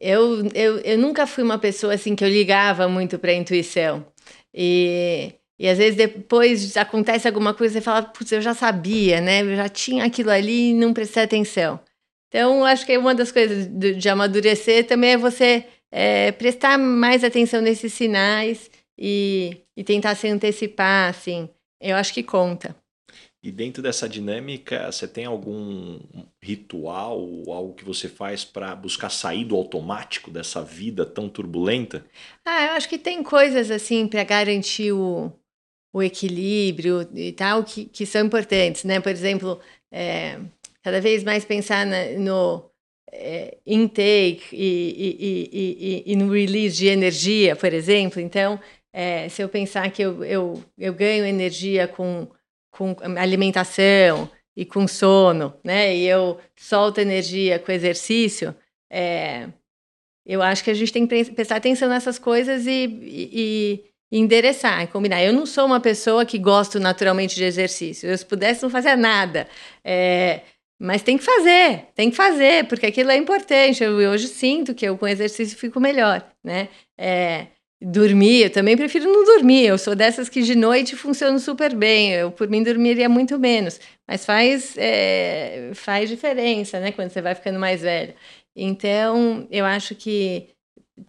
Eu, 0.00 0.46
eu, 0.54 0.78
eu 0.78 0.98
nunca 0.98 1.26
fui 1.26 1.42
uma 1.42 1.58
pessoa 1.58 1.94
assim 1.94 2.14
que 2.14 2.24
eu 2.24 2.28
ligava 2.28 2.88
muito 2.88 3.18
para 3.18 3.32
a 3.32 3.34
intuição. 3.34 4.06
E 4.54 5.34
e 5.58 5.68
às 5.68 5.76
vezes 5.76 5.96
depois 5.96 6.76
acontece 6.76 7.26
alguma 7.26 7.52
coisa 7.52 7.78
e 7.78 7.82
fala, 7.82 8.02
putz, 8.02 8.30
eu 8.30 8.40
já 8.40 8.54
sabia, 8.54 9.20
né? 9.20 9.42
Eu 9.42 9.56
já 9.56 9.68
tinha 9.68 10.04
aquilo 10.04 10.30
ali 10.30 10.70
e 10.70 10.74
não 10.74 10.94
prestei 10.94 11.24
atenção. 11.24 11.80
Então, 12.28 12.64
acho 12.64 12.86
que 12.86 12.96
uma 12.96 13.14
das 13.14 13.32
coisas 13.32 13.66
de, 13.66 13.94
de 13.94 14.08
amadurecer 14.08 14.86
também 14.86 15.12
é 15.12 15.16
você 15.16 15.66
é, 15.90 16.30
prestar 16.30 16.78
mais 16.78 17.24
atenção 17.24 17.60
nesses 17.60 17.92
sinais 17.92 18.70
e, 18.96 19.56
e 19.76 19.82
tentar 19.82 20.14
se 20.14 20.28
antecipar, 20.28 21.10
assim. 21.10 21.48
Eu 21.80 21.96
acho 21.96 22.14
que 22.14 22.22
conta. 22.22 22.76
E 23.40 23.52
dentro 23.52 23.80
dessa 23.80 24.08
dinâmica, 24.08 24.90
você 24.90 25.06
tem 25.06 25.24
algum 25.24 26.00
ritual, 26.42 27.20
algo 27.48 27.72
que 27.74 27.84
você 27.84 28.08
faz 28.08 28.44
para 28.44 28.74
buscar 28.74 29.10
sair 29.10 29.44
do 29.44 29.54
automático 29.54 30.28
dessa 30.28 30.62
vida 30.62 31.06
tão 31.06 31.28
turbulenta? 31.28 32.04
Ah, 32.44 32.66
eu 32.66 32.72
acho 32.72 32.88
que 32.88 32.98
tem 32.98 33.22
coisas 33.22 33.70
assim 33.70 34.08
para 34.08 34.24
garantir 34.24 34.90
o, 34.92 35.32
o 35.92 36.02
equilíbrio 36.02 37.08
e 37.14 37.32
tal, 37.32 37.62
que, 37.62 37.84
que 37.84 38.04
são 38.04 38.26
importantes, 38.26 38.82
né? 38.82 38.98
Por 38.98 39.10
exemplo, 39.10 39.60
é, 39.92 40.40
cada 40.82 41.00
vez 41.00 41.22
mais 41.22 41.44
pensar 41.44 41.86
na, 41.86 42.06
no 42.18 42.68
é, 43.12 43.56
intake 43.64 44.48
e, 44.52 45.16
e, 45.20 45.50
e, 45.52 46.12
e, 46.12 46.16
no 46.16 46.32
release 46.32 46.76
de 46.76 46.88
energia, 46.88 47.54
por 47.54 47.72
exemplo. 47.72 48.20
Então, 48.20 48.58
é, 48.92 49.28
se 49.28 49.42
eu 49.42 49.48
pensar 49.48 49.90
que 49.90 50.02
eu, 50.02 50.24
eu, 50.24 50.64
eu 50.76 50.92
ganho 50.92 51.24
energia 51.24 51.86
com, 51.86 52.28
com 52.70 52.96
alimentação 53.18 54.30
e 54.56 54.64
com 54.64 54.86
sono, 54.88 55.54
né? 55.64 55.94
E 55.94 56.06
eu 56.06 56.38
solto 56.56 57.00
energia 57.00 57.58
com 57.58 57.72
exercício, 57.72 58.54
é, 58.90 59.48
eu 60.28 60.42
acho 60.42 60.62
que 60.62 60.70
a 60.70 60.74
gente 60.74 60.92
tem 60.92 61.06
que 61.06 61.32
prestar 61.32 61.56
atenção 61.56 61.88
nessas 61.88 62.18
coisas 62.18 62.66
e, 62.66 63.00
e, 63.02 63.84
endereçar 64.12 64.82
e 64.82 64.86
combinar. 64.86 65.22
Eu 65.22 65.32
não 65.32 65.46
sou 65.46 65.64
uma 65.66 65.80
pessoa 65.80 66.24
que 66.26 66.38
gosto 66.38 66.78
naturalmente 66.78 67.34
de 67.34 67.44
exercício. 67.44 68.08
Eu, 68.08 68.16
se 68.16 68.26
pudesse, 68.26 68.62
não 68.62 68.70
fazia 68.70 68.96
nada. 68.96 69.48
É, 69.82 70.42
mas 70.78 71.02
tem 71.02 71.16
que 71.18 71.24
fazer, 71.24 71.86
tem 71.94 72.10
que 72.10 72.16
fazer, 72.16 72.66
porque 72.68 72.86
aquilo 72.86 73.10
é 73.10 73.16
importante. 73.16 73.82
Eu 73.82 73.94
hoje 73.94 74.28
sinto 74.28 74.74
que 74.74 74.86
eu 74.86 74.98
com 74.98 75.08
exercício 75.08 75.58
fico 75.58 75.80
melhor, 75.80 76.24
né? 76.44 76.68
É, 76.96 77.48
dormir, 77.80 78.44
eu 78.44 78.50
também 78.50 78.76
prefiro 78.76 79.04
não 79.04 79.24
dormir. 79.24 79.66
Eu 79.66 79.78
sou 79.78 79.94
dessas 79.94 80.28
que 80.28 80.42
de 80.42 80.54
noite 80.54 80.96
funcionam 80.96 81.38
super 81.38 81.74
bem. 81.74 82.12
Eu, 82.12 82.30
por 82.30 82.48
mim, 82.48 82.62
dormiria 82.62 83.08
muito 83.08 83.38
menos. 83.38 83.80
Mas 84.06 84.24
faz, 84.24 84.74
é, 84.76 85.70
faz 85.74 86.08
diferença, 86.08 86.80
né? 86.80 86.92
Quando 86.92 87.10
você 87.10 87.22
vai 87.22 87.34
ficando 87.34 87.58
mais 87.58 87.82
velho. 87.82 88.14
Então, 88.56 89.46
eu 89.50 89.64
acho 89.64 89.94
que 89.94 90.48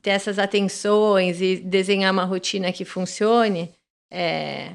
ter 0.01 0.11
essas 0.11 0.37
atenções 0.37 1.41
e 1.41 1.57
desenhar 1.57 2.13
uma 2.13 2.25
rotina 2.25 2.71
que 2.71 2.85
funcione 2.85 3.71
é, 4.11 4.73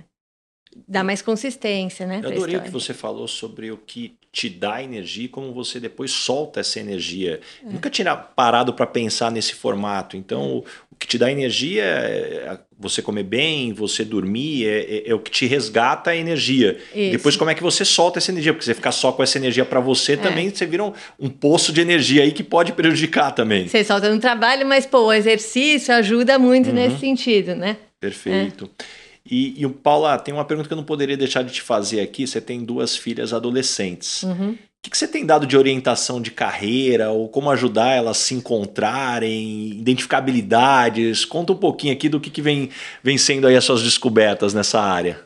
dá 0.88 1.04
mais 1.04 1.22
consistência, 1.22 2.06
né? 2.06 2.20
Eu 2.22 2.30
adorei 2.30 2.56
o 2.56 2.62
que 2.62 2.70
você 2.70 2.92
falou 2.92 3.28
sobre 3.28 3.70
o 3.70 3.76
que 3.76 4.16
te 4.34 4.50
dá 4.50 4.82
energia 4.82 5.26
e 5.26 5.28
como 5.28 5.52
você 5.52 5.78
depois 5.78 6.10
solta 6.10 6.58
essa 6.58 6.80
energia. 6.80 7.40
É. 7.64 7.70
Nunca 7.70 7.88
tinha 7.88 8.16
parado 8.16 8.74
para 8.74 8.84
pensar 8.84 9.30
nesse 9.30 9.54
formato. 9.54 10.16
Então, 10.16 10.56
o, 10.56 10.58
o 10.90 10.96
que 10.98 11.06
te 11.06 11.16
dá 11.16 11.30
energia 11.30 11.84
é 11.84 12.58
você 12.76 13.00
comer 13.00 13.22
bem, 13.22 13.72
você 13.72 14.04
dormir, 14.04 14.66
é, 14.66 14.80
é, 14.80 15.10
é 15.10 15.14
o 15.14 15.20
que 15.20 15.30
te 15.30 15.46
resgata 15.46 16.10
a 16.10 16.16
energia. 16.16 16.76
Isso. 16.92 17.12
Depois, 17.12 17.36
como 17.36 17.48
é 17.48 17.54
que 17.54 17.62
você 17.62 17.84
solta 17.84 18.18
essa 18.18 18.32
energia? 18.32 18.52
Porque 18.52 18.64
você 18.64 18.74
ficar 18.74 18.90
só 18.90 19.12
com 19.12 19.22
essa 19.22 19.38
energia 19.38 19.64
para 19.64 19.78
você 19.78 20.14
é. 20.14 20.16
também, 20.16 20.50
você 20.50 20.66
vira 20.66 20.82
um, 20.82 20.92
um, 21.18 21.28
poço 21.28 21.72
de 21.72 21.80
energia 21.80 22.24
aí 22.24 22.32
que 22.32 22.42
pode 22.42 22.72
prejudicar 22.72 23.30
também. 23.30 23.68
Você 23.68 23.84
solta 23.84 24.12
no 24.12 24.20
trabalho, 24.20 24.66
mas 24.66 24.84
pô, 24.84 25.06
o 25.06 25.12
exercício 25.12 25.94
ajuda 25.94 26.40
muito 26.40 26.70
uhum. 26.70 26.74
nesse 26.74 26.98
sentido, 26.98 27.54
né? 27.54 27.76
Perfeito. 28.00 28.68
É. 28.80 29.03
E, 29.28 29.60
e 29.60 29.64
o 29.64 29.70
Paula, 29.70 30.18
tem 30.18 30.34
uma 30.34 30.44
pergunta 30.44 30.68
que 30.68 30.72
eu 30.72 30.76
não 30.76 30.84
poderia 30.84 31.16
deixar 31.16 31.42
de 31.42 31.52
te 31.52 31.62
fazer 31.62 32.00
aqui. 32.00 32.26
Você 32.26 32.40
tem 32.40 32.64
duas 32.64 32.96
filhas 32.96 33.32
adolescentes. 33.32 34.22
Uhum. 34.22 34.50
O 34.52 34.58
que, 34.84 34.90
que 34.90 34.98
você 34.98 35.08
tem 35.08 35.24
dado 35.24 35.46
de 35.46 35.56
orientação 35.56 36.20
de 36.20 36.30
carreira 36.30 37.10
ou 37.10 37.26
como 37.26 37.50
ajudar 37.50 37.92
elas 37.94 38.18
a 38.18 38.20
se 38.20 38.34
encontrarem, 38.34 39.70
identificar 39.70 40.18
habilidades? 40.18 41.24
Conta 41.24 41.54
um 41.54 41.56
pouquinho 41.56 41.94
aqui 41.94 42.06
do 42.06 42.20
que, 42.20 42.28
que 42.28 42.42
vem, 42.42 42.68
vem 43.02 43.16
sendo 43.16 43.46
aí 43.46 43.56
as 43.56 43.64
suas 43.64 43.82
descobertas 43.82 44.52
nessa 44.52 44.78
área. 44.78 45.24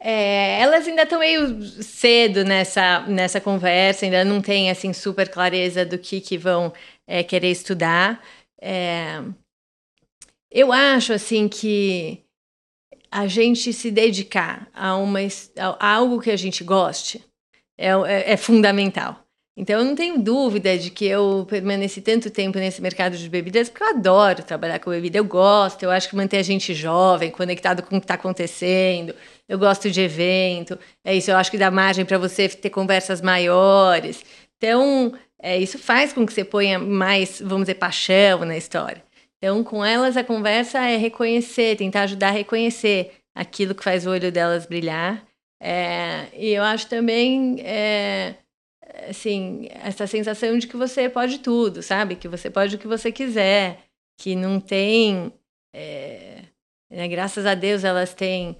É, 0.00 0.60
elas 0.60 0.88
ainda 0.88 1.02
estão 1.02 1.18
meio 1.18 1.62
cedo 1.82 2.44
nessa, 2.44 3.00
nessa 3.06 3.40
conversa, 3.40 4.06
ainda 4.06 4.24
não 4.24 4.40
tem 4.40 4.70
assim 4.70 4.92
super 4.94 5.28
clareza 5.28 5.84
do 5.84 5.98
que, 5.98 6.20
que 6.20 6.38
vão 6.38 6.72
é, 7.06 7.22
querer 7.22 7.50
estudar. 7.50 8.22
É, 8.60 9.22
eu 10.50 10.72
acho 10.72 11.12
assim 11.12 11.46
que 11.46 12.23
a 13.14 13.28
gente 13.28 13.72
se 13.72 13.92
dedicar 13.92 14.68
a, 14.74 14.96
uma, 14.96 15.20
a 15.56 15.94
algo 15.94 16.20
que 16.20 16.32
a 16.32 16.36
gente 16.36 16.64
goste 16.64 17.24
é, 17.78 17.90
é, 17.90 18.32
é, 18.32 18.36
fundamental. 18.36 19.20
Então, 19.56 19.78
eu 19.78 19.84
não 19.84 19.94
tenho 19.94 20.18
dúvida 20.18 20.76
de 20.76 20.90
que 20.90 21.04
eu 21.04 21.46
permaneci 21.48 22.00
tanto 22.00 22.28
tempo 22.28 22.58
nesse 22.58 22.82
mercado 22.82 23.16
de 23.16 23.28
bebidas, 23.28 23.68
porque 23.68 23.84
eu 23.84 23.90
adoro 23.90 24.42
trabalhar 24.42 24.80
com 24.80 24.90
bebida, 24.90 25.16
eu 25.16 25.24
gosto, 25.24 25.84
eu 25.84 25.92
acho 25.92 26.08
que 26.08 26.16
manter 26.16 26.38
a 26.38 26.42
gente 26.42 26.74
jovem, 26.74 27.30
conectado 27.30 27.84
com 27.84 27.96
o 27.96 28.00
que 28.00 28.04
está 28.04 28.14
acontecendo, 28.14 29.14
eu 29.48 29.60
gosto 29.60 29.88
de 29.92 30.00
evento, 30.00 30.76
é 31.04 31.14
isso, 31.14 31.30
eu 31.30 31.36
acho 31.36 31.52
que 31.52 31.58
dá 31.58 31.70
margem 31.70 32.04
para 32.04 32.18
você 32.18 32.48
ter 32.48 32.70
conversas 32.70 33.20
maiores. 33.20 34.24
Então, 34.56 35.14
é, 35.40 35.56
isso 35.56 35.78
faz 35.78 36.12
com 36.12 36.26
que 36.26 36.32
você 36.32 36.44
ponha 36.44 36.80
mais, 36.80 37.40
vamos 37.40 37.66
dizer, 37.66 37.76
paixão 37.76 38.44
na 38.44 38.56
história. 38.56 39.03
Então, 39.44 39.62
com 39.62 39.84
elas, 39.84 40.16
a 40.16 40.24
conversa 40.24 40.78
é 40.88 40.96
reconhecer, 40.96 41.76
tentar 41.76 42.04
ajudar 42.04 42.28
a 42.28 42.30
reconhecer 42.30 43.12
aquilo 43.34 43.74
que 43.74 43.84
faz 43.84 44.06
o 44.06 44.10
olho 44.10 44.32
delas 44.32 44.64
brilhar. 44.64 45.22
É, 45.60 46.28
e 46.32 46.48
eu 46.48 46.62
acho 46.62 46.88
também, 46.88 47.60
é, 47.60 48.36
assim, 49.06 49.68
essa 49.70 50.06
sensação 50.06 50.56
de 50.56 50.66
que 50.66 50.78
você 50.78 51.10
pode 51.10 51.40
tudo, 51.40 51.82
sabe? 51.82 52.16
Que 52.16 52.26
você 52.26 52.48
pode 52.48 52.76
o 52.76 52.78
que 52.78 52.86
você 52.86 53.12
quiser, 53.12 53.84
que 54.16 54.34
não 54.34 54.58
tem. 54.58 55.30
É, 55.74 56.44
né? 56.90 57.06
Graças 57.06 57.44
a 57.44 57.54
Deus, 57.54 57.84
elas 57.84 58.14
têm 58.14 58.56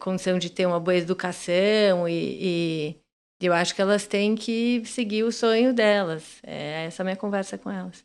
condição 0.00 0.38
de 0.38 0.48
ter 0.48 0.64
uma 0.64 0.80
boa 0.80 0.96
educação 0.96 2.08
e, 2.08 2.96
e, 3.42 3.46
eu 3.46 3.52
acho 3.52 3.74
que 3.74 3.82
elas 3.82 4.06
têm 4.06 4.34
que 4.34 4.82
seguir 4.86 5.24
o 5.24 5.32
sonho 5.32 5.74
delas. 5.74 6.40
É 6.42 6.86
essa 6.86 7.02
a 7.02 7.04
minha 7.04 7.16
conversa 7.16 7.58
com 7.58 7.70
elas. 7.70 8.02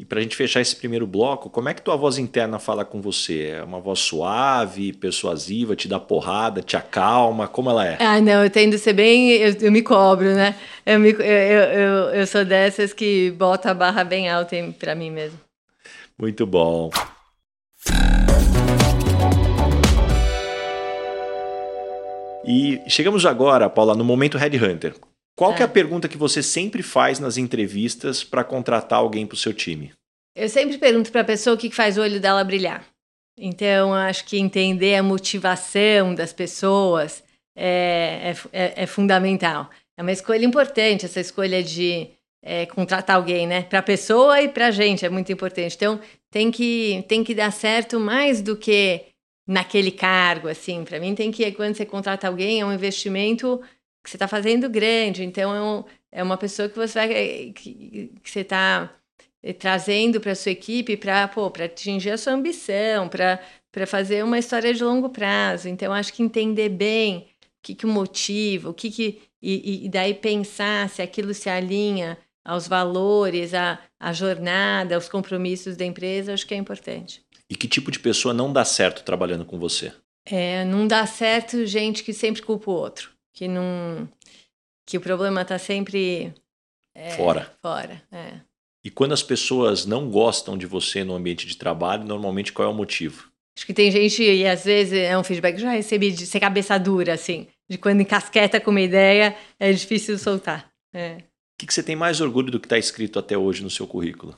E 0.00 0.04
para 0.04 0.20
a 0.20 0.22
gente 0.22 0.36
fechar 0.36 0.60
esse 0.60 0.76
primeiro 0.76 1.08
bloco, 1.08 1.50
como 1.50 1.68
é 1.68 1.74
que 1.74 1.82
tua 1.82 1.96
voz 1.96 2.18
interna 2.18 2.60
fala 2.60 2.84
com 2.84 3.00
você? 3.00 3.54
É 3.56 3.64
uma 3.64 3.80
voz 3.80 3.98
suave, 3.98 4.92
persuasiva, 4.92 5.74
te 5.74 5.88
dá 5.88 5.98
porrada, 5.98 6.62
te 6.62 6.76
acalma? 6.76 7.48
Como 7.48 7.68
ela 7.68 7.84
é? 7.84 7.96
Ah, 7.98 8.20
não, 8.20 8.44
eu 8.44 8.48
tendo 8.48 8.76
a 8.76 8.78
ser 8.78 8.92
bem. 8.92 9.32
Eu, 9.32 9.56
eu 9.60 9.72
me 9.72 9.82
cobro, 9.82 10.32
né? 10.36 10.54
Eu, 10.86 11.00
me, 11.00 11.10
eu, 11.10 11.18
eu, 11.18 11.94
eu, 12.10 12.26
sou 12.28 12.44
dessas 12.44 12.92
que 12.92 13.32
bota 13.32 13.72
a 13.72 13.74
barra 13.74 14.04
bem 14.04 14.28
alta 14.28 14.54
para 14.78 14.94
mim 14.94 15.10
mesmo. 15.10 15.40
Muito 16.16 16.46
bom. 16.46 16.90
E 22.46 22.80
chegamos 22.86 23.26
agora, 23.26 23.68
Paula, 23.68 23.96
no 23.96 24.04
momento 24.04 24.38
Red 24.38 24.56
Hunter. 24.64 24.94
Qual 25.38 25.52
é. 25.52 25.54
que 25.54 25.62
é 25.62 25.64
a 25.64 25.68
pergunta 25.68 26.08
que 26.08 26.18
você 26.18 26.42
sempre 26.42 26.82
faz 26.82 27.20
nas 27.20 27.36
entrevistas 27.36 28.24
para 28.24 28.42
contratar 28.42 28.98
alguém 28.98 29.24
para 29.24 29.36
o 29.36 29.38
seu 29.38 29.54
time? 29.54 29.92
Eu 30.34 30.48
sempre 30.48 30.76
pergunto 30.78 31.12
para 31.12 31.20
a 31.20 31.24
pessoa 31.24 31.54
o 31.54 31.58
que 31.58 31.70
faz 31.70 31.96
o 31.96 32.02
olho 32.02 32.18
dela 32.18 32.42
brilhar. 32.42 32.84
Então, 33.38 33.94
acho 33.94 34.24
que 34.24 34.36
entender 34.36 34.96
a 34.96 35.02
motivação 35.02 36.12
das 36.12 36.32
pessoas 36.32 37.22
é, 37.56 38.34
é, 38.52 38.64
é, 38.64 38.82
é 38.82 38.86
fundamental. 38.86 39.70
É 39.96 40.02
uma 40.02 40.10
escolha 40.10 40.44
importante, 40.44 41.06
essa 41.06 41.20
escolha 41.20 41.62
de 41.62 42.08
é, 42.42 42.66
contratar 42.66 43.14
alguém, 43.14 43.46
né? 43.46 43.62
Para 43.62 43.78
a 43.78 43.82
pessoa 43.82 44.42
e 44.42 44.48
para 44.48 44.66
a 44.66 44.70
gente 44.72 45.06
é 45.06 45.08
muito 45.08 45.30
importante. 45.30 45.76
Então, 45.76 46.00
tem 46.32 46.50
que, 46.50 47.04
tem 47.06 47.22
que 47.22 47.32
dar 47.32 47.52
certo 47.52 48.00
mais 48.00 48.42
do 48.42 48.56
que 48.56 49.04
naquele 49.46 49.92
cargo, 49.92 50.48
assim. 50.48 50.82
Para 50.84 50.98
mim, 50.98 51.14
tem 51.14 51.30
que, 51.30 51.52
quando 51.52 51.76
você 51.76 51.86
contrata 51.86 52.26
alguém, 52.26 52.60
é 52.60 52.66
um 52.66 52.72
investimento 52.72 53.60
que 54.08 54.12
você 54.12 54.16
está 54.16 54.26
fazendo 54.26 54.70
grande. 54.70 55.22
Então, 55.22 55.86
é, 56.10 56.20
é 56.20 56.22
uma 56.22 56.38
pessoa 56.38 56.68
que 56.68 56.76
você 56.76 56.98
vai, 56.98 57.52
que, 57.54 58.10
que 58.22 58.30
você 58.30 58.40
está 58.40 58.90
eh, 59.42 59.52
trazendo 59.52 60.18
para 60.18 60.32
a 60.32 60.34
sua 60.34 60.52
equipe 60.52 60.96
para 60.96 61.30
atingir 61.64 62.10
a 62.10 62.16
sua 62.16 62.32
ambição, 62.32 63.08
para 63.08 63.86
fazer 63.86 64.24
uma 64.24 64.38
história 64.38 64.72
de 64.72 64.82
longo 64.82 65.10
prazo. 65.10 65.68
Então, 65.68 65.92
acho 65.92 66.12
que 66.12 66.22
entender 66.22 66.70
bem 66.70 67.18
o 67.18 67.62
que, 67.62 67.74
que 67.74 67.86
motiva, 67.86 68.70
o 68.70 68.74
que, 68.74 68.90
que 68.90 69.20
e, 69.42 69.84
e 69.84 69.88
daí 69.88 70.14
pensar 70.14 70.88
se 70.88 71.02
aquilo 71.02 71.34
se 71.34 71.50
alinha 71.50 72.18
aos 72.42 72.66
valores, 72.66 73.52
à, 73.52 73.78
à 74.00 74.12
jornada, 74.12 74.94
aos 74.94 75.08
compromissos 75.08 75.76
da 75.76 75.84
empresa, 75.84 76.32
acho 76.32 76.46
que 76.46 76.54
é 76.54 76.56
importante. 76.56 77.22
E 77.50 77.54
que 77.54 77.68
tipo 77.68 77.90
de 77.90 77.98
pessoa 77.98 78.32
não 78.32 78.52
dá 78.52 78.64
certo 78.64 79.04
trabalhando 79.04 79.44
com 79.44 79.58
você? 79.58 79.92
É, 80.24 80.64
não 80.64 80.86
dá 80.86 81.06
certo 81.06 81.64
gente 81.66 82.02
que 82.02 82.12
sempre 82.12 82.42
culpa 82.42 82.70
o 82.70 82.74
outro 82.74 83.17
que 83.38 83.46
não 83.46 84.08
que 84.84 84.98
o 84.98 85.00
problema 85.00 85.42
está 85.42 85.58
sempre 85.58 86.34
é, 86.92 87.10
fora. 87.10 87.56
Fora, 87.62 88.02
é. 88.10 88.40
E 88.84 88.90
quando 88.90 89.12
as 89.12 89.22
pessoas 89.22 89.86
não 89.86 90.10
gostam 90.10 90.58
de 90.58 90.66
você 90.66 91.04
no 91.04 91.14
ambiente 91.14 91.46
de 91.46 91.56
trabalho, 91.56 92.04
normalmente 92.04 92.52
qual 92.52 92.68
é 92.68 92.70
o 92.70 92.74
motivo? 92.74 93.30
Acho 93.56 93.66
que 93.66 93.74
tem 93.74 93.90
gente, 93.90 94.22
e 94.22 94.46
às 94.46 94.64
vezes 94.64 94.94
é 94.94 95.16
um 95.16 95.22
feedback 95.22 95.56
que 95.56 95.62
já 95.62 95.70
recebi 95.70 96.10
de 96.10 96.26
ser 96.26 96.40
cabeça 96.40 96.78
dura, 96.78 97.12
assim, 97.12 97.46
de 97.68 97.76
quando 97.76 98.00
encasqueta 98.00 98.60
com 98.60 98.70
uma 98.70 98.80
ideia, 98.80 99.36
é 99.60 99.72
difícil 99.72 100.18
soltar. 100.18 100.72
É. 100.92 101.16
O 101.16 101.22
que, 101.60 101.66
que 101.66 101.74
você 101.74 101.82
tem 101.82 101.94
mais 101.94 102.20
orgulho 102.20 102.50
do 102.50 102.58
que 102.58 102.66
está 102.66 102.78
escrito 102.78 103.18
até 103.18 103.36
hoje 103.36 103.62
no 103.62 103.70
seu 103.70 103.86
currículo? 103.86 104.36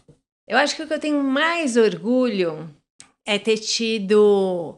Eu 0.48 0.58
acho 0.58 0.74
que 0.74 0.82
o 0.82 0.86
que 0.86 0.92
eu 0.94 1.00
tenho 1.00 1.22
mais 1.22 1.76
orgulho 1.76 2.68
é 3.26 3.38
ter 3.38 3.58
tido 3.58 4.76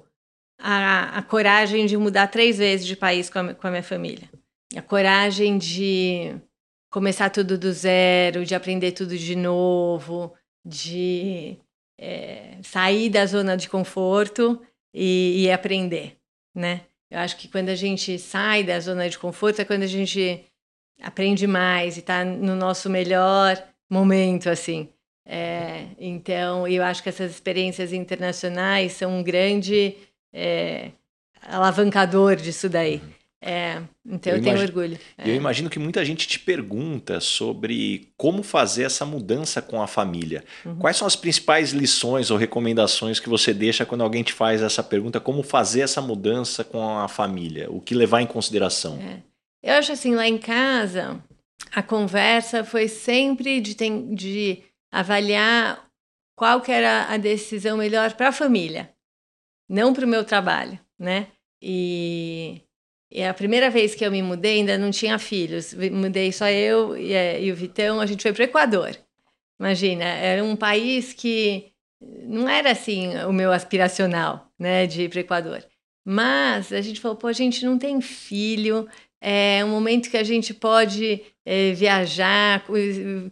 a, 0.62 1.18
a 1.18 1.22
coragem 1.22 1.86
de 1.86 1.96
mudar 1.96 2.28
três 2.28 2.58
vezes 2.58 2.86
de 2.86 2.94
país 2.94 3.28
com 3.28 3.40
a, 3.40 3.54
com 3.54 3.66
a 3.66 3.70
minha 3.70 3.82
família. 3.82 4.30
A 4.76 4.80
coragem 4.80 5.58
de 5.58 6.36
começar 6.88 7.30
tudo 7.30 7.58
do 7.58 7.72
zero, 7.72 8.46
de 8.46 8.54
aprender 8.54 8.92
tudo 8.92 9.18
de 9.18 9.34
novo, 9.34 10.32
de 10.64 11.58
é, 11.98 12.58
sair 12.62 13.10
da 13.10 13.26
zona 13.26 13.56
de 13.56 13.68
conforto 13.68 14.62
e, 14.94 15.44
e, 15.44 15.50
aprender, 15.50 16.16
né? 16.54 16.82
Eu 17.10 17.18
acho 17.18 17.36
que 17.36 17.48
quando 17.48 17.68
a 17.68 17.74
gente 17.74 18.18
sai 18.18 18.62
da 18.62 18.78
zona 18.78 19.08
de 19.08 19.18
conforto 19.18 19.60
é 19.60 19.64
quando 19.64 19.82
a 19.82 19.86
gente 19.86 20.44
aprende 21.02 21.46
mais 21.46 21.96
e 21.96 22.00
está 22.00 22.24
no 22.24 22.54
nosso 22.54 22.88
melhor 22.88 23.62
momento, 23.90 24.48
assim. 24.48 24.88
É, 25.26 25.86
então, 25.98 26.66
eu 26.68 26.82
acho 26.82 27.02
que 27.02 27.08
essas 27.08 27.32
experiências 27.32 27.92
internacionais 27.92 28.92
são 28.92 29.18
um 29.18 29.22
grande 29.22 29.96
é, 30.32 30.90
alavancador 31.42 32.36
disso 32.36 32.68
daí. 32.68 33.02
É, 33.44 33.82
então 34.06 34.32
eu, 34.32 34.36
eu 34.36 34.42
tenho 34.42 34.56
imagino, 34.56 34.78
orgulho. 34.78 34.98
É. 35.18 35.28
Eu 35.28 35.34
imagino 35.34 35.68
que 35.68 35.78
muita 35.80 36.04
gente 36.04 36.28
te 36.28 36.38
pergunta 36.38 37.18
sobre 37.18 38.12
como 38.16 38.40
fazer 38.40 38.84
essa 38.84 39.04
mudança 39.04 39.60
com 39.60 39.82
a 39.82 39.88
família. 39.88 40.44
Uhum. 40.64 40.76
Quais 40.76 40.96
são 40.96 41.08
as 41.08 41.16
principais 41.16 41.72
lições 41.72 42.30
ou 42.30 42.38
recomendações 42.38 43.18
que 43.18 43.28
você 43.28 43.52
deixa 43.52 43.84
quando 43.84 44.02
alguém 44.02 44.22
te 44.22 44.32
faz 44.32 44.62
essa 44.62 44.80
pergunta? 44.80 45.18
Como 45.18 45.42
fazer 45.42 45.80
essa 45.80 46.00
mudança 46.00 46.62
com 46.62 46.96
a 46.98 47.08
família? 47.08 47.66
O 47.68 47.80
que 47.80 47.96
levar 47.96 48.20
em 48.20 48.26
consideração? 48.26 48.96
É. 49.00 49.18
Eu 49.60 49.74
acho 49.74 49.90
assim, 49.90 50.14
lá 50.14 50.26
em 50.26 50.38
casa, 50.38 51.20
a 51.72 51.82
conversa 51.82 52.62
foi 52.62 52.86
sempre 52.86 53.60
de, 53.60 53.74
de 54.14 54.62
avaliar 54.90 55.84
qual 56.36 56.60
que 56.60 56.70
era 56.70 57.06
a 57.12 57.16
decisão 57.16 57.76
melhor 57.76 58.12
para 58.14 58.28
a 58.28 58.32
família, 58.32 58.90
não 59.72 59.94
para 59.94 60.04
o 60.04 60.08
meu 60.08 60.24
trabalho, 60.24 60.78
né? 60.98 61.28
E 61.60 62.62
e 63.14 63.22
a 63.22 63.34
primeira 63.34 63.68
vez 63.68 63.94
que 63.94 64.04
eu 64.06 64.10
me 64.10 64.22
mudei, 64.22 64.60
ainda 64.60 64.78
não 64.78 64.90
tinha 64.90 65.18
filhos. 65.18 65.74
Mudei 65.74 66.32
só 66.32 66.48
eu 66.48 66.96
e, 66.96 67.12
eh, 67.12 67.42
e 67.44 67.52
o 67.52 67.54
Vitão, 67.54 68.00
a 68.00 68.06
gente 68.06 68.22
foi 68.22 68.32
para 68.32 68.40
o 68.42 68.44
Equador. 68.44 68.96
Imagina, 69.60 70.04
era 70.04 70.42
um 70.42 70.56
país 70.56 71.12
que 71.12 71.72
não 72.00 72.48
era 72.48 72.72
assim 72.72 73.14
o 73.24 73.32
meu 73.32 73.52
aspiracional, 73.52 74.50
né, 74.58 74.86
de 74.86 75.02
ir 75.02 75.08
para 75.10 75.18
o 75.18 75.20
Equador. 75.20 75.64
Mas 76.04 76.72
a 76.72 76.80
gente 76.80 77.00
falou, 77.00 77.16
pô, 77.16 77.28
a 77.28 77.32
gente 77.34 77.64
não 77.66 77.78
tem 77.78 78.00
filho, 78.00 78.88
é 79.20 79.64
um 79.64 79.68
momento 79.68 80.10
que 80.10 80.16
a 80.16 80.24
gente 80.24 80.52
pode 80.54 81.22
é, 81.44 81.72
viajar, 81.74 82.64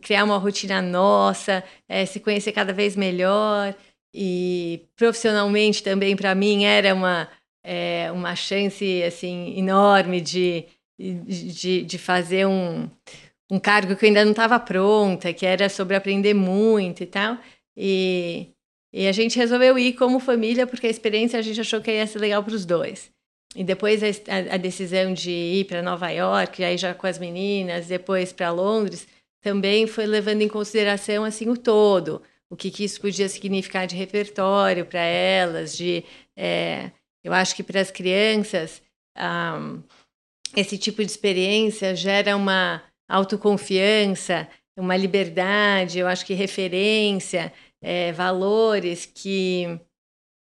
criar 0.02 0.24
uma 0.24 0.38
rotina 0.38 0.80
nossa, 0.80 1.64
é, 1.88 2.06
se 2.06 2.20
conhecer 2.20 2.52
cada 2.52 2.72
vez 2.72 2.94
melhor. 2.94 3.74
E 4.12 4.88
profissionalmente 4.96 5.82
também, 5.82 6.16
para 6.16 6.34
mim, 6.34 6.64
era 6.64 6.94
uma 6.94 7.28
é, 7.62 8.10
uma 8.12 8.34
chance 8.34 9.02
assim 9.02 9.58
enorme 9.58 10.20
de, 10.20 10.66
de, 10.98 11.82
de 11.82 11.98
fazer 11.98 12.46
um, 12.46 12.88
um 13.50 13.58
cargo 13.58 13.96
que 13.96 14.04
eu 14.04 14.08
ainda 14.08 14.24
não 14.24 14.32
estava 14.32 14.58
pronta, 14.58 15.32
que 15.32 15.46
era 15.46 15.68
sobre 15.68 15.96
aprender 15.96 16.34
muito 16.34 17.02
e 17.02 17.06
tal. 17.06 17.38
E, 17.76 18.48
e 18.92 19.06
a 19.06 19.12
gente 19.12 19.38
resolveu 19.38 19.78
ir 19.78 19.94
como 19.94 20.18
família, 20.20 20.66
porque 20.66 20.86
a 20.86 20.90
experiência 20.90 21.38
a 21.38 21.42
gente 21.42 21.60
achou 21.60 21.80
que 21.80 21.90
ia 21.90 22.06
ser 22.06 22.18
legal 22.18 22.42
para 22.42 22.54
os 22.54 22.64
dois. 22.64 23.10
E 23.54 23.64
depois 23.64 24.02
a, 24.02 24.54
a, 24.54 24.56
decisão 24.56 25.12
de 25.12 25.30
ir 25.30 25.64
para 25.64 25.82
Nova 25.82 26.08
York, 26.10 26.62
aí 26.62 26.78
já 26.78 26.94
com 26.94 27.06
as 27.06 27.18
meninas, 27.18 27.88
depois 27.88 28.32
para 28.32 28.50
Londres, 28.52 29.08
também 29.42 29.88
foi 29.88 30.06
levando 30.06 30.42
em 30.42 30.48
consideração 30.48 31.24
assim 31.24 31.48
o 31.48 31.56
todo, 31.56 32.22
o 32.50 32.56
que, 32.56 32.70
que 32.70 32.84
isso 32.84 33.00
podia 33.00 33.28
significar 33.28 33.86
de 33.86 33.94
repertório 33.94 34.84
para 34.84 35.00
elas, 35.00 35.76
de 35.76 36.04
é, 36.36 36.90
eu 37.22 37.32
acho 37.32 37.54
que 37.54 37.62
para 37.62 37.80
as 37.80 37.90
crianças, 37.90 38.82
um, 39.16 39.82
esse 40.56 40.76
tipo 40.76 41.02
de 41.04 41.10
experiência 41.10 41.94
gera 41.94 42.36
uma 42.36 42.82
autoconfiança, 43.08 44.48
uma 44.76 44.96
liberdade, 44.96 45.98
eu 45.98 46.08
acho 46.08 46.26
que 46.26 46.34
referência, 46.34 47.52
é, 47.80 48.12
valores 48.12 49.06
que, 49.06 49.78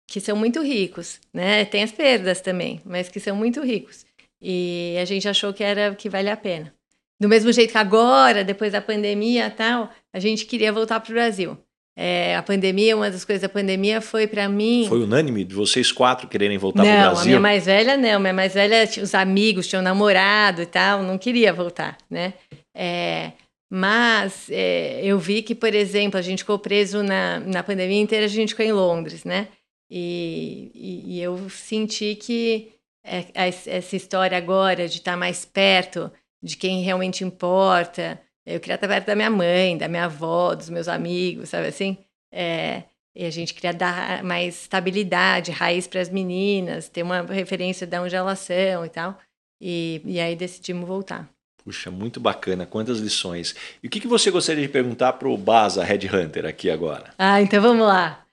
que 0.07 0.21
são 0.21 0.37
muito 0.37 0.63
ricos, 0.63 1.21
né? 1.33 1.65
Tem 1.65 1.83
as 1.83 1.93
perdas 1.93 2.41
também, 2.41 2.81
mas 2.85 3.09
que 3.09 3.19
são 3.19 3.35
muito 3.35 3.63
ricos. 3.63 4.07
E 4.41 4.97
a 5.01 5.05
gente 5.05 5.29
achou 5.29 5.53
que 5.53 5.65
era 5.65 5.95
que 5.95 6.09
vale 6.09 6.31
a 6.31 6.37
pena. 6.37 6.73
Do 7.21 7.29
mesmo 7.29 7.51
jeito 7.51 7.73
que 7.73 7.79
agora, 7.79 8.45
depois 8.45 8.73
da 8.73 8.81
pandemia 8.81 9.51
tal, 9.51 9.93
a 10.13 10.21
gente 10.21 10.47
queria 10.47 10.73
voltar 10.73 11.01
para 11.01 11.11
o 11.11 11.15
Brasil. 11.15 11.59
É, 12.01 12.37
a 12.37 12.43
pandemia, 12.45 12.95
uma 12.95 13.11
das 13.11 13.25
coisas 13.25 13.43
da 13.43 13.49
pandemia 13.49 14.01
foi 14.01 14.29
para 14.29 14.49
mim. 14.49 14.87
Foi 14.89 15.01
unânime 15.01 15.43
de 15.43 15.53
vocês 15.53 15.91
quatro 15.91 16.29
quererem 16.29 16.57
voltar 16.57 16.85
para 16.85 16.93
o 16.93 16.97
Brasil? 16.97 17.15
Não, 17.15 17.21
a 17.21 17.25
minha 17.25 17.41
mais 17.41 17.67
velha 17.67 17.97
não. 17.97 18.21
Minha 18.21 18.33
mais 18.33 18.55
velha, 18.55 18.89
os 19.03 19.15
amigos 19.17 19.67
tinham 19.67 19.83
namorado 19.83 20.63
e 20.63 20.67
tal, 20.67 21.03
não 21.03 21.19
queria 21.19 21.53
voltar, 21.53 21.99
né? 22.09 22.35
É, 22.73 23.33
mas 23.69 24.47
é, 24.49 25.01
eu 25.03 25.19
vi 25.19 25.43
que, 25.43 25.57
por 25.57 25.75
exemplo, 25.75 26.17
a 26.17 26.23
gente 26.23 26.45
ficou 26.45 26.57
preso 26.57 27.03
na, 27.03 27.41
na 27.41 27.65
pandemia 27.65 28.01
inteira, 28.01 28.27
a 28.27 28.29
gente 28.29 28.51
ficou 28.51 28.65
em 28.65 28.71
Londres, 28.71 29.25
né? 29.25 29.49
E, 29.91 30.71
e, 30.73 31.17
e 31.17 31.21
eu 31.21 31.51
senti 31.51 32.15
que 32.15 32.69
é, 33.05 33.27
essa 33.35 33.97
história 33.97 34.39
agora 34.39 34.87
de 34.87 34.99
estar 34.99 35.17
mais 35.17 35.45
perto 35.45 36.13
de 36.41 36.57
quem 36.57 36.85
realmente 36.85 37.25
importa, 37.25 38.21
eu 38.49 38.61
queria 38.61 38.77
estar 38.77 38.89
perto 38.89 39.07
da 39.07 39.15
minha 39.15 39.31
mãe, 39.31 39.77
da 39.77 39.89
minha 39.89 40.05
avó, 40.05 40.55
dos 40.55 40.71
meus 40.71 40.89
amigos, 40.89 41.51
sabe 41.51 41.67
assim? 41.67 41.99
É, 42.33 42.85
e 43.15 43.25
a 43.27 43.31
gente 43.31 43.53
queria 43.53 43.75
dar 43.75 44.23
mais 44.23 44.63
estabilidade, 44.63 45.51
raiz 45.51 45.87
para 45.87 46.01
as 46.01 46.09
meninas, 46.09 46.89
ter 46.89 47.03
uma 47.03 47.23
referência 47.23 47.87
de 47.87 47.99
onde 47.99 48.15
elas 48.15 48.39
são 48.39 48.87
e 48.87 48.89
tal. 48.89 49.19
E, 49.61 50.01
e 50.05 50.21
aí 50.21 50.35
decidimos 50.35 50.89
voltar. 50.89 51.29
Puxa, 51.65 51.91
muito 51.91 52.21
bacana, 52.21 52.65
quantas 52.65 52.99
lições. 52.99 53.55
E 53.83 53.89
o 53.89 53.91
que, 53.91 54.01
que 54.01 54.07
você 54.07 54.31
gostaria 54.31 54.63
de 54.63 54.73
perguntar 54.73 55.15
para 55.15 55.29
o 55.29 55.37
Baza 55.37 55.85
Red 55.85 56.07
Hunter 56.07 56.47
aqui 56.47 56.71
agora? 56.71 57.13
Ah, 57.19 57.43
então 57.43 57.61
vamos 57.61 57.87
lá. 57.87 58.25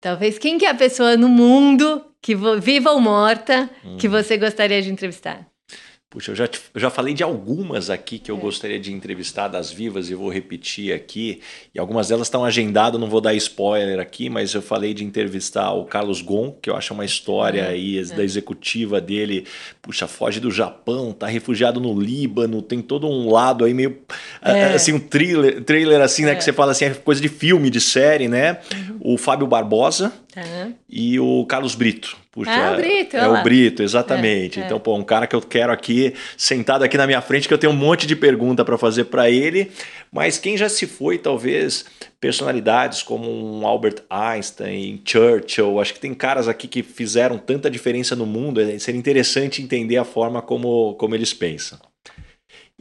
Talvez 0.00 0.38
quem 0.38 0.58
que 0.58 0.66
é 0.66 0.70
a 0.70 0.74
pessoa 0.74 1.16
no 1.16 1.28
mundo, 1.28 2.04
que 2.20 2.34
viva 2.60 2.90
ou 2.90 3.00
morta, 3.00 3.70
hum. 3.84 3.96
que 3.96 4.08
você 4.08 4.36
gostaria 4.36 4.82
de 4.82 4.90
entrevistar? 4.90 5.46
Puxa, 6.12 6.32
eu 6.32 6.36
já, 6.36 6.44
eu 6.44 6.78
já 6.78 6.90
falei 6.90 7.14
de 7.14 7.22
algumas 7.22 7.88
aqui 7.88 8.18
que 8.18 8.30
eu 8.30 8.36
é. 8.36 8.38
gostaria 8.38 8.78
de 8.78 8.92
entrevistar 8.92 9.48
das 9.48 9.72
vivas 9.72 10.10
e 10.10 10.14
vou 10.14 10.28
repetir 10.28 10.92
aqui. 10.92 11.40
E 11.74 11.78
algumas 11.78 12.08
delas 12.08 12.26
estão 12.26 12.44
agendadas, 12.44 13.00
não 13.00 13.08
vou 13.08 13.22
dar 13.22 13.32
spoiler 13.32 13.98
aqui, 13.98 14.28
mas 14.28 14.52
eu 14.52 14.60
falei 14.60 14.92
de 14.92 15.02
entrevistar 15.02 15.72
o 15.72 15.86
Carlos 15.86 16.20
Gon, 16.20 16.54
que 16.60 16.68
eu 16.68 16.76
acho 16.76 16.92
uma 16.92 17.06
história 17.06 17.62
é. 17.62 17.68
aí 17.68 17.98
é. 17.98 18.02
da 18.02 18.22
executiva 18.22 19.00
dele. 19.00 19.46
Puxa, 19.80 20.06
foge 20.06 20.38
do 20.38 20.50
Japão, 20.50 21.14
tá 21.14 21.26
refugiado 21.26 21.80
no 21.80 21.98
Líbano, 21.98 22.60
tem 22.60 22.82
todo 22.82 23.08
um 23.08 23.32
lado 23.32 23.64
aí 23.64 23.72
meio 23.72 23.96
é. 24.42 24.64
assim, 24.74 24.92
um 24.92 25.00
thriller, 25.00 25.64
trailer 25.64 26.02
assim, 26.02 26.26
né? 26.26 26.32
Que 26.32 26.40
é. 26.40 26.42
você 26.42 26.52
fala 26.52 26.72
assim, 26.72 26.84
é 26.84 26.90
coisa 26.90 27.22
de 27.22 27.28
filme, 27.30 27.70
de 27.70 27.80
série, 27.80 28.28
né? 28.28 28.58
Uhum. 28.74 29.14
O 29.14 29.16
Fábio 29.16 29.46
Barbosa 29.46 30.12
uhum. 30.36 30.74
e 30.90 31.18
o 31.18 31.46
Carlos 31.46 31.74
Brito. 31.74 32.20
Puxa, 32.32 32.50
ah, 32.50 32.72
o 32.72 32.76
Brito. 32.76 33.16
É, 33.16 33.28
o 33.28 33.42
Brito, 33.42 33.82
exatamente. 33.82 34.58
É, 34.58 34.62
é. 34.62 34.66
Então, 34.66 34.80
pô, 34.80 34.96
um 34.96 35.04
cara 35.04 35.26
que 35.26 35.36
eu 35.36 35.40
quero 35.42 35.70
aqui, 35.70 36.14
sentado 36.34 36.82
aqui 36.82 36.96
na 36.96 37.06
minha 37.06 37.20
frente, 37.20 37.46
que 37.46 37.52
eu 37.52 37.58
tenho 37.58 37.74
um 37.74 37.76
monte 37.76 38.06
de 38.06 38.16
pergunta 38.16 38.64
para 38.64 38.78
fazer 38.78 39.04
para 39.04 39.28
ele. 39.30 39.70
Mas 40.10 40.38
quem 40.38 40.56
já 40.56 40.66
se 40.66 40.86
foi, 40.86 41.18
talvez, 41.18 41.84
personalidades 42.18 43.02
como 43.02 43.30
um 43.30 43.66
Albert 43.66 44.02
Einstein, 44.08 45.02
Churchill, 45.04 45.78
acho 45.78 45.92
que 45.92 46.00
tem 46.00 46.14
caras 46.14 46.48
aqui 46.48 46.66
que 46.66 46.82
fizeram 46.82 47.36
tanta 47.36 47.70
diferença 47.70 48.16
no 48.16 48.24
mundo, 48.24 48.62
é, 48.62 48.78
seria 48.78 48.98
interessante 48.98 49.60
entender 49.60 49.98
a 49.98 50.04
forma 50.04 50.40
como, 50.40 50.94
como 50.94 51.14
eles 51.14 51.34
pensam. 51.34 51.78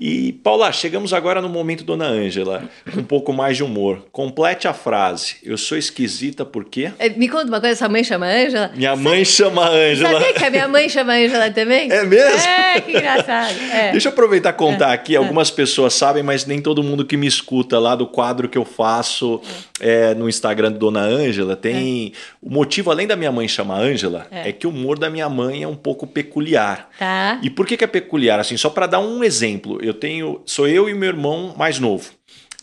E, 0.04 0.34
Paula, 0.44 0.72
chegamos 0.72 1.14
agora 1.14 1.44
no 1.44 1.48
momento 1.48 1.84
Dona 1.84 2.08
Ângela, 2.08 2.68
um 2.98 3.04
pouco 3.04 3.32
mais 3.32 3.56
de 3.56 3.64
humor. 3.64 4.08
Complete 4.12 4.68
a 4.68 4.74
frase. 4.74 5.36
Eu 5.44 5.56
sou 5.60 5.78
esquisita 5.78 6.44
por 6.44 6.66
quê? 6.66 6.92
É, 6.98 7.08
me 7.10 7.30
conta 7.30 7.46
uma 7.46 7.62
coisa, 7.62 7.76
sua 7.76 7.88
mãe 7.88 8.04
chama 8.04 8.26
Ângela? 8.26 8.72
Minha 8.76 8.96
mãe 8.96 9.24
chama 9.24 9.70
Ângela. 9.70 10.14
Sabia 10.14 10.34
que 10.34 10.44
a 10.44 10.50
minha 10.50 10.68
mãe 10.68 10.90
chama 10.90 11.14
Ângela 11.14 11.52
também? 11.52 11.92
É 11.92 12.04
mesmo? 12.04 12.50
É, 12.50 12.82
que 12.82 12.98
engraçado. 12.98 13.56
É. 13.72 13.92
Deixa 13.92 14.08
eu 14.08 14.12
aproveitar 14.12 14.50
e 14.50 14.54
contar 14.54 14.90
é. 14.90 14.94
aqui. 14.96 15.16
Algumas 15.16 15.52
pessoas 15.52 15.94
sabem, 15.94 16.24
mas 16.24 16.48
nem 16.48 16.60
todo 16.60 16.82
mundo 16.82 17.06
que 17.06 17.16
me 17.16 17.28
escuta 17.28 17.78
lá 17.78 17.94
do 17.94 18.08
quadro 18.08 18.50
que 18.50 18.58
eu 18.58 18.66
faço 18.66 19.40
é, 19.80 20.16
no 20.16 20.28
Instagram 20.28 20.72
do 20.72 20.80
Dona 20.80 21.02
Ângela. 21.02 21.56
Tem... 21.56 22.14
O 22.42 22.50
motivo, 22.50 22.90
além 22.90 23.06
da 23.06 23.16
minha 23.16 23.32
mãe 23.32 23.48
chamar 23.48 23.82
Ângela, 23.82 24.26
é. 24.32 24.52
que 24.52 24.66
o 24.66 24.72
humor 24.72 24.98
da 24.98 25.12
minha 25.12 25.30
mãe 25.30 25.62
é 25.62 25.68
um 25.68 25.76
pouco 25.76 26.08
peculiar. 26.08 26.90
Tá. 26.98 27.40
E 27.44 27.52
por 27.52 27.68
que, 27.68 27.78
que 27.78 27.84
é 27.84 27.88
peculiar? 27.88 28.40
Assim, 28.40 28.58
só 28.58 28.68
para 28.68 28.88
dar 28.88 29.00
um 29.00 29.24
exemplo. 29.24 29.78
Eu 29.80 29.91
eu 29.92 29.94
tenho. 29.94 30.42
Sou 30.46 30.68
eu 30.68 30.90
e 30.90 30.94
meu 30.94 31.10
irmão 31.10 31.54
mais 31.58 31.80
novo. 31.80 32.12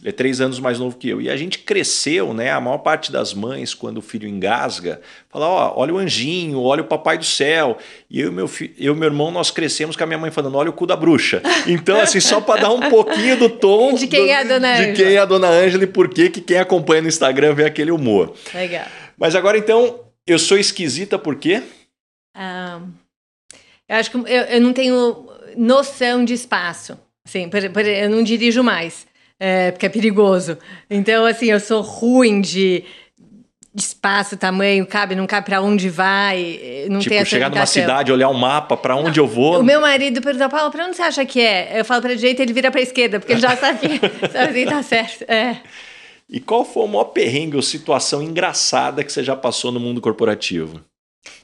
Ele 0.00 0.10
é 0.10 0.12
três 0.12 0.40
anos 0.40 0.60
mais 0.60 0.78
novo 0.78 0.96
que 0.96 1.08
eu. 1.08 1.20
E 1.20 1.28
a 1.28 1.36
gente 1.36 1.58
cresceu, 1.58 2.32
né? 2.32 2.52
A 2.52 2.60
maior 2.60 2.78
parte 2.78 3.10
das 3.10 3.34
mães, 3.34 3.74
quando 3.74 3.98
o 3.98 4.02
filho 4.02 4.28
engasga, 4.28 5.00
fala: 5.28 5.48
ó, 5.48 5.72
olha 5.76 5.92
o 5.92 5.98
anjinho, 5.98 6.60
olha 6.62 6.82
o 6.82 6.86
papai 6.86 7.18
do 7.18 7.24
céu. 7.24 7.78
E 8.08 8.20
eu 8.20 8.28
e 8.28 8.30
meu, 8.30 8.48
eu 8.78 8.94
e 8.94 8.96
meu 8.96 9.08
irmão, 9.08 9.32
nós 9.32 9.50
crescemos 9.50 9.96
com 9.96 10.04
a 10.04 10.06
minha 10.06 10.18
mãe 10.18 10.30
falando: 10.30 10.56
olha 10.56 10.70
o 10.70 10.72
cu 10.72 10.86
da 10.86 10.94
bruxa. 10.94 11.42
Então, 11.66 12.00
assim, 12.00 12.20
só 12.20 12.40
para 12.40 12.62
dar 12.62 12.70
um 12.70 12.88
pouquinho 12.88 13.36
do 13.36 13.48
tom. 13.48 13.94
De 13.98 14.06
quem 14.06 14.26
do, 14.26 14.30
é 14.30 14.36
a 14.36 14.44
dona 14.44 14.72
Ângela. 14.72 14.92
De 14.92 15.02
quem 15.02 15.14
é 15.14 15.18
a 15.18 15.24
dona 15.24 15.48
Ângela 15.48 15.84
e 15.84 15.86
por 15.88 16.08
que 16.08 16.30
quem 16.30 16.58
acompanha 16.58 17.02
no 17.02 17.08
Instagram 17.08 17.54
vê 17.54 17.64
aquele 17.64 17.90
humor. 17.90 18.34
Legal. 18.54 18.86
Mas 19.16 19.34
agora, 19.34 19.58
então, 19.58 20.00
eu 20.24 20.38
sou 20.38 20.56
esquisita 20.56 21.18
por 21.18 21.36
quê? 21.36 21.62
Um, 22.36 22.92
eu 23.88 23.96
acho 23.96 24.12
que 24.12 24.16
eu, 24.16 24.26
eu 24.26 24.60
não 24.60 24.72
tenho 24.72 25.28
noção 25.56 26.24
de 26.24 26.34
espaço. 26.34 26.96
Sim, 27.28 27.50
por, 27.50 27.60
por, 27.68 27.84
eu 27.84 28.08
não 28.08 28.22
dirijo 28.22 28.62
mais, 28.62 29.06
é, 29.38 29.70
porque 29.70 29.84
é 29.84 29.88
perigoso. 29.90 30.56
Então, 30.88 31.26
assim, 31.26 31.50
eu 31.50 31.60
sou 31.60 31.82
ruim 31.82 32.40
de 32.40 32.82
espaço, 33.74 34.34
tamanho, 34.34 34.86
cabe, 34.86 35.14
não 35.14 35.26
cabe 35.26 35.44
para 35.44 35.60
onde 35.60 35.90
vai, 35.90 36.86
não 36.88 37.00
tipo, 37.00 37.10
tem 37.10 37.18
essa 37.18 37.28
chegar 37.28 37.50
numa 37.50 37.66
cidade, 37.66 38.10
olhar 38.10 38.30
o 38.30 38.32
um 38.32 38.38
mapa, 38.38 38.78
para 38.78 38.96
onde 38.96 39.18
não, 39.18 39.26
eu 39.26 39.28
vou. 39.28 39.60
O 39.60 39.62
meu 39.62 39.78
marido 39.78 40.22
pergunta, 40.22 40.48
Paulo, 40.48 40.70
para 40.70 40.86
onde 40.86 40.96
você 40.96 41.02
acha 41.02 41.26
que 41.26 41.38
é? 41.38 41.78
Eu 41.78 41.84
falo 41.84 42.00
para 42.00 42.14
direita, 42.14 42.40
ele 42.40 42.54
vira 42.54 42.70
para 42.70 42.80
esquerda, 42.80 43.20
porque 43.20 43.34
ele 43.34 43.42
já 43.42 43.54
sabe 43.58 43.78
que 43.78 44.28
sabe 44.28 44.62
assim, 44.62 44.64
tá 44.64 44.82
certo. 44.82 45.30
É. 45.30 45.60
E 46.30 46.40
qual 46.40 46.64
foi 46.64 46.84
o 46.84 46.88
maior 46.88 47.04
perrengue 47.04 47.56
ou 47.56 47.62
situação 47.62 48.22
engraçada 48.22 49.04
que 49.04 49.12
você 49.12 49.22
já 49.22 49.36
passou 49.36 49.70
no 49.70 49.78
mundo 49.78 50.00
corporativo? 50.00 50.80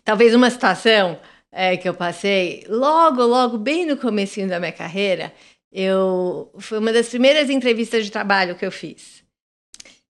Talvez 0.02 0.34
uma 0.34 0.48
situação 0.48 1.18
é, 1.54 1.76
que 1.76 1.88
eu 1.88 1.94
passei, 1.94 2.64
logo, 2.68 3.22
logo, 3.22 3.56
bem 3.56 3.86
no 3.86 3.96
comecinho 3.96 4.48
da 4.48 4.58
minha 4.58 4.72
carreira, 4.72 5.32
eu 5.74 6.52
foi 6.60 6.78
uma 6.78 6.92
das 6.92 7.08
primeiras 7.08 7.50
entrevistas 7.50 8.04
de 8.04 8.12
trabalho 8.12 8.54
que 8.54 8.64
eu 8.64 8.70
fiz. 8.70 9.24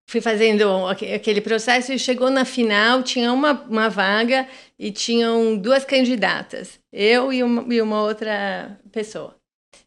Fui 0.06 0.20
fazendo 0.20 0.86
aquele 0.86 1.40
processo 1.40 1.90
e 1.90 1.98
chegou 1.98 2.28
na 2.28 2.44
final, 2.44 3.02
tinha 3.02 3.32
uma, 3.32 3.52
uma 3.62 3.88
vaga 3.88 4.46
e 4.78 4.92
tinham 4.92 5.56
duas 5.56 5.82
candidatas, 5.82 6.78
eu 6.92 7.32
e 7.32 7.42
uma, 7.42 7.74
e 7.74 7.80
uma 7.80 8.02
outra 8.02 8.78
pessoa, 8.92 9.34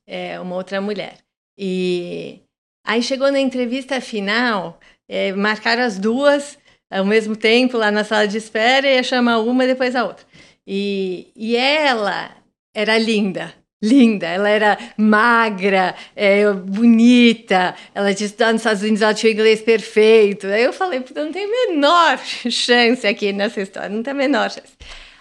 é, 0.08 0.40
uma 0.40 0.56
outra 0.56 0.82
mulher. 0.82 1.20
E 1.56 2.42
aí 2.84 3.04
chegou 3.04 3.32
na 3.32 3.40
entrevista 3.40 4.02
final, 4.02 4.80
é, 5.08 5.32
marcaram 5.34 5.84
as 5.84 6.00
duas 6.00 6.58
ao 6.90 7.06
mesmo 7.06 7.36
tempo 7.36 7.78
lá 7.78 7.92
na 7.92 8.04
sala 8.04 8.28
de 8.28 8.38
espera 8.38 8.88
e 8.88 8.96
ia 8.96 9.04
chamar 9.04 9.40
uma 9.40 9.68
depois 9.68 9.96
a 9.96 10.04
outra. 10.04 10.26
E, 10.66 11.28
e 11.36 11.56
ela 11.56 12.36
era 12.74 12.98
linda, 12.98 13.54
linda. 13.82 14.28
Ela 14.28 14.50
era 14.50 14.78
magra, 14.98 15.96
é, 16.16 16.52
bonita. 16.52 17.76
Ela 17.94 18.14
tinha 18.14 18.28
estudado 18.28 18.54
nos 18.54 18.62
Estados 18.62 18.82
Unidos, 18.82 19.02
ela 19.02 19.14
tinha 19.14 19.32
inglês 19.32 19.62
perfeito. 19.62 20.48
Aí 20.48 20.64
eu 20.64 20.74
falei, 20.74 21.04
não 21.16 21.32
tem 21.32 21.46
a 21.46 21.48
menor 21.48 22.18
chance 22.50 23.06
aqui 23.06 23.32
nessa 23.34 23.62
história, 23.62 23.90
não 23.90 24.04
tem 24.04 24.12
a 24.12 24.16
menor 24.16 24.50
chance. 24.50 24.74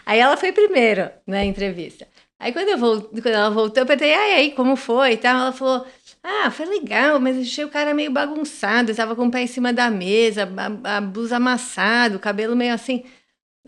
Aí 0.05 0.21
ela 0.21 0.37
foi 0.37 0.53
primeiro 0.53 1.11
na 1.27 1.45
entrevista. 1.45 2.07
Aí 2.39 2.53
quando, 2.53 2.69
eu 2.69 2.79
quando 2.79 3.27
ela 3.27 3.51
voltou, 3.51 3.83
eu 3.83 3.87
perguntei, 3.87 4.15
aí, 4.15 4.53
como 4.53 4.77
foi? 4.77 5.13
E 5.13 5.17
tal. 5.17 5.37
Ela 5.37 5.53
falou, 5.53 5.87
ah, 6.23 6.51
foi 6.51 6.67
legal, 6.67 7.19
mas 7.21 7.39
achei 7.39 7.65
o 7.65 7.69
cara 7.69 7.95
meio 7.95 8.11
bagunçado, 8.11 8.91
estava 8.91 9.17
com 9.17 9.27
o 9.27 9.31
pé 9.31 9.43
em 9.43 9.47
cima 9.47 9.73
da 9.73 9.91
mesa, 9.91 10.49
a, 10.85 10.97
a 10.97 11.01
blusa 11.01 11.37
amassada, 11.37 12.17
o 12.17 12.21
cabelo 12.21 12.55
meio 12.57 12.75
assim. 12.75 13.05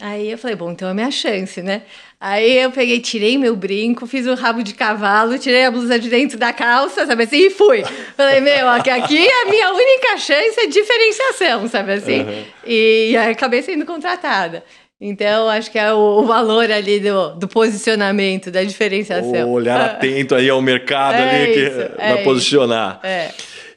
Aí 0.00 0.30
eu 0.30 0.38
falei, 0.38 0.54
bom, 0.54 0.70
então 0.70 0.86
é 0.86 0.92
a 0.92 0.94
minha 0.94 1.10
chance, 1.10 1.60
né? 1.60 1.82
Aí 2.20 2.58
eu 2.58 2.70
peguei, 2.70 3.00
tirei 3.00 3.38
meu 3.38 3.54
brinco, 3.54 4.06
fiz 4.06 4.26
o 4.26 4.34
rabo 4.34 4.62
de 4.62 4.74
cavalo, 4.74 5.38
tirei 5.38 5.64
a 5.64 5.70
blusa 5.70 5.98
de 5.98 6.08
dentro 6.08 6.38
da 6.38 6.52
calça, 6.52 7.06
sabe 7.06 7.24
assim, 7.24 7.46
e 7.46 7.50
fui. 7.50 7.84
Falei, 8.16 8.40
meu, 8.40 8.68
aqui, 8.68 8.90
aqui 8.90 9.26
é 9.26 9.42
a 9.42 9.46
minha 9.50 9.72
única 9.72 10.16
chance 10.18 10.60
é 10.60 10.66
diferenciação, 10.66 11.68
sabe 11.68 11.92
assim? 11.92 12.20
Uhum. 12.20 12.44
E, 12.66 13.10
e 13.12 13.16
aí 13.16 13.32
acabei 13.32 13.62
sendo 13.62 13.84
contratada. 13.84 14.64
Então, 15.00 15.48
acho 15.48 15.70
que 15.70 15.78
é 15.78 15.92
o, 15.92 15.96
o 15.96 16.24
valor 16.24 16.70
ali 16.72 16.98
do, 16.98 17.30
do, 17.36 17.46
posicionamento, 17.46 18.50
da 18.50 18.64
diferenciação. 18.64 19.48
O 19.48 19.52
olhar 19.52 19.80
atento 19.94 20.34
aí 20.34 20.50
ao 20.50 20.60
mercado 20.60 21.14
é 21.14 21.44
ali 21.44 21.66
isso, 21.66 21.76
que 21.76 22.02
é 22.02 22.14
vai 22.14 22.24
posicionar. 22.24 22.98
É. 23.04 23.30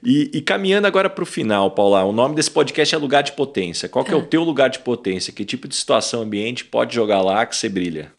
E, 0.03 0.31
e, 0.33 0.41
caminhando 0.41 0.87
agora 0.87 1.09
para 1.09 1.23
o 1.23 1.27
final, 1.27 1.69
Paula, 1.71 2.03
o 2.03 2.11
nome 2.11 2.35
desse 2.35 2.49
podcast 2.49 2.95
é 2.95 2.97
Lugar 2.97 3.21
de 3.21 3.33
Potência. 3.33 3.87
Qual 3.87 4.03
que 4.03 4.11
é 4.11 4.15
o 4.15 4.21
ah. 4.21 4.25
teu 4.25 4.43
lugar 4.43 4.69
de 4.69 4.79
potência? 4.79 5.31
Que 5.31 5.45
tipo 5.45 5.67
de 5.67 5.75
situação 5.75 6.21
ambiente 6.23 6.65
pode 6.65 6.95
jogar 6.95 7.21
lá 7.21 7.45
que 7.45 7.55
você 7.55 7.69
brilha? 7.69 8.11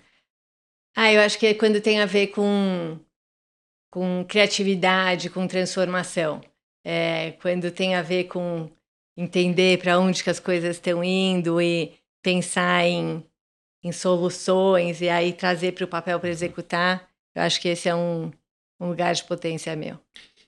Ah, 0.97 1.13
eu 1.13 1.21
acho 1.21 1.39
que 1.39 1.47
é 1.47 1.55
quando 1.55 1.81
tem 1.81 2.01
a 2.01 2.07
ver 2.07 2.29
com, 2.29 2.99
com 3.91 4.25
criatividade, 4.29 5.29
com 5.29 5.47
transformação. 5.49 6.41
É, 6.85 7.33
quando 7.43 7.71
tem 7.71 7.97
a 7.97 8.03
ver 8.03 8.25
com 8.25 8.71
entender 9.17 9.79
para 9.79 9.99
onde 9.99 10.23
que 10.23 10.31
as 10.31 10.39
coisas 10.39 10.77
estão 10.77 11.03
indo 11.03 11.61
e 11.61 11.95
pensar 12.23 12.85
em, 12.87 13.25
em 13.83 13.91
soluções 13.91 15.01
e 15.01 15.09
aí 15.09 15.33
trazer 15.33 15.73
para 15.73 15.85
o 15.85 15.89
papel 15.89 16.21
para 16.21 16.31
executar, 16.31 17.09
eu 17.35 17.43
acho 17.43 17.61
que 17.61 17.69
esse 17.69 17.89
é 17.89 17.95
um, 17.95 18.31
um 18.81 18.89
lugar 18.89 19.15
de 19.15 19.25
potência 19.25 19.75
meu. 19.75 19.99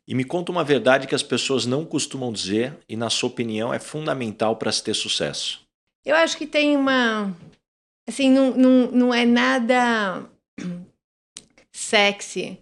E 0.06 0.14
me 0.14 0.24
conta 0.24 0.52
uma 0.52 0.62
verdade 0.62 1.06
que 1.06 1.14
as 1.14 1.22
pessoas 1.22 1.64
não 1.64 1.84
costumam 1.84 2.32
dizer 2.32 2.76
e, 2.88 2.96
na 2.96 3.08
sua 3.08 3.30
opinião, 3.30 3.72
é 3.72 3.78
fundamental 3.78 4.56
para 4.56 4.70
se 4.70 4.82
ter 4.82 4.94
sucesso. 4.94 5.62
Eu 6.04 6.14
acho 6.16 6.36
que 6.36 6.46
tem 6.46 6.76
uma. 6.76 7.34
Assim, 8.06 8.30
não, 8.30 8.50
não, 8.54 8.90
não 8.90 9.14
é 9.14 9.24
nada 9.24 10.28
sexy 11.72 12.58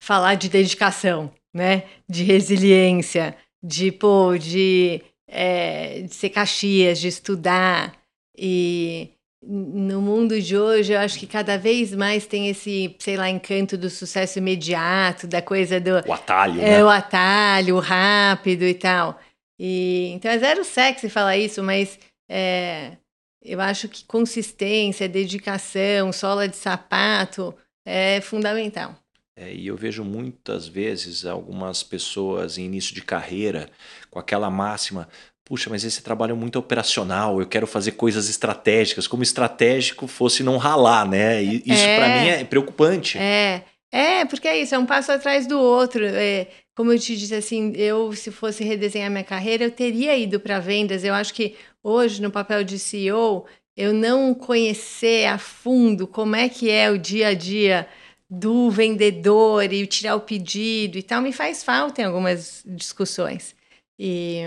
falar 0.00 0.36
de 0.36 0.48
dedicação, 0.48 1.32
né? 1.52 1.88
De 2.08 2.22
resiliência, 2.22 3.36
de, 3.62 3.90
pô, 3.90 4.38
de, 4.38 5.02
é, 5.26 6.02
de 6.02 6.14
ser 6.14 6.30
Caxias, 6.30 7.00
de 7.00 7.08
estudar. 7.08 8.00
E 8.36 9.10
no 9.46 10.00
mundo 10.00 10.40
de 10.40 10.56
hoje, 10.56 10.92
eu 10.92 10.98
acho 10.98 11.18
que 11.18 11.26
cada 11.26 11.56
vez 11.56 11.94
mais 11.94 12.26
tem 12.26 12.48
esse, 12.48 12.94
sei 12.98 13.16
lá, 13.16 13.28
encanto 13.28 13.76
do 13.76 13.90
sucesso 13.90 14.38
imediato, 14.38 15.26
da 15.26 15.42
coisa 15.42 15.80
do. 15.80 16.06
O 16.08 16.12
atalho. 16.12 16.60
É, 16.60 16.78
né? 16.78 16.84
o 16.84 16.88
atalho, 16.88 17.76
o 17.76 17.80
rápido 17.80 18.64
e 18.64 18.74
tal. 18.74 19.20
E, 19.58 20.10
então 20.14 20.30
é 20.30 20.38
zero 20.38 20.64
sexy 20.64 21.08
falar 21.08 21.36
isso, 21.36 21.62
mas 21.62 21.98
é, 22.28 22.96
eu 23.42 23.60
acho 23.60 23.88
que 23.88 24.04
consistência, 24.04 25.08
dedicação, 25.08 26.12
sola 26.12 26.48
de 26.48 26.56
sapato 26.56 27.54
é 27.86 28.20
fundamental. 28.20 28.96
É, 29.36 29.52
e 29.52 29.66
eu 29.66 29.76
vejo 29.76 30.04
muitas 30.04 30.68
vezes 30.68 31.26
algumas 31.26 31.82
pessoas 31.82 32.56
em 32.56 32.64
início 32.64 32.94
de 32.94 33.02
carreira 33.02 33.68
com 34.10 34.18
aquela 34.18 34.48
máxima: 34.48 35.08
puxa, 35.44 35.68
mas 35.68 35.84
esse 35.84 36.02
trabalho 36.02 36.32
é 36.32 36.34
muito 36.34 36.58
operacional, 36.58 37.40
eu 37.40 37.46
quero 37.46 37.66
fazer 37.66 37.92
coisas 37.92 38.28
estratégicas, 38.30 39.06
como 39.06 39.22
estratégico 39.22 40.06
fosse 40.06 40.42
não 40.42 40.56
ralar, 40.56 41.06
né? 41.06 41.42
E 41.42 41.62
isso 41.66 41.84
é, 41.84 41.96
para 41.96 42.08
mim 42.08 42.28
é 42.28 42.44
preocupante. 42.44 43.18
É, 43.18 43.62
é, 43.92 44.24
porque 44.24 44.48
é 44.48 44.60
isso, 44.60 44.74
é 44.74 44.78
um 44.78 44.86
passo 44.86 45.12
atrás 45.12 45.46
do 45.46 45.60
outro. 45.60 46.04
É, 46.04 46.48
como 46.74 46.92
eu 46.92 46.98
te 46.98 47.16
disse, 47.16 47.34
assim, 47.34 47.72
eu, 47.76 48.12
se 48.12 48.30
fosse 48.30 48.64
redesenhar 48.64 49.10
minha 49.10 49.22
carreira, 49.22 49.64
eu 49.64 49.70
teria 49.70 50.16
ido 50.16 50.40
para 50.40 50.58
vendas. 50.58 51.04
Eu 51.04 51.14
acho 51.14 51.32
que 51.32 51.54
hoje, 51.82 52.20
no 52.20 52.30
papel 52.30 52.64
de 52.64 52.78
CEO, 52.78 53.46
eu 53.76 53.92
não 53.92 54.34
conhecer 54.34 55.26
a 55.26 55.38
fundo 55.38 56.06
como 56.06 56.34
é 56.34 56.48
que 56.48 56.70
é 56.70 56.90
o 56.90 56.98
dia 56.98 57.28
a 57.28 57.34
dia 57.34 57.86
do 58.28 58.70
vendedor 58.70 59.72
e 59.72 59.86
tirar 59.86 60.16
o 60.16 60.20
pedido 60.20 60.98
e 60.98 61.02
tal, 61.02 61.22
me 61.22 61.32
faz 61.32 61.62
falta 61.62 62.02
em 62.02 62.04
algumas 62.04 62.64
discussões. 62.66 63.54
E 63.96 64.42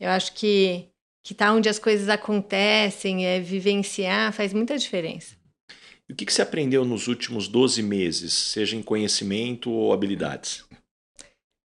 eu 0.00 0.10
acho 0.10 0.32
que 0.32 0.86
que 1.22 1.34
tá 1.34 1.52
onde 1.52 1.68
as 1.68 1.78
coisas 1.78 2.08
acontecem, 2.08 3.26
é 3.26 3.38
vivenciar, 3.38 4.32
faz 4.32 4.54
muita 4.54 4.78
diferença. 4.78 5.36
E 6.08 6.12
o 6.12 6.16
que, 6.16 6.24
que 6.24 6.32
você 6.32 6.42
aprendeu 6.42 6.84
nos 6.84 7.08
últimos 7.08 7.46
12 7.46 7.82
meses, 7.82 8.32
seja 8.32 8.74
em 8.74 8.82
conhecimento 8.82 9.70
ou 9.70 9.92
habilidades? 9.92 10.64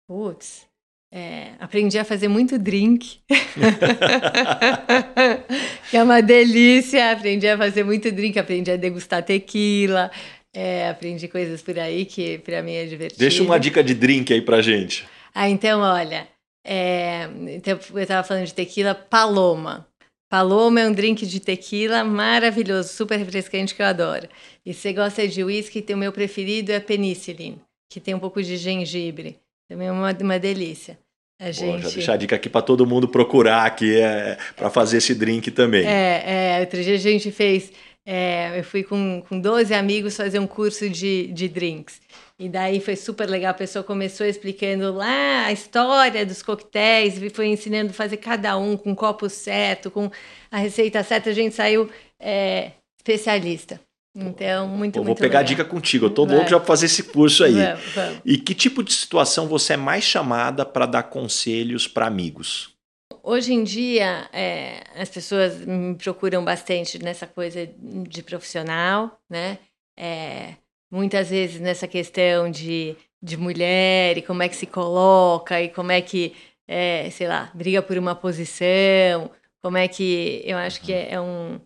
Putz, 0.07 0.67
é, 1.13 1.53
aprendi 1.59 1.99
a 1.99 2.05
fazer 2.05 2.29
muito 2.29 2.59
drink. 2.59 3.21
que 5.91 5.97
é 5.97 6.03
uma 6.03 6.21
delícia. 6.21 7.11
Aprendi 7.11 7.49
a 7.49 7.57
fazer 7.57 7.83
muito 7.83 8.13
drink, 8.13 8.39
aprendi 8.39 8.71
a 8.71 8.77
degustar 8.77 9.25
tequila. 9.25 10.11
É, 10.55 10.89
aprendi 10.89 11.29
coisas 11.29 11.63
por 11.63 11.79
aí 11.79 12.05
que 12.05 12.39
para 12.39 12.63
mim 12.63 12.75
é 12.75 12.87
divertido. 12.87 13.21
Deixa 13.21 13.43
uma 13.43 13.59
dica 13.59 13.83
de 13.83 13.95
drink 13.95 14.33
aí 14.33 14.41
pra 14.41 14.63
gente. 14.63 15.07
Ah, 15.35 15.49
então, 15.49 15.81
olha, 15.81 16.27
é, 16.67 17.29
então 17.49 17.79
eu 17.95 17.99
estava 17.99 18.27
falando 18.27 18.47
de 18.47 18.55
tequila 18.55 18.95
Paloma. 18.95 19.87
Paloma 20.31 20.81
é 20.81 20.87
um 20.87 20.93
drink 20.93 21.27
de 21.27 21.41
tequila 21.41 22.05
maravilhoso, 22.05 22.91
super 22.91 23.19
refrescante 23.19 23.75
que 23.75 23.81
eu 23.81 23.87
adoro. 23.87 24.29
E 24.65 24.75
se 24.75 24.81
você 24.81 24.93
gosta 24.93 25.27
de 25.27 25.43
whisky, 25.43 25.85
o 25.93 25.97
meu 25.97 26.13
preferido 26.13 26.71
é 26.71 26.79
penicillin, 26.79 27.59
que 27.91 27.99
tem 27.99 28.15
um 28.15 28.19
pouco 28.19 28.43
de 28.43 28.57
gengibre. 28.59 29.39
Também 29.71 29.89
é 29.89 29.93
uma, 29.93 30.13
uma 30.13 30.39
delícia. 30.39 30.99
A 31.41 31.53
gente... 31.53 31.95
deixar 31.95 32.15
a 32.15 32.17
dica 32.17 32.35
aqui 32.35 32.49
para 32.49 32.63
todo 32.63 32.85
mundo 32.85 33.07
procurar 33.07 33.65
aqui 33.65 33.97
é, 33.97 34.37
para 34.57 34.69
fazer 34.69 34.97
esse 34.97 35.15
drink 35.15 35.53
também. 35.53 35.87
É, 35.87 36.57
é, 36.57 36.61
outro 36.61 36.83
dia 36.83 36.95
a 36.95 36.99
gente 36.99 37.31
fez, 37.31 37.73
é, 38.11 38.59
eu 38.59 38.65
fui 38.65 38.83
com, 38.83 39.23
com 39.29 39.39
12 39.39 39.75
amigos 39.75 40.17
fazer 40.17 40.39
um 40.39 40.47
curso 40.47 40.89
de, 40.89 41.27
de 41.27 41.47
drinks. 41.47 42.01
E 42.39 42.49
daí 42.49 42.81
foi 42.81 42.97
super 42.97 43.29
legal. 43.29 43.51
A 43.51 43.55
pessoa 43.55 43.85
começou 43.85 44.27
explicando 44.27 44.95
lá 44.95 45.45
a 45.45 45.53
história 45.53 46.25
dos 46.25 46.43
coquetéis, 46.43 47.21
e 47.21 47.29
foi 47.29 47.49
ensinando 47.49 47.91
a 47.91 47.93
fazer 47.93 48.17
cada 48.17 48.57
um 48.57 48.79
com 48.79 48.93
o 48.93 48.97
copo 48.97 49.29
certo, 49.29 49.91
com 49.91 50.11
a 50.51 50.57
receita 50.57 51.05
certa. 51.05 51.29
A 51.29 51.35
gente 51.35 51.55
saiu 51.55 51.91
é, 52.19 52.71
especialista. 52.97 53.79
Então, 54.17 54.67
muito, 54.67 54.95
Pô, 54.95 55.05
muito 55.05 55.07
Vou 55.09 55.15
pegar 55.15 55.41
legal. 55.41 55.41
a 55.41 55.45
dica 55.45 55.65
contigo. 55.67 56.07
Eu 56.07 56.11
tô 56.11 56.25
Vai. 56.25 56.37
louco 56.37 56.51
já 56.51 56.57
para 56.59 56.67
fazer 56.67 56.87
esse 56.87 57.03
curso 57.03 57.45
aí. 57.45 57.53
Vamos, 57.53 57.85
vamos. 57.95 58.21
E 58.25 58.39
que 58.39 58.55
tipo 58.55 58.83
de 58.83 58.95
situação 58.95 59.47
você 59.47 59.75
é 59.75 59.77
mais 59.77 60.03
chamada 60.03 60.65
para 60.65 60.87
dar 60.87 61.03
conselhos 61.03 61.87
para 61.87 62.07
amigos? 62.07 62.78
Hoje 63.23 63.53
em 63.53 63.65
dia, 63.65 64.29
é, 64.33 64.83
as 64.95 65.09
pessoas 65.09 65.65
me 65.65 65.95
procuram 65.97 66.45
bastante 66.45 66.99
nessa 66.99 67.27
coisa 67.27 67.67
de 67.67 68.23
profissional, 68.23 69.21
né? 69.29 69.59
É, 69.97 70.55
muitas 70.91 71.31
vezes 71.31 71.61
nessa 71.61 71.87
questão 71.89 72.51
de, 72.51 72.97
de 73.23 73.37
mulher 73.37 74.17
e 74.17 74.23
como 74.23 74.43
é 74.43 74.49
que 74.49 74.57
se 74.57 74.67
coloca 74.67 75.61
e 75.61 75.69
como 75.69 75.93
é 75.93 76.01
que, 76.01 76.35
é, 76.67 77.11
sei 77.11 77.29
lá, 77.29 77.51
briga 77.55 77.83
por 77.83 77.99
uma 77.99 78.15
posição, 78.15 79.31
como 79.63 79.77
é 79.77 79.89
que 79.89 80.43
eu 80.45 80.57
acho 80.57 80.81
que 80.81 80.93
é, 80.93 81.15
é 81.15 81.21
um, 81.21 81.61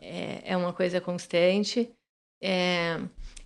é, 0.00 0.42
é 0.44 0.56
uma 0.56 0.72
coisa 0.72 1.00
constante. 1.00 1.90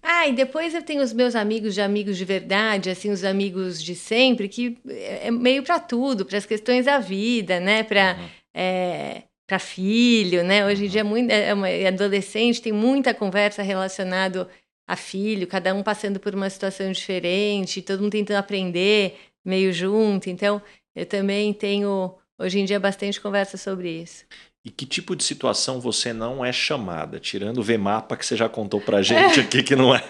É... 0.03 0.07
Ah, 0.09 0.29
e 0.29 0.33
depois 0.33 0.75
eu 0.75 0.83
tenho 0.83 1.03
os 1.03 1.13
meus 1.13 1.35
amigos 1.35 1.75
de 1.75 1.81
amigos 1.81 2.17
de 2.17 2.25
verdade, 2.25 2.91
assim, 2.91 3.11
os 3.11 3.25
amigos 3.25 3.83
de 3.83 3.95
sempre, 3.95 4.49
que 4.49 4.79
é, 4.89 5.29
é 5.29 5.31
meio 5.31 5.63
para 5.63 5.79
tudo, 5.79 6.25
para 6.25 6.39
as 6.39 6.47
questões 6.47 6.87
da 6.87 6.99
vida, 6.99 7.61
né? 7.61 7.83
Para 7.83 8.17
uhum. 8.19 8.29
é, 8.55 9.23
para 9.49 9.59
filho, 9.59 10.45
né? 10.45 10.67
Hoje 10.67 10.85
em 10.85 10.89
dia, 10.89 11.03
muito, 11.03 11.31
é 11.31 11.55
uma, 11.55 11.69
adolescente 11.69 12.61
tem 12.61 12.73
muita 12.73 13.15
conversa 13.15 13.63
relacionada 13.63 14.49
a 14.87 14.95
filho, 14.95 15.47
cada 15.47 15.75
um 15.75 15.83
passando 15.83 16.21
por 16.21 16.35
uma 16.35 16.49
situação 16.51 16.93
diferente, 16.93 17.83
todo 17.83 18.03
mundo 18.03 18.13
tentando 18.13 18.37
aprender 18.37 19.17
meio 19.45 19.73
junto. 19.73 20.29
Então, 20.29 20.61
eu 20.95 21.07
também 21.07 21.53
tenho, 21.55 22.15
hoje 22.39 22.59
em 22.59 22.65
dia, 22.65 22.79
bastante 22.79 23.21
conversa 23.21 23.57
sobre 23.57 24.03
isso. 24.03 24.25
E 24.65 24.71
que 24.71 24.85
tipo 24.85 25.15
de 25.15 25.25
situação 25.25 25.81
você 25.81 26.13
não 26.13 26.45
é 26.45 26.53
chamada? 26.53 27.19
Tirando 27.19 27.59
o 27.59 27.63
VMAPA 27.63 28.17
que 28.17 28.27
você 28.27 28.37
já 28.37 28.49
contou 28.49 28.81
pra 28.81 29.03
gente 29.03 29.41
aqui, 29.41 29.63
que 29.63 29.77
não 29.77 29.95
é 29.95 30.03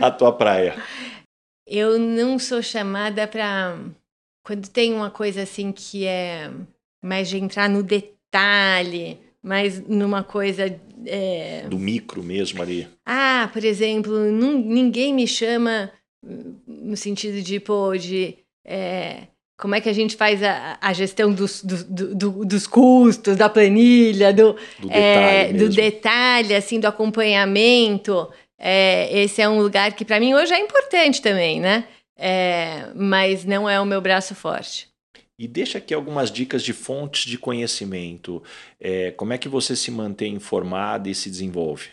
a 0.00 0.10
tua 0.10 0.32
praia. 0.32 0.76
Eu 1.66 1.98
não 1.98 2.38
sou 2.38 2.62
chamada 2.62 3.26
para 3.26 3.78
quando 4.44 4.68
tem 4.68 4.92
uma 4.92 5.10
coisa 5.10 5.42
assim 5.42 5.72
que 5.72 6.04
é 6.04 6.50
mais 7.02 7.28
de 7.28 7.38
entrar 7.38 7.68
no 7.68 7.82
detalhe, 7.82 9.18
mais 9.42 9.80
numa 9.88 10.22
coisa. 10.22 10.64
É... 11.06 11.66
Do 11.68 11.78
micro 11.78 12.22
mesmo 12.22 12.60
ali. 12.60 12.88
Ah, 13.06 13.48
por 13.52 13.64
exemplo, 13.64 14.12
não, 14.30 14.52
ninguém 14.52 15.14
me 15.14 15.26
chama 15.26 15.90
no 16.66 16.96
sentido 16.96 17.42
de, 17.42 17.58
pô, 17.58 17.96
de. 17.96 18.36
É, 18.64 19.26
como 19.62 19.76
é 19.76 19.80
que 19.80 19.88
a 19.88 19.92
gente 19.92 20.16
faz 20.16 20.42
a, 20.42 20.76
a 20.80 20.92
gestão 20.92 21.32
dos, 21.32 21.62
do, 21.62 22.16
do, 22.16 22.44
dos 22.44 22.66
custos, 22.66 23.36
da 23.36 23.48
planilha, 23.48 24.32
do, 24.32 24.56
do, 24.80 24.90
é, 24.90 25.52
detalhe, 25.52 25.58
do 25.58 25.68
detalhe, 25.68 26.54
assim, 26.56 26.80
do 26.80 26.88
acompanhamento. 26.88 28.28
É, 28.58 29.22
esse 29.22 29.40
é 29.40 29.48
um 29.48 29.62
lugar 29.62 29.92
que 29.92 30.04
para 30.04 30.18
mim 30.18 30.34
hoje 30.34 30.52
é 30.52 30.58
importante 30.58 31.22
também, 31.22 31.60
né? 31.60 31.86
É, 32.18 32.88
mas 32.96 33.44
não 33.44 33.70
é 33.70 33.80
o 33.80 33.86
meu 33.86 34.00
braço 34.00 34.34
forte. 34.34 34.88
E 35.38 35.46
deixa 35.46 35.78
aqui 35.78 35.94
algumas 35.94 36.32
dicas 36.32 36.64
de 36.64 36.72
fontes 36.72 37.24
de 37.24 37.38
conhecimento. 37.38 38.42
É, 38.80 39.12
como 39.12 39.32
é 39.32 39.38
que 39.38 39.48
você 39.48 39.76
se 39.76 39.92
mantém 39.92 40.34
informado 40.34 41.08
e 41.08 41.14
se 41.14 41.30
desenvolve? 41.30 41.90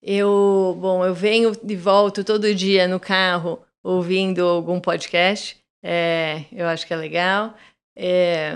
Eu, 0.00 0.78
bom, 0.80 1.04
eu 1.04 1.12
venho 1.12 1.50
e 1.68 1.74
volto 1.74 2.22
todo 2.22 2.54
dia 2.54 2.86
no 2.86 3.00
carro 3.00 3.58
ouvindo 3.82 4.46
algum 4.46 4.78
podcast. 4.78 5.57
É, 5.82 6.44
eu 6.52 6.66
acho 6.66 6.86
que 6.86 6.92
é 6.92 6.96
legal. 6.96 7.54
É, 7.96 8.54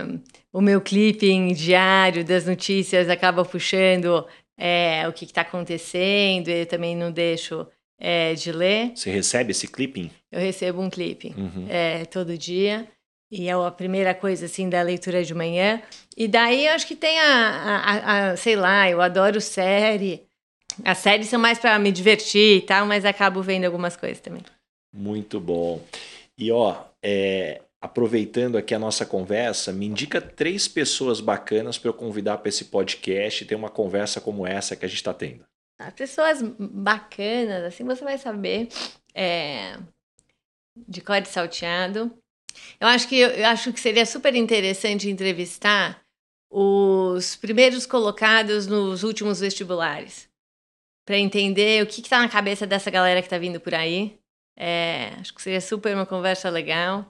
o 0.52 0.60
meu 0.60 0.80
clipping 0.80 1.52
diário 1.52 2.24
das 2.24 2.46
notícias 2.46 3.08
acaba 3.08 3.44
puxando 3.44 4.26
é, 4.56 5.06
o 5.08 5.12
que 5.12 5.24
está 5.24 5.40
acontecendo, 5.40 6.48
eu 6.48 6.66
também 6.66 6.96
não 6.96 7.10
deixo 7.10 7.66
é, 7.98 8.34
de 8.34 8.52
ler. 8.52 8.92
Você 8.94 9.10
recebe 9.10 9.50
esse 9.50 9.66
clipping? 9.66 10.10
Eu 10.30 10.40
recebo 10.40 10.80
um 10.80 10.90
clipping 10.90 11.34
uhum. 11.36 11.66
é, 11.68 12.04
todo 12.04 12.36
dia. 12.38 12.86
E 13.30 13.48
é 13.48 13.52
a 13.52 13.70
primeira 13.70 14.14
coisa, 14.14 14.44
assim, 14.44 14.68
da 14.68 14.82
leitura 14.82 15.24
de 15.24 15.34
manhã. 15.34 15.80
E 16.14 16.28
daí, 16.28 16.66
eu 16.66 16.74
acho 16.74 16.86
que 16.86 16.94
tem 16.94 17.18
a, 17.18 17.24
a, 17.24 18.30
a 18.30 18.36
sei 18.36 18.56
lá, 18.56 18.90
eu 18.90 19.00
adoro 19.00 19.40
série. 19.40 20.26
As 20.84 20.98
séries 20.98 21.28
são 21.28 21.40
mais 21.40 21.58
para 21.58 21.78
me 21.78 21.90
divertir 21.90 22.58
e 22.58 22.60
tal, 22.60 22.84
mas 22.84 23.06
acabo 23.06 23.40
vendo 23.40 23.64
algumas 23.64 23.96
coisas 23.96 24.20
também. 24.20 24.42
Muito 24.92 25.40
bom. 25.40 25.82
E, 26.36 26.52
ó, 26.52 26.76
é, 27.02 27.62
aproveitando 27.80 28.56
aqui 28.56 28.74
a 28.74 28.78
nossa 28.78 29.04
conversa, 29.04 29.72
me 29.72 29.86
indica 29.86 30.20
três 30.20 30.68
pessoas 30.68 31.20
bacanas 31.20 31.78
para 31.78 31.90
eu 31.90 31.94
convidar 31.94 32.38
para 32.38 32.48
esse 32.48 32.66
podcast 32.66 33.42
e 33.42 33.46
ter 33.46 33.56
uma 33.56 33.68
conversa 33.68 34.20
como 34.20 34.46
essa 34.46 34.76
que 34.76 34.84
a 34.84 34.88
gente 34.88 34.98
está 34.98 35.12
tendo. 35.12 35.44
As 35.80 35.88
ah, 35.88 35.90
pessoas 35.90 36.42
bacanas, 36.42 37.64
assim 37.64 37.82
você 37.84 38.04
vai 38.04 38.16
saber 38.16 38.68
é, 39.12 39.76
de 40.76 41.00
código 41.00 41.26
salteado. 41.26 42.16
Eu 42.78 42.86
acho 42.86 43.08
que 43.08 43.18
eu 43.18 43.46
acho 43.46 43.72
que 43.72 43.80
seria 43.80 44.06
super 44.06 44.34
interessante 44.36 45.10
entrevistar 45.10 46.02
os 46.48 47.34
primeiros 47.34 47.86
colocados 47.86 48.66
nos 48.66 49.02
últimos 49.02 49.40
vestibulares 49.40 50.28
para 51.04 51.18
entender 51.18 51.82
o 51.82 51.86
que 51.86 52.00
está 52.00 52.20
na 52.20 52.28
cabeça 52.28 52.66
dessa 52.66 52.90
galera 52.90 53.20
que 53.20 53.26
está 53.26 53.38
vindo 53.38 53.58
por 53.58 53.74
aí. 53.74 54.18
É, 54.64 55.14
acho 55.20 55.34
que 55.34 55.42
seria 55.42 55.60
super 55.60 55.92
uma 55.92 56.06
conversa 56.06 56.48
legal. 56.48 57.00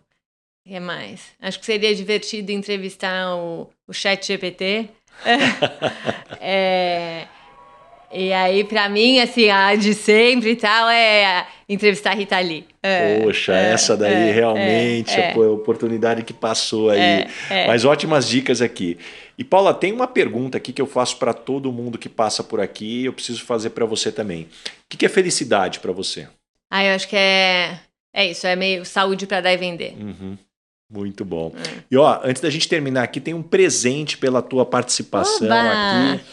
O 0.65 0.71
que 0.71 0.81
mais? 0.81 1.33
Acho 1.39 1.61
que 1.61 1.67
seria 1.67 1.95
divertido 1.95 2.51
entrevistar 2.51 3.37
o, 3.37 3.69
o 3.87 3.93
Chat 3.93 4.27
GPT. 4.27 4.89
é, 6.41 7.27
e 8.11 8.33
aí, 8.33 8.65
para 8.65 8.89
mim, 8.89 9.21
assim, 9.21 9.51
a 9.51 9.75
de 9.75 9.93
sempre 9.93 10.53
e 10.53 10.57
tal 10.57 10.89
é 10.89 11.47
entrevistar 11.69 12.13
a 12.13 12.15
Rita 12.15 12.41
Lee. 12.41 12.65
É, 12.83 13.21
Poxa, 13.21 13.53
é, 13.53 13.73
essa 13.73 13.99
daí 13.99 14.31
é, 14.31 14.33
realmente 14.33 15.13
é, 15.13 15.35
a 15.35 15.51
oportunidade 15.51 16.23
que 16.23 16.33
passou 16.33 16.89
aí. 16.89 17.01
É, 17.01 17.29
é. 17.51 17.67
Mas 17.67 17.85
ótimas 17.85 18.27
dicas 18.27 18.63
aqui. 18.63 18.97
E 19.37 19.45
Paula, 19.45 19.75
tem 19.75 19.93
uma 19.93 20.09
pergunta 20.09 20.57
aqui 20.57 20.73
que 20.73 20.81
eu 20.81 20.87
faço 20.87 21.19
para 21.19 21.35
todo 21.35 21.71
mundo 21.71 21.99
que 21.99 22.09
passa 22.09 22.43
por 22.43 22.61
aqui, 22.61 23.05
eu 23.05 23.13
preciso 23.13 23.45
fazer 23.45 23.71
para 23.71 23.85
você 23.85 24.11
também. 24.11 24.49
O 24.91 24.97
que 24.97 25.05
é 25.05 25.09
felicidade 25.11 25.81
para 25.81 25.93
você? 25.93 26.29
Ah, 26.75 26.83
eu 26.83 26.95
acho 26.95 27.07
que 27.07 27.15
é 27.15 27.79
é 28.15 28.27
isso, 28.27 28.47
é 28.47 28.57
meio 28.57 28.83
saúde 28.87 29.27
para 29.27 29.43
dar 29.43 29.53
e 29.53 29.59
vender. 29.59 29.95
Uhum. 30.01 30.39
Muito 30.91 31.23
bom. 31.23 31.53
É. 31.55 31.83
E 31.91 31.97
ó, 31.99 32.21
antes 32.25 32.41
da 32.41 32.49
gente 32.49 32.67
terminar 32.67 33.03
aqui, 33.03 33.21
tem 33.21 33.35
um 33.35 33.43
presente 33.43 34.17
pela 34.17 34.41
tua 34.41 34.65
participação 34.65 35.47
Oba! 35.47 36.13
aqui. 36.15 36.25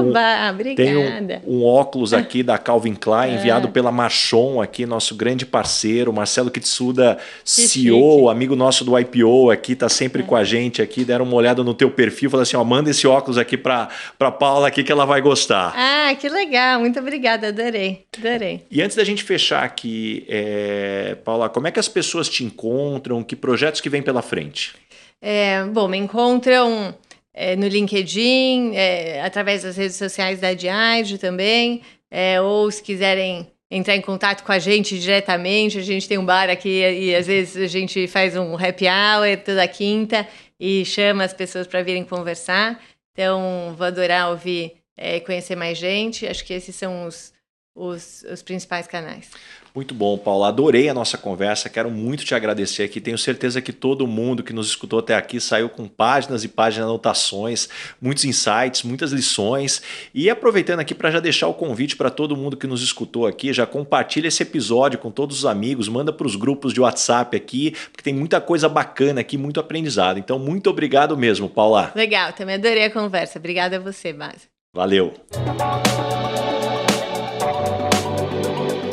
Oba, 0.00 0.20
um, 0.20 0.50
obrigada. 0.50 1.40
Tem 1.42 1.46
um, 1.46 1.60
um, 1.60 1.64
óculos 1.64 2.12
aqui 2.12 2.42
da 2.42 2.58
Calvin 2.58 2.94
Klein, 2.94 3.32
é. 3.32 3.34
enviado 3.34 3.68
pela 3.68 3.90
Machon 3.90 4.60
aqui, 4.60 4.86
nosso 4.86 5.14
grande 5.14 5.44
parceiro, 5.46 6.12
Marcelo 6.12 6.50
Kitsuda, 6.50 7.18
CEO, 7.44 8.18
chique. 8.18 8.28
amigo 8.30 8.56
nosso 8.56 8.84
do 8.84 8.98
IPO 8.98 9.50
aqui, 9.50 9.74
tá 9.74 9.88
sempre 9.88 10.22
com 10.22 10.36
a 10.36 10.44
gente 10.44 10.82
aqui, 10.82 11.04
deram 11.04 11.24
uma 11.24 11.34
olhada 11.34 11.62
no 11.62 11.74
teu 11.74 11.90
perfil, 11.90 12.30
falaram 12.30 12.42
assim, 12.42 12.56
ó, 12.56 12.64
manda 12.64 12.90
esse 12.90 13.06
óculos 13.06 13.38
aqui 13.38 13.56
para 13.56 13.88
para 14.18 14.30
Paula 14.30 14.68
aqui 14.68 14.82
que 14.82 14.92
ela 14.92 15.04
vai 15.04 15.20
gostar. 15.20 15.72
Ah, 15.76 16.14
que 16.14 16.28
legal, 16.28 16.80
muito 16.80 16.98
obrigada, 16.98 17.48
adorei, 17.48 18.04
adorei. 18.16 18.64
E 18.70 18.82
antes 18.82 18.96
da 18.96 19.04
gente 19.04 19.22
fechar 19.22 19.64
aqui, 19.64 20.24
é, 20.28 21.16
Paula, 21.24 21.48
como 21.48 21.66
é 21.66 21.70
que 21.70 21.80
as 21.80 21.88
pessoas 21.88 22.28
te 22.28 22.44
encontram, 22.44 23.22
que 23.22 23.36
projetos 23.36 23.80
que 23.80 23.88
vem 23.88 24.02
pela 24.02 24.22
frente? 24.22 24.74
É, 25.20 25.64
bom, 25.64 25.88
me 25.88 25.96
encontram 25.96 26.94
é, 27.36 27.54
no 27.54 27.68
LinkedIn, 27.68 28.74
é, 28.74 29.20
através 29.20 29.62
das 29.62 29.76
redes 29.76 29.96
sociais 29.96 30.40
da 30.40 30.54
Diage 30.54 31.18
também, 31.18 31.82
é, 32.10 32.40
ou 32.40 32.70
se 32.70 32.82
quiserem 32.82 33.46
entrar 33.70 33.94
em 33.94 34.00
contato 34.00 34.42
com 34.42 34.52
a 34.52 34.58
gente 34.58 34.98
diretamente, 34.98 35.78
a 35.78 35.82
gente 35.82 36.08
tem 36.08 36.16
um 36.16 36.24
bar 36.24 36.48
aqui 36.48 36.80
e 36.80 37.14
às 37.14 37.26
vezes 37.26 37.56
a 37.56 37.66
gente 37.66 38.08
faz 38.08 38.34
um 38.36 38.54
happy 38.54 38.86
hour 38.86 39.36
toda 39.44 39.68
quinta 39.68 40.26
e 40.58 40.82
chama 40.86 41.24
as 41.24 41.34
pessoas 41.34 41.66
para 41.66 41.82
virem 41.82 42.04
conversar. 42.04 42.80
Então, 43.12 43.74
vou 43.76 43.86
adorar 43.86 44.30
ouvir 44.30 44.76
e 44.96 45.16
é, 45.16 45.20
conhecer 45.20 45.56
mais 45.56 45.76
gente. 45.76 46.26
Acho 46.26 46.44
que 46.44 46.54
esses 46.54 46.74
são 46.74 47.06
os, 47.06 47.34
os, 47.74 48.24
os 48.30 48.42
principais 48.42 48.86
canais. 48.86 49.30
Muito 49.76 49.94
bom, 49.94 50.16
Paulo. 50.16 50.44
Adorei 50.44 50.88
a 50.88 50.94
nossa 50.94 51.18
conversa. 51.18 51.68
Quero 51.68 51.90
muito 51.90 52.24
te 52.24 52.34
agradecer 52.34 52.82
aqui. 52.82 52.98
Tenho 52.98 53.18
certeza 53.18 53.60
que 53.60 53.74
todo 53.74 54.06
mundo 54.06 54.42
que 54.42 54.54
nos 54.54 54.68
escutou 54.68 55.00
até 55.00 55.14
aqui 55.14 55.38
saiu 55.38 55.68
com 55.68 55.86
páginas 55.86 56.44
e 56.44 56.48
páginas 56.48 56.86
de 56.86 56.90
anotações, 56.90 57.68
muitos 58.00 58.24
insights, 58.24 58.82
muitas 58.82 59.12
lições. 59.12 59.82
E 60.14 60.30
aproveitando 60.30 60.80
aqui 60.80 60.94
para 60.94 61.10
já 61.10 61.20
deixar 61.20 61.46
o 61.48 61.52
convite 61.52 61.94
para 61.94 62.08
todo 62.08 62.34
mundo 62.34 62.56
que 62.56 62.66
nos 62.66 62.82
escutou 62.82 63.26
aqui, 63.26 63.52
já 63.52 63.66
compartilha 63.66 64.28
esse 64.28 64.42
episódio 64.42 64.98
com 64.98 65.10
todos 65.10 65.40
os 65.40 65.44
amigos, 65.44 65.90
manda 65.90 66.10
para 66.10 66.26
os 66.26 66.36
grupos 66.36 66.72
de 66.72 66.80
WhatsApp 66.80 67.36
aqui, 67.36 67.72
porque 67.92 68.02
tem 68.02 68.14
muita 68.14 68.40
coisa 68.40 68.70
bacana 68.70 69.20
aqui, 69.20 69.36
muito 69.36 69.60
aprendizado. 69.60 70.18
Então, 70.18 70.38
muito 70.38 70.70
obrigado 70.70 71.18
mesmo, 71.18 71.50
Paula. 71.50 71.92
Legal, 71.94 72.32
também 72.32 72.54
adorei 72.54 72.84
a 72.84 72.90
conversa. 72.90 73.38
Obrigada 73.38 73.76
a 73.76 73.80
você, 73.80 74.10
Base. 74.10 74.48
Valeu. 74.74 75.12